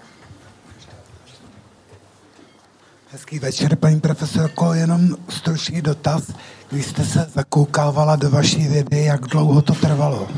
Hezký 3.12 3.38
večer, 3.38 3.76
paní 3.76 4.00
profesorko, 4.00 4.74
jenom 4.74 5.16
stručný 5.28 5.82
dotaz. 5.82 6.32
Když 6.70 6.86
jste 6.86 7.04
se 7.04 7.30
zakoukávala 7.34 8.16
do 8.16 8.30
vaší 8.30 8.68
vědy, 8.68 9.04
jak 9.04 9.20
dlouho 9.20 9.62
to 9.62 9.74
trvalo? 9.74 10.28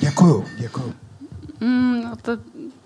Děkuju, 0.00 0.44
děkuju. 0.58 0.94
Mm, 1.60 2.00
no 2.04 2.16
to, 2.22 2.32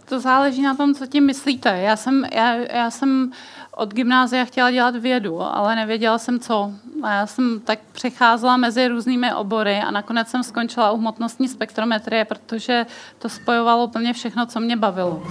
to 0.09 0.21
záleží 0.21 0.63
na 0.63 0.75
tom, 0.75 0.95
co 0.95 1.07
tím 1.07 1.27
myslíte. 1.27 1.79
Já 1.79 1.97
jsem, 1.97 2.25
já, 2.33 2.55
já 2.55 2.91
jsem 2.91 3.33
od 3.77 3.95
gymnázia 3.95 4.45
chtěla 4.45 4.71
dělat 4.71 4.97
vědu, 4.97 5.43
ale 5.43 5.77
nevěděla 5.77 6.19
jsem 6.19 6.41
co. 6.41 6.73
A 7.03 7.13
já 7.13 7.27
jsem 7.27 7.61
tak 7.65 7.79
přecházela 7.93 8.57
mezi 8.57 8.89
různými 8.89 9.35
obory 9.35 9.79
a 9.79 9.91
nakonec 9.91 10.29
jsem 10.29 10.43
skončila 10.43 10.91
u 10.91 10.97
hmotnostní 10.97 11.49
spektrometrie, 11.49 12.25
protože 12.25 12.87
to 13.19 13.29
spojovalo 13.29 13.85
úplně 13.85 14.13
všechno, 14.13 14.47
co 14.47 14.61
mě 14.61 14.77
bavilo. 14.77 15.23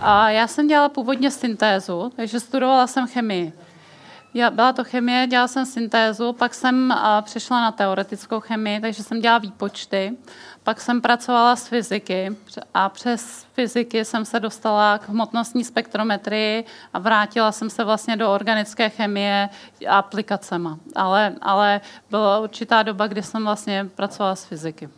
A 0.00 0.30
já 0.30 0.46
jsem 0.46 0.68
dělala 0.68 0.88
původně 0.88 1.30
syntézu, 1.30 2.12
takže 2.16 2.40
studovala 2.40 2.86
jsem 2.86 3.06
chemii. 3.06 3.52
Já, 4.36 4.50
byla 4.50 4.72
to 4.72 4.84
chemie, 4.84 5.26
dělala 5.26 5.48
jsem 5.48 5.66
syntézu, 5.66 6.32
pak 6.32 6.54
jsem 6.54 6.92
a, 6.92 7.22
přešla 7.22 7.60
na 7.60 7.72
teoretickou 7.72 8.40
chemii, 8.40 8.80
takže 8.80 9.02
jsem 9.02 9.20
dělala 9.20 9.38
výpočty. 9.38 10.16
Pak 10.62 10.80
jsem 10.80 11.00
pracovala 11.00 11.56
s 11.56 11.68
fyziky 11.68 12.36
a 12.74 12.88
přes 12.88 13.46
fyziky 13.52 14.04
jsem 14.04 14.24
se 14.24 14.40
dostala 14.40 14.98
k 14.98 15.08
hmotnostní 15.08 15.64
spektrometrii 15.64 16.64
a 16.92 16.98
vrátila 16.98 17.52
jsem 17.52 17.70
se 17.70 17.84
vlastně 17.84 18.16
do 18.16 18.32
organické 18.32 18.88
chemie 18.88 19.48
a 19.88 19.98
aplikacema. 19.98 20.78
Ale, 20.94 21.34
ale 21.40 21.80
byla 22.10 22.38
určitá 22.38 22.82
doba, 22.82 23.06
kdy 23.06 23.22
jsem 23.22 23.44
vlastně 23.44 23.88
pracovala 23.94 24.36
s 24.36 24.44
fyziky. 24.44 24.88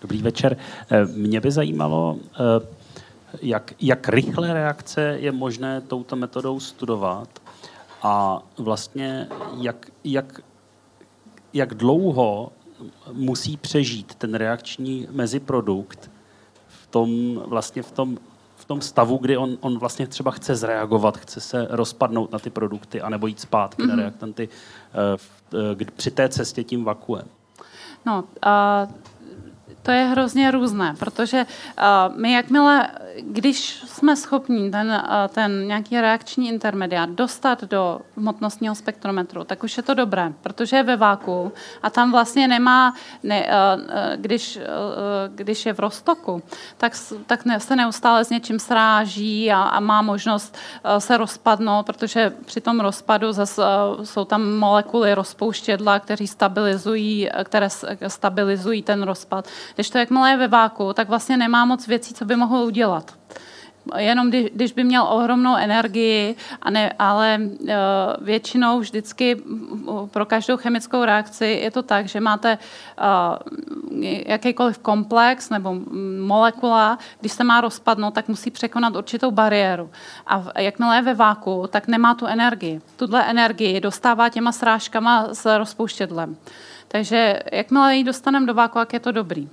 Dobrý 0.00 0.22
večer. 0.22 0.56
Eh, 0.90 1.04
mě 1.04 1.40
by 1.40 1.50
zajímalo, 1.50 2.16
eh, 2.34 2.77
jak, 3.42 3.74
jak 3.80 4.08
rychle 4.08 4.52
reakce 4.52 5.02
je 5.02 5.32
možné 5.32 5.80
touto 5.80 6.16
metodou 6.16 6.60
studovat 6.60 7.28
a 8.02 8.42
vlastně 8.58 9.28
jak, 9.56 9.86
jak, 10.04 10.40
jak 11.52 11.74
dlouho 11.74 12.52
musí 13.12 13.56
přežít 13.56 14.14
ten 14.14 14.34
reakční 14.34 15.08
meziprodukt 15.10 16.10
v 16.68 16.86
tom, 16.86 17.42
vlastně 17.46 17.82
v 17.82 17.90
tom, 17.90 18.18
v 18.56 18.64
tom 18.64 18.80
stavu, 18.80 19.18
kdy 19.18 19.36
on, 19.36 19.58
on 19.60 19.78
vlastně 19.78 20.06
třeba 20.06 20.30
chce 20.30 20.56
zreagovat, 20.56 21.18
chce 21.18 21.40
se 21.40 21.66
rozpadnout 21.70 22.32
na 22.32 22.38
ty 22.38 22.50
produkty 22.50 23.00
anebo 23.00 23.26
jít 23.26 23.40
zpátky 23.40 23.82
mm-hmm. 23.82 23.86
na 23.86 23.94
mhm. 23.94 24.02
reaktanty 24.02 24.48
uh, 24.48 25.16
v, 25.16 25.30
uh, 25.80 25.88
při 25.96 26.10
té 26.10 26.28
cestě 26.28 26.64
tím 26.64 26.84
vakuem. 26.84 27.26
No, 28.06 28.24
uh, 28.46 28.92
to 29.82 29.90
je 29.90 30.04
hrozně 30.04 30.50
různé, 30.50 30.94
protože 30.98 31.46
uh, 31.46 32.16
my 32.16 32.32
jakmile, 32.32 32.88
když 33.20 33.82
jsme 33.86 34.16
schopni 34.16 34.70
ten, 34.70 34.88
uh, 34.88 35.34
ten 35.34 35.66
nějaký 35.66 36.00
reakční 36.00 36.48
intermediát 36.48 37.10
dostat 37.10 37.64
do 37.64 38.00
hmotnostního 38.16 38.74
spektrometru, 38.74 39.44
tak 39.44 39.64
už 39.64 39.76
je 39.76 39.82
to 39.82 39.94
dobré, 39.94 40.32
protože 40.42 40.76
je 40.76 40.82
ve 40.82 40.96
váku 40.96 41.52
a 41.82 41.90
tam 41.90 42.12
vlastně 42.12 42.48
nemá, 42.48 42.94
ne, 43.22 43.46
uh, 43.46 43.82
když, 44.16 44.58
když 45.28 45.66
je 45.66 45.72
v 45.72 45.78
roztoku, 45.80 46.42
tak, 46.76 46.92
tak 47.26 47.40
se 47.58 47.76
neustále 47.76 48.24
s 48.24 48.30
něčím 48.30 48.58
sráží 48.58 49.52
a, 49.52 49.62
a 49.62 49.80
má 49.80 50.02
možnost 50.02 50.56
se 50.98 51.16
rozpadnout, 51.16 51.86
protože 51.86 52.32
při 52.44 52.60
tom 52.60 52.80
rozpadu 52.80 53.32
zase 53.32 53.62
jsou 54.04 54.24
tam 54.24 54.56
molekuly 54.56 55.14
rozpouštědla, 55.14 56.00
které 56.00 56.26
stabilizují, 56.26 57.28
které 57.44 57.68
stabilizují 58.08 58.82
ten 58.82 59.02
rozpad. 59.02 59.48
Když 59.74 59.90
to 59.90 59.98
jakmile 59.98 60.30
je 60.30 60.36
ve 60.36 60.48
váku, 60.48 60.92
tak 60.92 61.08
vlastně 61.08 61.36
nemá 61.36 61.64
moc 61.64 61.86
věcí, 61.86 62.14
co 62.14 62.24
by 62.24 62.36
mohl 62.36 62.56
udělat 62.56 63.18
jenom 63.96 64.28
když, 64.28 64.46
když 64.54 64.72
by 64.72 64.84
měl 64.84 65.02
ohromnou 65.02 65.56
energii, 65.56 66.36
a 66.62 66.70
ne, 66.70 66.92
ale 66.98 67.40
uh, 67.40 67.68
většinou 68.20 68.80
vždycky 68.80 69.36
pro 70.10 70.26
každou 70.26 70.56
chemickou 70.56 71.04
reakci 71.04 71.46
je 71.46 71.70
to 71.70 71.82
tak, 71.82 72.08
že 72.08 72.20
máte 72.20 72.58
uh, 73.00 74.02
jakýkoliv 74.26 74.78
komplex 74.78 75.50
nebo 75.50 75.76
molekula, 76.26 76.98
když 77.20 77.32
se 77.32 77.44
má 77.44 77.60
rozpadnout, 77.60 78.14
tak 78.14 78.28
musí 78.28 78.50
překonat 78.50 78.96
určitou 78.96 79.30
bariéru. 79.30 79.90
A 80.26 80.60
jakmile 80.60 80.96
je 80.96 81.02
ve 81.02 81.14
váku, 81.14 81.64
tak 81.70 81.88
nemá 81.88 82.14
tu 82.14 82.26
energii. 82.26 82.80
Tuhle 82.96 83.30
energii 83.30 83.80
dostává 83.80 84.28
těma 84.28 84.52
srážkama 84.52 85.28
s 85.32 85.58
rozpouštědlem. 85.58 86.36
Takže 86.88 87.40
jakmile 87.52 87.96
ji 87.96 88.04
dostaneme 88.04 88.46
do 88.46 88.54
váku, 88.54 88.78
jak 88.78 88.92
je 88.92 89.00
to 89.00 89.12
dobrý. 89.12 89.48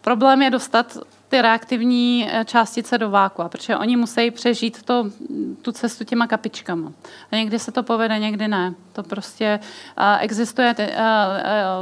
Problém 0.00 0.42
je 0.42 0.50
dostat 0.50 0.96
ty 1.30 1.42
reaktivní 1.42 2.28
eh, 2.30 2.44
částice 2.44 2.98
do 2.98 3.10
vákua, 3.10 3.48
protože 3.48 3.76
oni 3.76 3.96
musí 3.96 4.30
přežít 4.30 4.82
to, 4.82 5.10
tu 5.62 5.72
cestu 5.72 6.04
těma 6.04 6.26
kapičkama. 6.26 6.92
A 7.32 7.36
někdy 7.36 7.58
se 7.58 7.72
to 7.72 7.82
povede, 7.82 8.18
někdy 8.18 8.48
ne. 8.48 8.74
To 8.92 9.02
prostě 9.02 9.60
uh, 9.98 10.04
existuje, 10.20 10.74
uh, 10.78 10.84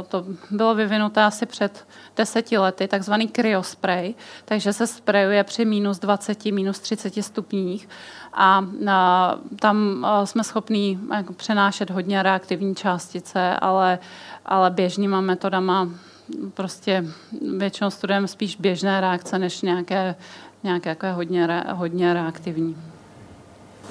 to 0.07 0.25
bylo 0.51 0.75
vyvinuté 0.75 1.23
asi 1.23 1.45
před 1.45 1.87
deseti 2.17 2.57
lety, 2.57 2.87
takzvaný 2.87 3.27
kryospray, 3.27 4.13
takže 4.45 4.73
se 4.73 4.87
sprejuje 4.87 5.43
při 5.43 5.65
minus 5.65 5.99
20, 5.99 6.45
minus 6.45 6.79
30 6.79 7.23
stupních 7.23 7.89
a 8.33 8.63
tam 9.59 10.07
jsme 10.23 10.43
schopní 10.43 10.99
uh, 11.11 11.35
přenášet 11.35 11.89
hodně 11.89 12.23
reaktivní 12.23 12.75
částice, 12.75 13.55
ale, 13.55 13.99
ale 14.45 14.69
běžnýma 14.69 15.21
metodama 15.21 15.87
prostě 16.53 17.05
většinou 17.57 17.89
studujeme 17.89 18.27
spíš 18.27 18.55
běžné 18.55 19.01
reakce, 19.01 19.39
než 19.39 19.61
nějaké, 19.61 20.15
nějaké 20.63 20.89
jako 20.89 21.07
hodně, 21.13 21.47
re, 21.47 21.63
hodně 21.71 22.13
reaktivní. 22.13 22.77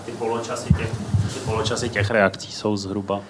Ty 0.05 0.12
poločasy 0.12 0.74
těch, 0.74 0.91
ty 1.34 1.41
poločasy 1.45 1.89
těch 1.89 2.11
reakcí 2.11 2.53
jsou 2.53 2.76
zhruba 2.76 3.20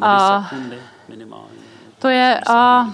milisekundy 0.00 0.78
minimálně. 1.08 1.58
To 1.98 2.08
je, 2.08 2.40
a, 2.48 2.86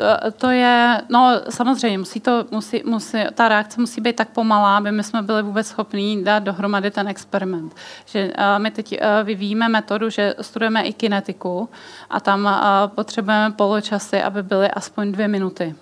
to, 0.00 0.30
to 0.30 0.50
je, 0.50 1.02
no 1.08 1.40
samozřejmě, 1.50 1.98
musí 1.98 2.20
to, 2.20 2.44
musí, 2.50 2.82
musí, 2.86 3.18
ta 3.34 3.48
reakce 3.48 3.80
musí 3.80 4.00
být 4.00 4.16
tak 4.16 4.28
pomalá, 4.28 4.76
aby 4.76 4.92
my 4.92 5.04
jsme 5.04 5.22
byli 5.22 5.42
vůbec 5.42 5.66
schopní 5.66 6.24
dát 6.24 6.38
dohromady 6.38 6.90
ten 6.90 7.08
experiment. 7.08 7.74
Že 8.06 8.32
uh, 8.38 8.62
my 8.62 8.70
teď 8.70 8.92
uh, 8.92 9.26
vyvíjíme 9.26 9.68
metodu, 9.68 10.10
že 10.10 10.34
studujeme 10.40 10.82
i 10.82 10.92
kinetiku 10.92 11.68
a 12.10 12.20
tam 12.20 12.44
uh, 12.44 12.50
potřebujeme 12.94 13.54
poločasy, 13.54 14.22
aby 14.22 14.42
byly 14.42 14.70
aspoň 14.70 15.12
dvě 15.12 15.28
minuty. 15.28 15.74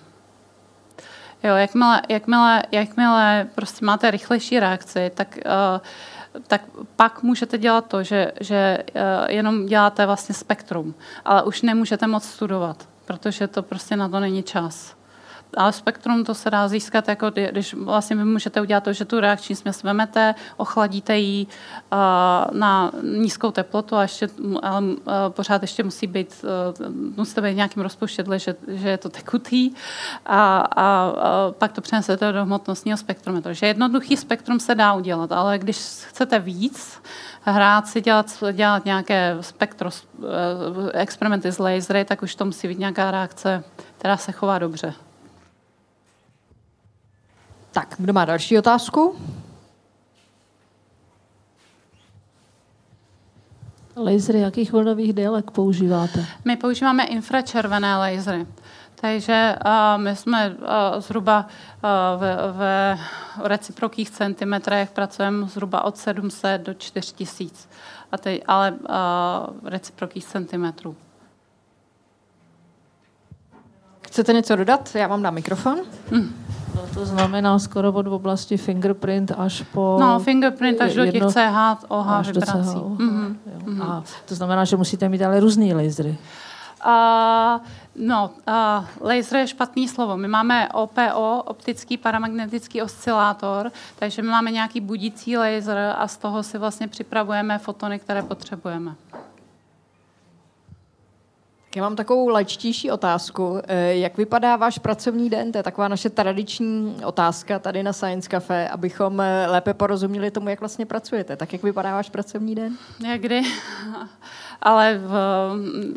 Jo, 1.43 1.55
jakmile, 1.55 2.01
jakmile, 2.09 2.63
jakmile 2.71 3.47
prostě 3.55 3.85
máte 3.85 4.11
rychlejší 4.11 4.59
reakci, 4.59 5.11
tak 5.15 5.39
uh, 5.45 5.79
tak 6.47 6.61
pak 6.95 7.23
můžete 7.23 7.57
dělat 7.57 7.87
to, 7.87 8.03
že, 8.03 8.31
že 8.39 8.77
jenom 9.27 9.65
děláte 9.65 10.05
vlastně 10.05 10.35
spektrum, 10.35 10.93
ale 11.25 11.43
už 11.43 11.61
nemůžete 11.61 12.07
moc 12.07 12.23
studovat 12.23 12.87
protože 13.09 13.47
to 13.47 13.63
prostě 13.63 13.95
na 13.95 14.09
to 14.09 14.19
není 14.19 14.43
čas. 14.43 14.95
Ale 15.57 15.73
spektrum 15.73 16.25
to 16.25 16.33
se 16.33 16.49
dá 16.49 16.67
získat, 16.67 17.07
jako 17.07 17.29
když 17.29 17.73
vlastně 17.73 18.15
vy 18.15 18.25
můžete 18.25 18.61
udělat 18.61 18.83
to, 18.83 18.93
že 18.93 19.05
tu 19.05 19.19
reakční 19.19 19.55
směs 19.55 19.83
vemete, 19.83 20.35
ochladíte 20.57 21.17
ji 21.17 21.45
uh, 21.45 22.57
na 22.57 22.91
nízkou 23.03 23.51
teplotu 23.51 23.95
a 23.95 24.01
ještě, 24.01 24.27
ale 24.61 24.81
uh, 24.81 24.95
pořád 25.29 25.61
ještě 25.61 25.83
musí 25.83 26.07
být, 26.07 26.45
uh, 26.79 26.95
musíte 27.15 27.41
být 27.41 27.55
nějakým 27.55 27.83
rozpouštědle, 27.83 28.39
že, 28.39 28.55
že 28.67 28.89
je 28.89 28.97
to 28.97 29.09
tekutý 29.09 29.71
a, 30.25 30.57
a, 30.57 30.83
a 30.85 31.51
pak 31.51 31.71
to 31.71 31.81
přenesete 31.81 32.31
do 32.31 32.45
hmotnostního 32.45 32.97
spektrometru. 32.97 33.43
Takže 33.43 33.65
jednoduchý 33.65 34.17
spektrum 34.17 34.59
se 34.59 34.75
dá 34.75 34.93
udělat, 34.93 35.31
ale 35.31 35.57
když 35.57 35.77
chcete 35.77 36.39
víc, 36.39 37.01
hrát 37.41 37.87
si, 37.87 38.01
dělat, 38.01 38.43
dělat 38.53 38.85
nějaké 38.85 39.37
spektro, 39.41 39.89
eh, 39.89 41.01
experimenty 41.01 41.51
s 41.51 41.59
lasery, 41.59 42.05
tak 42.05 42.21
už 42.21 42.35
to 42.35 42.45
musí 42.45 42.67
být 42.67 42.79
nějaká 42.79 43.11
reakce, 43.11 43.63
která 43.97 44.17
se 44.17 44.31
chová 44.31 44.59
dobře. 44.59 44.93
Tak, 47.71 47.95
kdo 47.97 48.13
má 48.13 48.25
další 48.25 48.57
otázku? 48.57 49.15
Lasery 53.95 54.39
jakých 54.39 54.71
vlnových 54.71 55.13
délek 55.13 55.51
používáte? 55.51 56.25
My 56.45 56.57
používáme 56.57 57.03
infračervené 57.03 57.97
lasery. 57.97 58.47
Takže 59.01 59.55
uh, 59.65 60.01
my 60.01 60.15
jsme 60.15 60.49
uh, 60.49 60.65
zhruba 60.99 61.45
uh, 61.45 62.21
ve, 62.21 62.35
ve 62.51 62.99
reciprokých 63.43 64.09
centimetrech 64.09 64.91
pracujeme 64.91 65.47
zhruba 65.47 65.83
od 65.83 65.97
700 65.97 66.61
do 66.61 66.73
4000, 66.73 67.69
a 68.11 68.17
teď, 68.17 68.41
ale 68.47 68.71
uh, 68.71 69.69
reciprokých 69.69 70.25
centimetrů. 70.25 70.95
Chcete 74.09 74.33
něco 74.33 74.55
dodat? 74.55 74.95
Já 74.95 75.07
vám 75.07 75.23
dám 75.23 75.33
mikrofon. 75.33 75.77
Hmm. 76.11 76.35
No, 76.75 76.81
to 76.93 77.05
znamená 77.05 77.59
skoro 77.59 77.93
od 77.93 78.07
oblasti 78.07 78.57
fingerprint 78.57 79.31
až 79.37 79.63
po... 79.73 79.97
No, 79.99 80.19
fingerprint 80.19 80.81
až 80.81 80.95
jedno, 80.95 81.05
do 81.05 81.11
těch 81.11 81.23
CH, 81.33 81.85
OH 81.87 82.25
vibrací. 82.25 82.77
Mm-hmm. 82.77 83.35
Mm-hmm. 83.65 83.83
A 83.83 84.03
to 84.25 84.35
znamená, 84.35 84.65
že 84.65 84.77
musíte 84.77 85.09
mít 85.09 85.21
ale 85.21 85.39
různý 85.39 85.73
lasery. 85.73 86.17
Uh, 86.85 87.61
no, 87.95 88.31
uh, 88.47 89.07
laser 89.09 89.39
je 89.39 89.47
špatný 89.47 89.87
slovo. 89.87 90.17
My 90.17 90.27
máme 90.27 90.69
OPO, 90.73 91.43
optický 91.45 91.97
paramagnetický 91.97 92.81
oscilátor, 92.81 93.71
takže 93.99 94.21
my 94.21 94.27
máme 94.27 94.51
nějaký 94.51 94.81
budící 94.81 95.37
laser 95.37 95.77
a 95.97 96.07
z 96.07 96.17
toho 96.17 96.43
si 96.43 96.57
vlastně 96.57 96.87
připravujeme 96.87 97.57
fotony, 97.57 97.99
které 97.99 98.23
potřebujeme. 98.23 98.95
Já 101.75 101.81
mám 101.81 101.95
takovou 101.95 102.27
lečtější 102.27 102.91
otázku. 102.91 103.61
Eh, 103.67 103.95
jak 103.95 104.17
vypadá 104.17 104.55
váš 104.55 104.79
pracovní 104.79 105.29
den? 105.29 105.51
To 105.51 105.57
je 105.57 105.63
taková 105.63 105.87
naše 105.87 106.09
tradiční 106.09 106.95
otázka 107.05 107.59
tady 107.59 107.83
na 107.83 107.93
Science 107.93 108.29
Cafe, 108.29 108.69
abychom 108.69 109.21
eh, 109.21 109.47
lépe 109.47 109.73
porozuměli 109.73 110.31
tomu, 110.31 110.49
jak 110.49 110.59
vlastně 110.59 110.85
pracujete. 110.85 111.35
Tak 111.35 111.53
jak 111.53 111.63
vypadá 111.63 111.93
váš 111.93 112.09
pracovní 112.09 112.55
den? 112.55 112.77
Jak 113.07 113.21
kdy? 113.21 113.41
Ale 114.61 114.97
v, 114.97 115.13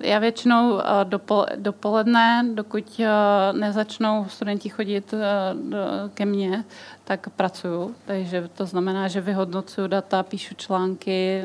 já 0.02 0.18
většinou 0.18 0.80
eh, 0.80 0.84
dopol, 1.04 1.46
dopoledne, 1.56 2.44
dokud 2.54 3.00
nezačnou 3.52 4.26
studenti 4.28 4.68
chodit 4.68 5.14
ke 6.14 6.26
mně, 6.26 6.64
tak 7.04 7.28
pracuju. 7.30 7.94
Takže 8.06 8.48
to 8.54 8.66
znamená, 8.66 9.08
že 9.08 9.20
vyhodnocuju 9.20 9.86
data, 9.86 10.22
píšu 10.22 10.54
články 10.54 11.42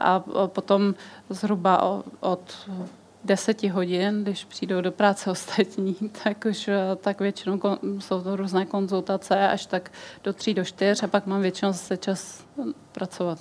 a 0.00 0.22
potom 0.46 0.94
zhruba 1.30 2.02
od 2.20 2.68
deseti 3.24 3.68
hodin, 3.68 4.22
když 4.22 4.44
přijdou 4.44 4.80
do 4.80 4.92
práce 4.92 5.30
ostatní, 5.30 5.96
tak 6.24 6.44
už 6.44 6.70
tak 7.00 7.20
většinou 7.20 7.60
jsou 7.98 8.20
to 8.22 8.36
různé 8.36 8.66
konzultace 8.66 9.48
až 9.48 9.66
tak 9.66 9.92
do 10.24 10.32
tří, 10.32 10.54
do 10.54 10.64
čtyř 10.64 11.02
a 11.02 11.06
pak 11.06 11.26
mám 11.26 11.42
většinou 11.42 11.72
zase 11.72 11.96
čas 11.96 12.44
pracovat. 12.92 13.38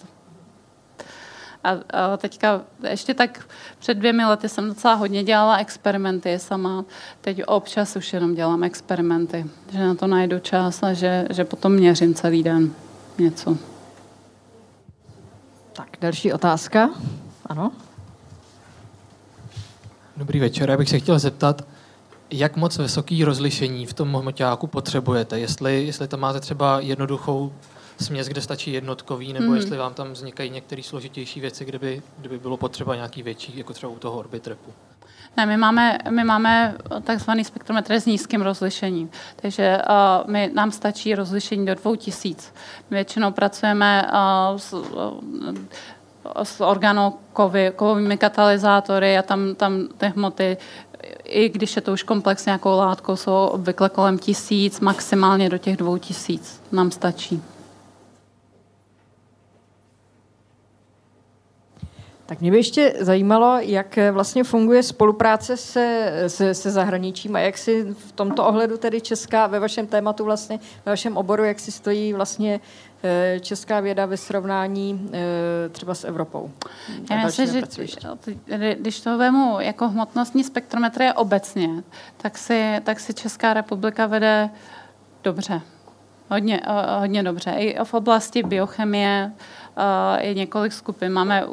A, 1.64 1.70
a 1.70 2.18
teďka 2.18 2.62
ještě 2.90 3.14
tak 3.14 3.48
před 3.80 3.94
dvěmi 3.94 4.26
lety 4.26 4.50
jsem 4.50 4.68
docela 4.68 4.94
hodně 4.94 5.24
dělala 5.24 5.58
experimenty 5.58 6.40
sama. 6.40 6.86
Teď 7.22 7.44
občas 7.48 7.96
už 7.96 8.14
jenom 8.14 8.36
dělám 8.36 8.64
experimenty, 8.64 9.46
že 9.72 9.80
na 9.80 9.96
to 9.96 10.08
najdu 10.08 10.40
čas 10.40 10.84
a 10.84 10.94
že, 10.94 11.28
že 11.30 11.46
potom 11.46 11.74
měřím 11.74 12.14
celý 12.14 12.44
den 12.44 12.74
něco. 13.18 13.58
Tak, 15.74 15.98
další 16.02 16.34
otázka. 16.34 16.90
Ano. 17.46 17.72
Dobrý 20.18 20.40
večer, 20.40 20.70
já 20.70 20.78
bych 20.78 20.90
se 20.90 21.00
chtěl 21.00 21.20
zeptat, 21.20 21.62
jak 22.32 22.56
moc 22.56 22.78
vysoký 22.78 23.24
rozlišení 23.24 23.86
v 23.86 23.94
tom 23.94 24.14
hmoťáku 24.14 24.68
potřebujete? 24.68 25.40
Jestli, 25.40 25.86
jestli 25.86 26.08
tam 26.08 26.20
máte 26.20 26.40
třeba 26.40 26.80
jednoduchou 26.80 27.54
směs, 28.02 28.28
kde 28.28 28.42
stačí 28.42 28.74
jednotkový, 28.74 29.34
nebo 29.34 29.46
mm. 29.46 29.56
jestli 29.56 29.78
vám 29.78 29.94
tam 29.94 30.12
vznikají 30.12 30.50
některé 30.50 30.84
složitější 30.84 31.40
věci, 31.40 31.66
kde 31.66 31.80
by, 31.80 32.02
kde 32.18 32.30
by 32.30 32.40
bylo 32.40 32.58
potřeba 32.58 32.96
nějaký 32.96 33.24
větší, 33.24 33.58
jako 33.58 33.74
třeba 33.74 33.92
u 33.92 34.00
toho 34.00 34.18
Orbitrepu. 34.18 34.74
Ne, 35.38 35.46
my 35.46 35.58
máme, 35.58 35.98
my 36.10 36.24
máme 36.24 36.76
takzvaný 37.04 37.44
spektrometr 37.44 37.94
s 37.94 38.06
nízkým 38.06 38.42
rozlišením, 38.42 39.10
takže 39.36 39.78
uh, 39.78 40.32
my, 40.32 40.52
nám 40.54 40.72
stačí 40.72 41.16
rozlišení 41.16 41.66
do 41.66 41.76
2000. 41.76 42.52
My 42.90 42.96
většinou 42.96 43.32
pracujeme 43.32 44.12
uh, 44.52 44.58
s, 44.58 44.74
uh, 44.74 44.84
s 46.44 46.62
organokovými 46.62 48.18
katalyzátory 48.18 49.18
a 49.18 49.22
tam, 49.22 49.56
tam 49.56 49.88
ty 49.98 50.08
hmoty 50.08 50.58
i 51.24 51.50
když 51.50 51.76
je 51.76 51.82
to 51.82 51.94
už 51.94 52.04
komplex 52.04 52.46
nějakou 52.46 52.78
látkou, 52.78 53.16
jsou 53.16 53.32
obvykle 53.32 53.90
kolem 53.90 54.20
tisíc, 54.20 54.80
maximálně 54.80 55.50
do 55.50 55.58
těch 55.58 55.78
dvou 55.78 55.98
tisíc. 55.98 56.62
Nám 56.72 56.92
stačí. 56.92 57.42
Tak 62.30 62.42
mě 62.42 62.52
by 62.52 62.58
ještě 62.58 62.94
zajímalo, 63.00 63.58
jak 63.60 64.00
vlastně 64.12 64.44
funguje 64.44 64.84
spolupráce 64.84 65.58
se, 65.58 66.12
se, 66.28 66.54
se 66.54 66.72
zahraničím 66.72 67.36
a 67.36 67.40
jak 67.40 67.58
si 67.58 67.84
v 67.84 68.12
tomto 68.12 68.46
ohledu 68.46 68.78
tedy 68.78 69.02
česká, 69.02 69.48
ve 69.48 69.60
vašem 69.60 69.88
tématu 69.88 70.26
vlastně, 70.26 70.60
ve 70.86 70.92
vašem 70.92 71.18
oboru, 71.18 71.44
jak 71.44 71.60
si 71.60 71.72
stojí 71.72 72.14
vlastně 72.14 72.60
eh, 73.04 73.40
česká 73.40 73.80
věda 73.80 74.06
ve 74.06 74.18
srovnání 74.18 75.10
eh, 75.14 75.70
třeba 75.70 75.96
s 75.96 76.04
Evropou. 76.04 76.52
Já 77.10 77.26
myslím, 77.26 77.48
že 77.48 77.62
když 78.74 79.02
to 79.02 79.18
vemu 79.18 79.60
jako 79.60 79.90
hmotnostní 79.90 80.44
spektrometrie 80.44 81.14
obecně, 81.14 81.70
tak 82.18 82.38
si, 82.38 82.76
tak 82.84 83.00
si 83.00 83.14
Česká 83.14 83.54
republika 83.54 84.06
vede 84.06 84.50
dobře. 85.24 85.62
Hodně, 86.30 86.62
hodně 87.00 87.24
dobře. 87.24 87.52
I 87.52 87.78
v 87.84 87.94
oblasti 87.94 88.44
biochemie 88.44 89.32
je 90.20 90.34
několik 90.34 90.74
skupin. 90.74 91.14
Máme 91.14 91.44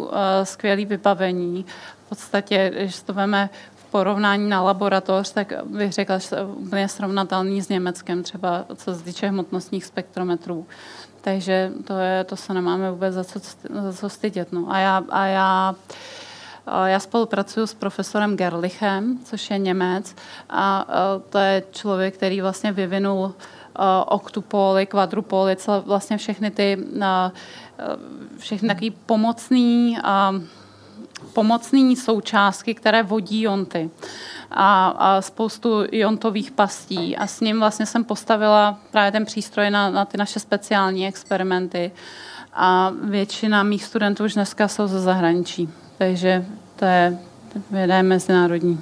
skvělé 0.43 0.85
vybavení. 0.85 1.67
V 2.07 2.09
podstatě, 2.09 2.73
když 2.75 3.01
to 3.01 3.15
veme 3.15 3.51
v 3.77 3.85
porovnání 3.91 4.49
na 4.49 4.63
laboratoř, 4.63 5.33
tak 5.33 5.53
bych 5.65 5.93
řekla, 5.93 6.19
že 6.19 6.37
je 6.77 6.89
srovnatelný 6.89 7.63
s 7.63 7.69
Německem, 7.69 8.23
třeba 8.23 8.65
co 8.75 8.95
se 8.95 9.05
týče 9.05 9.29
hmotnostních 9.29 9.85
spektrometrů. 9.85 10.67
Takže 11.21 11.73
to, 11.85 11.99
je, 11.99 12.25
to 12.25 12.37
se 12.37 12.55
nemáme 12.55 12.91
vůbec 12.91 13.15
za 13.15 13.25
co, 13.25 13.39
za 13.81 13.93
co 13.93 14.09
stydět. 14.09 14.53
No. 14.53 14.67
A 14.69 14.79
já, 14.79 15.05
a 15.11 15.27
já 15.27 15.75
já 16.87 17.01
spolupracuji 17.01 17.67
s 17.67 17.75
profesorem 17.75 18.37
Gerlichem, 18.37 19.19
což 19.25 19.51
je 19.51 19.59
Němec, 19.59 20.15
a 20.51 20.87
to 21.31 21.39
je 21.39 21.63
člověk, 21.71 22.15
který 22.15 22.41
vlastně 22.41 22.73
vyvinul 22.73 23.35
oktupóly, 24.07 24.87
kvadrupóly, 24.87 25.57
vlastně 25.85 26.17
všechny 26.17 26.51
ty 26.51 26.79
všechny 28.39 28.69
takové 28.69 28.91
pomocný, 29.07 29.99
pomocný 31.33 31.97
součástky, 31.97 32.75
které 32.75 33.03
vodí 33.03 33.43
jonty 33.43 33.91
a, 34.51 34.89
a 34.89 35.23
spoustu 35.23 35.85
jontových 35.93 36.51
pastí. 36.51 37.17
A 37.17 37.27
s 37.27 37.41
ním 37.41 37.61
vlastně 37.61 37.87
jsem 37.87 38.05
postavila 38.05 38.79
právě 38.91 39.13
ten 39.13 39.25
přístroj 39.25 39.71
na, 39.71 39.91
na 39.91 40.05
ty 40.05 40.19
naše 40.19 40.41
speciální 40.41 41.07
experimenty. 41.07 41.93
A 42.53 42.93
většina 43.03 43.63
mých 43.63 43.85
studentů 43.85 44.25
už 44.25 44.35
dneska 44.35 44.69
jsou 44.69 44.87
ze 44.87 45.01
zahraničí. 45.01 45.69
Takže 45.99 46.45
to 46.77 46.85
je 46.85 47.19
věda 47.71 48.03
mezinárodní. 48.03 48.81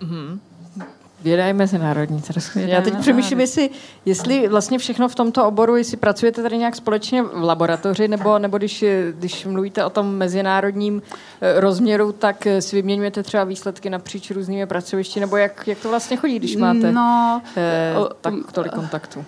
Mm-hmm. 0.00 0.38
Věda 1.22 1.46
je 1.46 1.52
mezinárodní. 1.52 2.22
Já 2.54 2.80
teď 2.80 2.98
přemýšlím, 2.98 3.40
jestli, 3.40 3.70
jestli 4.04 4.48
vlastně 4.48 4.78
všechno 4.78 5.08
v 5.08 5.14
tomto 5.14 5.46
oboru, 5.46 5.76
jestli 5.76 5.96
pracujete 5.96 6.42
tady 6.42 6.58
nějak 6.58 6.76
společně 6.76 7.22
v 7.22 7.42
laboratoři, 7.42 8.08
nebo, 8.08 8.38
nebo 8.38 8.58
když, 8.58 8.84
když 9.12 9.46
mluvíte 9.46 9.84
o 9.84 9.90
tom 9.90 10.16
mezinárodním 10.16 11.02
eh, 11.40 11.60
rozměru, 11.60 12.12
tak 12.12 12.46
eh, 12.46 12.62
si 12.62 12.76
vyměňujete 12.76 13.22
třeba 13.22 13.44
výsledky 13.44 13.90
napříč 13.90 14.30
různými 14.30 14.66
pracovišti, 14.66 15.20
nebo 15.20 15.36
jak, 15.36 15.66
jak 15.66 15.78
to 15.78 15.88
vlastně 15.88 16.16
chodí, 16.16 16.38
když 16.38 16.56
máte 16.56 16.92
no, 16.92 17.42
eh, 17.56 17.94
tak 18.20 18.34
tolik 18.52 18.72
kontaktů? 18.72 19.24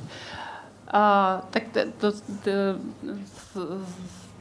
Uh, 0.95 1.41
tak 1.51 1.62
to, 1.72 1.80
to, 1.99 2.12
to, 2.45 2.51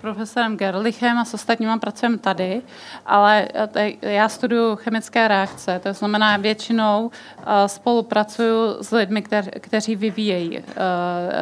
profesorem 0.02 0.58
Gerlichem 0.58 1.18
a 1.18 1.26
s 1.26 1.34
ostatníma 1.34 1.78
pracujeme 1.78 2.18
tady, 2.18 2.62
ale 3.06 3.47
eh, 3.76 3.93
já 4.02 4.30
studuju 4.30 4.76
chemické 4.76 5.28
reakce, 5.28 5.80
to 5.84 5.93
znamená 5.93 6.38
většinou 6.38 7.12
eh, 7.12 7.68
spolupracuju 7.68 8.84
s 8.84 8.91
lidmi, 8.91 9.24
kteří 9.60 9.95
vyvíjejí 9.95 10.58
eh, 10.58 10.64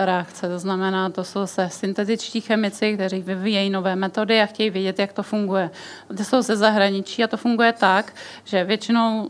reakce, 0.05 0.49
to 0.49 0.59
znamená, 0.59 1.09
to 1.09 1.23
jsou 1.23 1.47
se 1.47 1.69
syntetičtí 1.69 2.41
chemici, 2.41 2.93
kteří 2.93 3.21
vyvíjejí 3.21 3.69
nové 3.69 3.95
metody 3.95 4.41
a 4.41 4.45
chtějí 4.45 4.69
vědět, 4.69 4.99
jak 4.99 5.13
to 5.13 5.23
funguje. 5.23 5.69
Ty 6.17 6.25
jsou 6.25 6.41
ze 6.41 6.55
zahraničí 6.55 7.23
a 7.23 7.27
to 7.27 7.37
funguje 7.37 7.73
tak, 7.73 8.13
že 8.43 8.63
většinou 8.63 9.29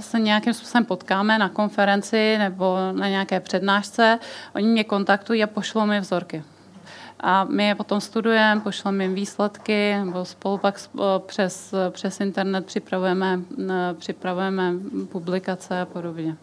se 0.00 0.20
nějakým 0.20 0.54
způsobem 0.54 0.84
potkáme 0.84 1.38
na 1.38 1.48
konferenci 1.48 2.38
nebo 2.38 2.76
na 2.92 3.08
nějaké 3.08 3.40
přednášce, 3.40 4.18
oni 4.54 4.66
mě 4.66 4.84
kontaktují 4.84 5.42
a 5.42 5.46
pošlou 5.46 5.86
mi 5.86 6.00
vzorky. 6.00 6.42
A 7.26 7.44
my 7.44 7.66
je 7.66 7.74
potom 7.74 8.00
studujeme, 8.00 8.60
pošleme 8.60 9.04
jim 9.04 9.14
výsledky, 9.14 9.96
nebo 10.04 10.24
spolu 10.24 10.58
pak 10.58 10.80
přes, 11.26 11.74
přes 11.90 12.20
internet 12.20 12.66
připravujeme, 12.66 13.40
připravujeme 13.98 14.72
publikace 15.12 15.80
a 15.80 15.86
podobně. 15.86 16.36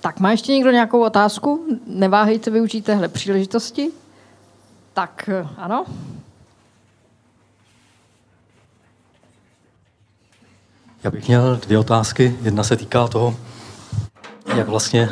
Tak 0.00 0.20
má 0.20 0.30
ještě 0.30 0.52
někdo 0.52 0.70
nějakou 0.70 1.04
otázku? 1.04 1.78
Neváhejte 1.86 2.50
využít 2.50 2.84
téhle 2.84 3.08
příležitosti. 3.08 3.90
Tak 4.92 5.30
ano. 5.56 5.84
Já 11.04 11.10
bych 11.10 11.26
měl 11.28 11.56
dvě 11.56 11.78
otázky. 11.78 12.38
Jedna 12.42 12.64
se 12.64 12.76
týká 12.76 13.08
toho, 13.08 13.36
jak 14.56 14.68
vlastně 14.68 15.08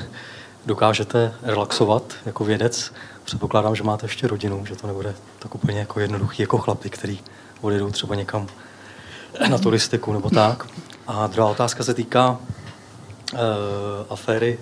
dokážete 0.69 1.33
relaxovat 1.43 2.03
jako 2.27 2.45
vědec. 2.45 2.93
Předpokládám, 3.25 3.75
že 3.75 3.83
máte 3.83 4.05
ještě 4.05 4.29
rodinu, 4.29 4.67
že 4.67 4.77
to 4.77 4.87
nebude 4.87 5.15
tak 5.39 5.55
úplně 5.55 5.79
jako 5.79 6.01
jednoduchý 6.01 6.43
jako 6.43 6.59
chlapy, 6.59 6.91
který 6.91 7.21
odjedou 7.61 7.91
třeba 7.91 8.15
někam 8.15 8.47
na 9.49 9.59
turistiku 9.59 10.13
nebo 10.13 10.31
tak. 10.31 10.67
A 11.07 11.27
druhá 11.27 11.49
otázka 11.49 11.85
se 11.85 11.95
týká 11.95 12.31
uh, 13.33 13.39
aféry 14.11 14.59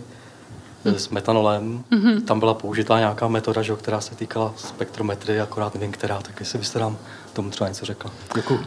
s 0.84 1.08
metanolem. 1.08 1.84
Mm-hmm. 1.90 2.24
Tam 2.24 2.40
byla 2.40 2.54
použitá 2.54 2.98
nějaká 2.98 3.28
metoda, 3.28 3.62
že, 3.62 3.76
která 3.76 4.00
se 4.00 4.14
týkala 4.14 4.52
spektrometry, 4.56 5.40
akorát 5.40 5.74
nevím, 5.74 5.92
která, 5.92 6.20
tak 6.20 6.40
jestli 6.40 6.58
byste 6.58 6.78
nám 6.78 6.98
tomu 7.32 7.50
třeba 7.50 7.68
něco 7.68 7.86
řekla. 7.86 8.10
Děkuji. 8.34 8.58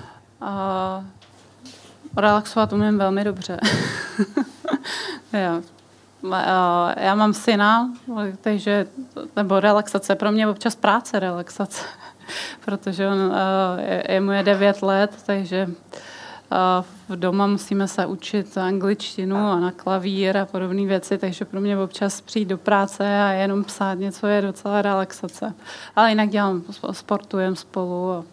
Uh, 0.42 1.04
relaxovat 2.18 2.74
umím 2.74 2.98
velmi 2.98 3.24
dobře. 3.24 3.60
jo, 5.34 5.62
Eh, 5.62 5.62
já 6.98 7.16
mám 7.16 7.34
syna, 7.34 7.94
takže, 8.42 8.88
nebo 9.36 9.60
relaxace, 9.60 10.16
pro 10.16 10.32
mě 10.32 10.48
občas 10.48 10.76
práce 10.76 11.20
relaxace, 11.20 11.86
protože 12.66 13.08
on, 13.08 13.34
eh, 13.78 14.14
je, 14.14 14.22
mu 14.22 14.32
je 14.32 14.44
9 14.44 14.82
let, 14.82 15.24
takže 15.26 15.70
eh, 16.52 16.84
v 17.10 17.16
doma 17.16 17.48
musíme 17.48 17.88
se 17.88 18.06
učit 18.06 18.58
angličtinu 18.58 19.38
a 19.38 19.60
na 19.60 19.72
klavír 19.72 20.38
a 20.38 20.46
podobné 20.46 20.86
věci, 20.86 21.18
takže 21.18 21.46
pro 21.46 21.62
mě 21.62 21.78
občas 21.78 22.22
přijít 22.22 22.48
do 22.48 22.58
práce 22.58 23.22
a 23.22 23.32
jenom 23.32 23.64
psát 23.64 23.94
něco 23.94 24.28
je 24.28 24.42
docela 24.42 24.82
relaxace. 24.82 25.54
Ale 25.96 26.10
jinak 26.10 26.30
dělám, 26.30 26.64
sportujeme 26.92 27.56
spolu 27.56 28.12
a 28.12 28.24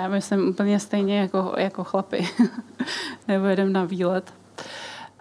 já 0.00 0.08
myslím 0.08 0.48
úplně 0.48 0.80
stejně 0.80 1.20
jako, 1.20 1.54
jako 1.56 1.84
chlapi. 1.84 2.28
Nebo 3.28 3.46
jedem 3.46 3.72
na 3.72 3.84
výlet 3.84 4.32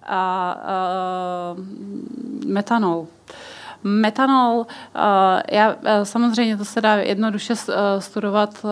a, 0.06 0.52
a 0.52 1.56
metanol. 2.46 3.08
Metanol, 3.84 4.58
uh, 4.58 4.66
já, 5.52 5.70
uh, 5.70 5.76
samozřejmě 6.04 6.58
to 6.58 6.66
se 6.66 6.82
dá 6.82 6.96
jednoduše 6.96 7.54
uh, 7.54 7.74
studovat 8.00 8.66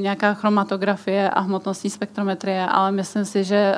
nějaká 0.00 0.34
chromatografie 0.34 1.30
a 1.30 1.40
hmotnostní 1.40 1.90
spektrometrie, 1.90 2.66
ale 2.66 2.92
myslím 2.92 3.24
si, 3.24 3.44
že 3.44 3.74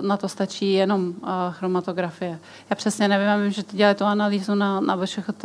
na 0.00 0.16
to 0.16 0.28
stačí 0.28 0.72
jenom 0.72 1.14
chromatografie. 1.50 2.38
Já 2.70 2.76
přesně 2.76 3.08
nevím, 3.08 3.26
já 3.26 3.36
vím, 3.36 3.50
že 3.50 3.62
dělají 3.72 3.96
tu 3.96 4.04
analýzu 4.04 4.54
na, 4.54 4.80
na 4.80 4.96
VŠHT 4.96 5.44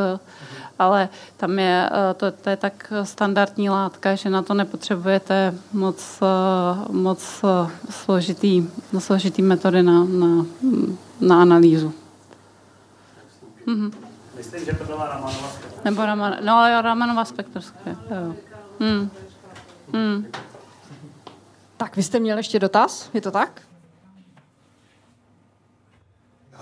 ale 0.80 1.10
tam 1.38 1.60
je, 1.60 1.90
eh, 1.92 2.14
to, 2.14 2.32
to 2.32 2.50
je 2.50 2.58
tak 2.58 2.94
standardní 3.04 3.70
látka, 3.70 4.16
že 4.16 4.30
na 4.30 4.42
to 4.42 4.54
nepotřebujete 4.54 5.54
moc, 5.74 6.20
eh, 6.22 6.92
moc 6.92 7.44
eh, 7.44 7.72
složitý, 7.90 8.70
složitý 9.00 9.42
metody 9.42 9.84
na, 9.84 10.04
na, 10.04 10.46
na 11.22 11.42
analýzu. 11.42 11.94
Mhm. 13.66 13.92
Myslím, 14.38 14.66
že 14.66 14.74
to 14.74 14.84
byla 14.84 15.10
Ramanova 15.10 15.52
Nebo 15.86 16.06
Raman, 16.06 16.38
no 16.42 16.54
ale 16.54 16.82
Ramanova 16.82 17.26
spektroskopie. 17.26 17.96
Hmm. 18.80 19.10
Hmm. 19.94 20.26
Tak, 21.78 21.96
vy 21.96 22.04
jste 22.04 22.20
měl 22.20 22.38
ještě 22.38 22.60
dotaz, 22.60 23.10
je 23.14 23.22
to 23.22 23.32
tak? 23.32 23.62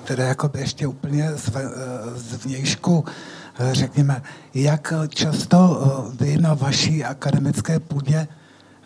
Teda 0.03 0.24
jako 0.24 0.49
by 0.49 0.59
ještě 0.59 0.88
úplně 0.88 1.32
z, 1.36 1.49
z 2.16 2.45
vnějšku 2.45 3.05
řekněme, 3.72 4.22
jak 4.54 4.93
často 5.10 5.82
eh, 5.82 6.24
vy 6.24 6.38
na 6.38 6.54
vaší 6.54 7.04
akademické 7.04 7.80
půdě 7.80 8.28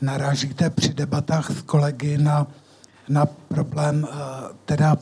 narážíte 0.01 0.70
při 0.70 0.93
debatách 0.93 1.51
s 1.51 1.61
kolegy 1.61 2.18
na, 2.18 2.47
na 3.09 3.26
problém 3.26 4.07
eh, 4.09 4.16
teda 4.66 4.97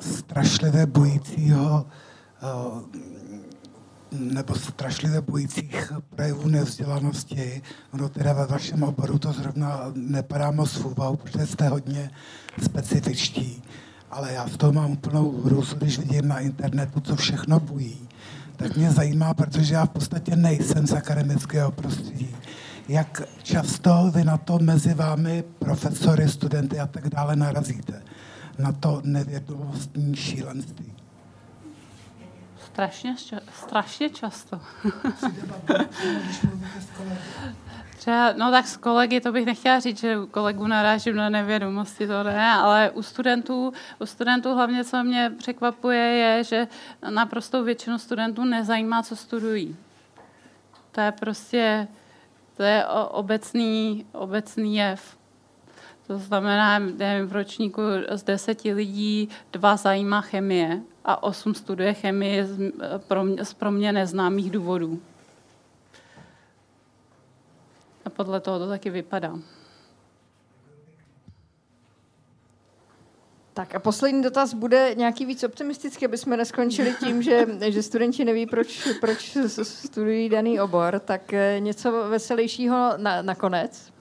strašlivě 0.00 0.86
bojícího 0.86 1.86
nebo 4.12 4.54
strašlivě 4.54 5.20
bojících 5.20 5.92
projevů 6.16 6.48
nevzdělanosti. 6.48 7.62
Ono 7.94 8.08
teda 8.08 8.32
ve 8.32 8.46
vašem 8.46 8.82
oboru 8.82 9.18
to 9.18 9.32
zrovna 9.32 9.92
nepadá 9.94 10.50
moc 10.50 10.72
v 10.72 10.86
úvahu, 10.86 11.16
protože 11.16 11.46
jste 11.46 11.68
hodně 11.68 12.10
specifičtí. 12.62 13.62
Ale 14.10 14.32
já 14.32 14.48
z 14.48 14.56
toho 14.56 14.72
mám 14.72 14.90
úplnou 14.90 15.42
hrůzu, 15.42 15.76
když 15.76 15.98
vidím 15.98 16.28
na 16.28 16.38
internetu, 16.38 17.00
co 17.00 17.16
všechno 17.16 17.60
bojí 17.60 18.08
tak 18.62 18.76
mě 18.76 18.90
zajímá, 18.90 19.34
protože 19.34 19.74
já 19.74 19.86
v 19.86 19.90
podstatě 19.90 20.36
nejsem 20.36 20.86
z 20.86 20.92
akademického 20.92 21.70
prostředí. 21.70 22.36
Jak 22.88 23.22
často 23.42 24.10
vy 24.14 24.24
na 24.24 24.36
to 24.36 24.58
mezi 24.58 24.94
vámi, 24.94 25.44
profesory, 25.58 26.28
studenty 26.28 26.80
a 26.80 26.86
tak 26.86 27.08
dále 27.08 27.36
narazíte? 27.36 28.02
Na 28.58 28.72
to 28.72 29.00
nevědomostní 29.04 30.16
šílenství. 30.16 30.92
Strašně, 32.72 33.16
strašně 33.52 34.10
často. 34.10 34.60
Třeba, 37.98 38.32
no 38.32 38.50
tak 38.50 38.66
s 38.66 38.76
kolegy, 38.76 39.20
to 39.20 39.32
bych 39.32 39.46
nechtěla 39.46 39.80
říct, 39.80 40.00
že 40.00 40.18
u 40.18 40.26
kolegů 40.26 40.66
narážím 40.66 41.16
na 41.16 41.28
nevědomosti, 41.28 42.06
to 42.06 42.22
ne, 42.22 42.52
ale 42.52 42.90
u 42.90 43.02
studentů, 43.02 43.72
u 44.00 44.06
studentů 44.06 44.54
hlavně, 44.54 44.84
co 44.84 45.04
mě 45.04 45.32
překvapuje, 45.38 45.98
je, 45.98 46.44
že 46.44 46.68
naprosto 47.10 47.64
většinu 47.64 47.98
studentů 47.98 48.44
nezajímá, 48.44 49.02
co 49.02 49.16
studují. 49.16 49.76
To 50.92 51.00
je 51.00 51.12
prostě, 51.12 51.88
to 52.56 52.62
je 52.62 52.86
obecný, 53.10 54.06
obecný 54.12 54.76
jev. 54.76 55.16
To 56.06 56.18
znamená, 56.18 56.78
nevím, 56.78 57.26
v 57.26 57.32
ročníku 57.32 57.82
z 58.10 58.22
deseti 58.22 58.72
lidí 58.72 59.28
dva 59.52 59.76
zajímá 59.76 60.20
chemie 60.20 60.80
a 61.04 61.22
osm 61.22 61.54
studuje 61.54 61.94
chemii 61.94 62.44
z 62.44 62.72
pro 63.08 63.24
mě, 63.24 63.44
z 63.44 63.54
pro 63.54 63.70
mě 63.70 63.92
neznámých 63.92 64.50
důvodů. 64.50 65.02
A 68.04 68.10
podle 68.10 68.40
toho 68.40 68.58
to 68.58 68.68
taky 68.68 68.90
vypadá. 68.90 69.38
Tak 73.54 73.74
a 73.74 73.78
poslední 73.78 74.22
dotaz 74.22 74.54
bude 74.54 74.94
nějaký 74.94 75.26
víc 75.26 75.44
optimistický, 75.44 76.04
aby 76.04 76.18
jsme 76.18 76.36
neskončili 76.36 76.94
tím, 76.94 77.22
že, 77.22 77.46
že 77.68 77.82
studenti 77.82 78.24
neví, 78.24 78.46
proč, 78.46 78.88
proč 79.00 79.36
studují 79.62 80.28
daný 80.28 80.60
obor. 80.60 81.00
Tak 81.04 81.32
eh, 81.32 81.56
něco 81.60 82.08
veselějšího 82.08 82.92
na, 82.96 83.22
nakonec. 83.22 83.92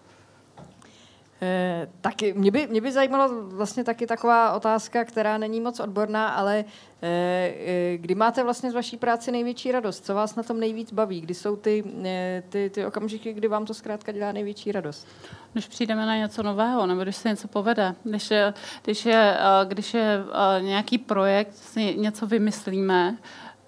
Eh, 1.44 1.88
taky, 2.02 2.34
mě 2.34 2.52
by, 2.52 2.68
mě 2.68 2.82
by 2.82 2.92
zajímalo 2.92 3.44
vlastně 3.44 3.84
taky 3.84 4.08
taková 4.08 4.52
otázka, 4.52 5.06
která 5.06 5.38
není 5.38 5.62
moc 5.62 5.80
odborná, 5.80 6.30
ale 6.30 6.66
eh, 7.02 7.08
eh, 7.08 7.98
kdy 7.98 8.16
máte 8.16 8.44
vlastně 8.44 8.72
z 8.72 8.74
vaší 8.74 8.98
práce 8.98 9.32
největší 9.32 9.72
radost? 9.72 10.06
Co 10.06 10.16
vás 10.16 10.36
na 10.36 10.44
tom 10.44 10.60
nejvíc 10.60 10.94
baví? 10.94 11.22
Kdy 11.22 11.34
jsou 11.34 11.56
ty, 11.56 11.84
eh, 12.06 12.44
ty, 12.50 12.70
ty 12.70 12.86
okamžiky, 12.86 13.34
kdy 13.34 13.48
vám 13.48 13.66
to 13.66 13.74
zkrátka 13.74 14.12
dělá 14.12 14.32
největší 14.32 14.72
radost? 14.72 15.08
Když 15.54 15.68
přijdeme 15.68 16.06
na 16.06 16.18
něco 16.18 16.44
nového, 16.44 16.88
nebo 16.88 17.04
když 17.04 17.16
se 17.16 17.30
něco 17.30 17.48
povede, 17.48 17.96
když 18.04 18.32
je, 18.32 18.54
když 18.84 19.06
je, 19.06 19.38
když 19.64 19.94
je 19.94 20.24
nějaký 20.60 20.98
projekt, 20.98 21.54
něco 21.96 22.28
vymyslíme, 22.28 23.18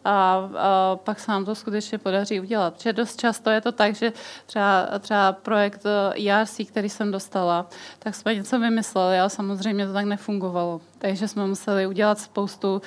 a, 0.05 0.49
a 0.57 0.95
pak 0.95 1.19
se 1.19 1.31
nám 1.31 1.45
to 1.45 1.55
skutečně 1.55 1.97
podaří 1.97 2.39
udělat. 2.39 2.73
Protože 2.73 2.93
dost 2.93 3.19
často 3.19 3.49
je 3.49 3.61
to 3.61 3.71
tak, 3.71 3.95
že 3.95 4.13
třeba, 4.45 4.87
třeba 4.99 5.31
projekt 5.31 5.83
ERC, 6.27 6.61
který 6.67 6.89
jsem 6.89 7.11
dostala, 7.11 7.65
tak 7.99 8.15
jsme 8.15 8.35
něco 8.35 8.59
vymysleli, 8.59 9.19
ale 9.19 9.29
samozřejmě 9.29 9.87
to 9.87 9.93
tak 9.93 10.05
nefungovalo. 10.05 10.81
Takže 10.97 11.27
jsme 11.27 11.47
museli 11.47 11.87
udělat 11.87 12.19
spoustu 12.19 12.81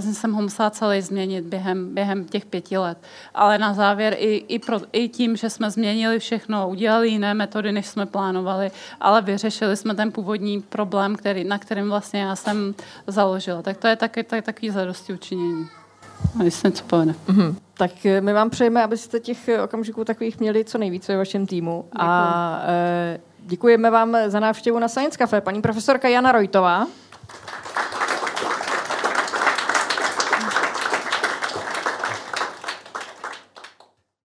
jsem 0.00 0.32
ho 0.32 0.42
musela 0.42 0.70
celý 0.70 1.00
změnit 1.00 1.44
během, 1.44 1.94
během 1.94 2.24
těch 2.24 2.44
pěti 2.44 2.78
let. 2.78 2.98
Ale 3.34 3.58
na 3.58 3.74
závěr 3.74 4.16
i, 4.18 4.44
i, 4.48 4.58
pro, 4.58 4.80
i 4.92 5.08
tím, 5.08 5.36
že 5.36 5.50
jsme 5.50 5.70
změnili 5.70 6.18
všechno, 6.18 6.68
udělali 6.68 7.08
jiné 7.08 7.34
metody, 7.34 7.72
než 7.72 7.86
jsme 7.86 8.06
plánovali, 8.06 8.70
ale 9.00 9.22
vyřešili 9.22 9.76
jsme 9.76 9.94
ten 9.94 10.12
původní 10.12 10.62
problém, 10.62 11.16
který, 11.16 11.44
na 11.44 11.58
kterým 11.58 11.88
vlastně 11.88 12.20
já 12.20 12.36
jsem 12.36 12.74
založila. 13.06 13.62
Tak 13.62 13.76
to 13.76 13.86
je 13.86 13.96
taky, 13.96 14.24
tak, 14.24 14.44
takový 14.44 14.70
zadosti 14.70 15.12
učinění. 15.12 15.68
A 16.40 16.42
jestli 16.42 16.68
něco 16.68 16.84
povede. 16.84 17.14
Mm-hmm. 17.28 17.54
Tak 17.74 18.06
eh, 18.06 18.20
my 18.20 18.32
vám 18.32 18.50
přejeme, 18.50 18.82
abyste 18.82 19.20
těch 19.20 19.48
eh, 19.48 19.62
okamžiků 19.62 20.04
takových 20.04 20.40
měli 20.40 20.64
co 20.64 20.78
nejvíce 20.78 21.12
ve 21.12 21.18
vašem 21.18 21.46
týmu. 21.46 21.84
Děkuji. 21.92 22.04
A 22.04 22.62
e, 22.66 23.20
děkujeme 23.46 23.90
vám 23.90 24.16
za 24.26 24.40
návštěvu 24.40 24.78
na 24.78 24.88
Science 24.88 25.18
Cafe. 25.18 25.40
Paní 25.40 25.62
profesorka 25.62 26.08
Jana 26.08 26.32
Rojtová. 26.32 26.86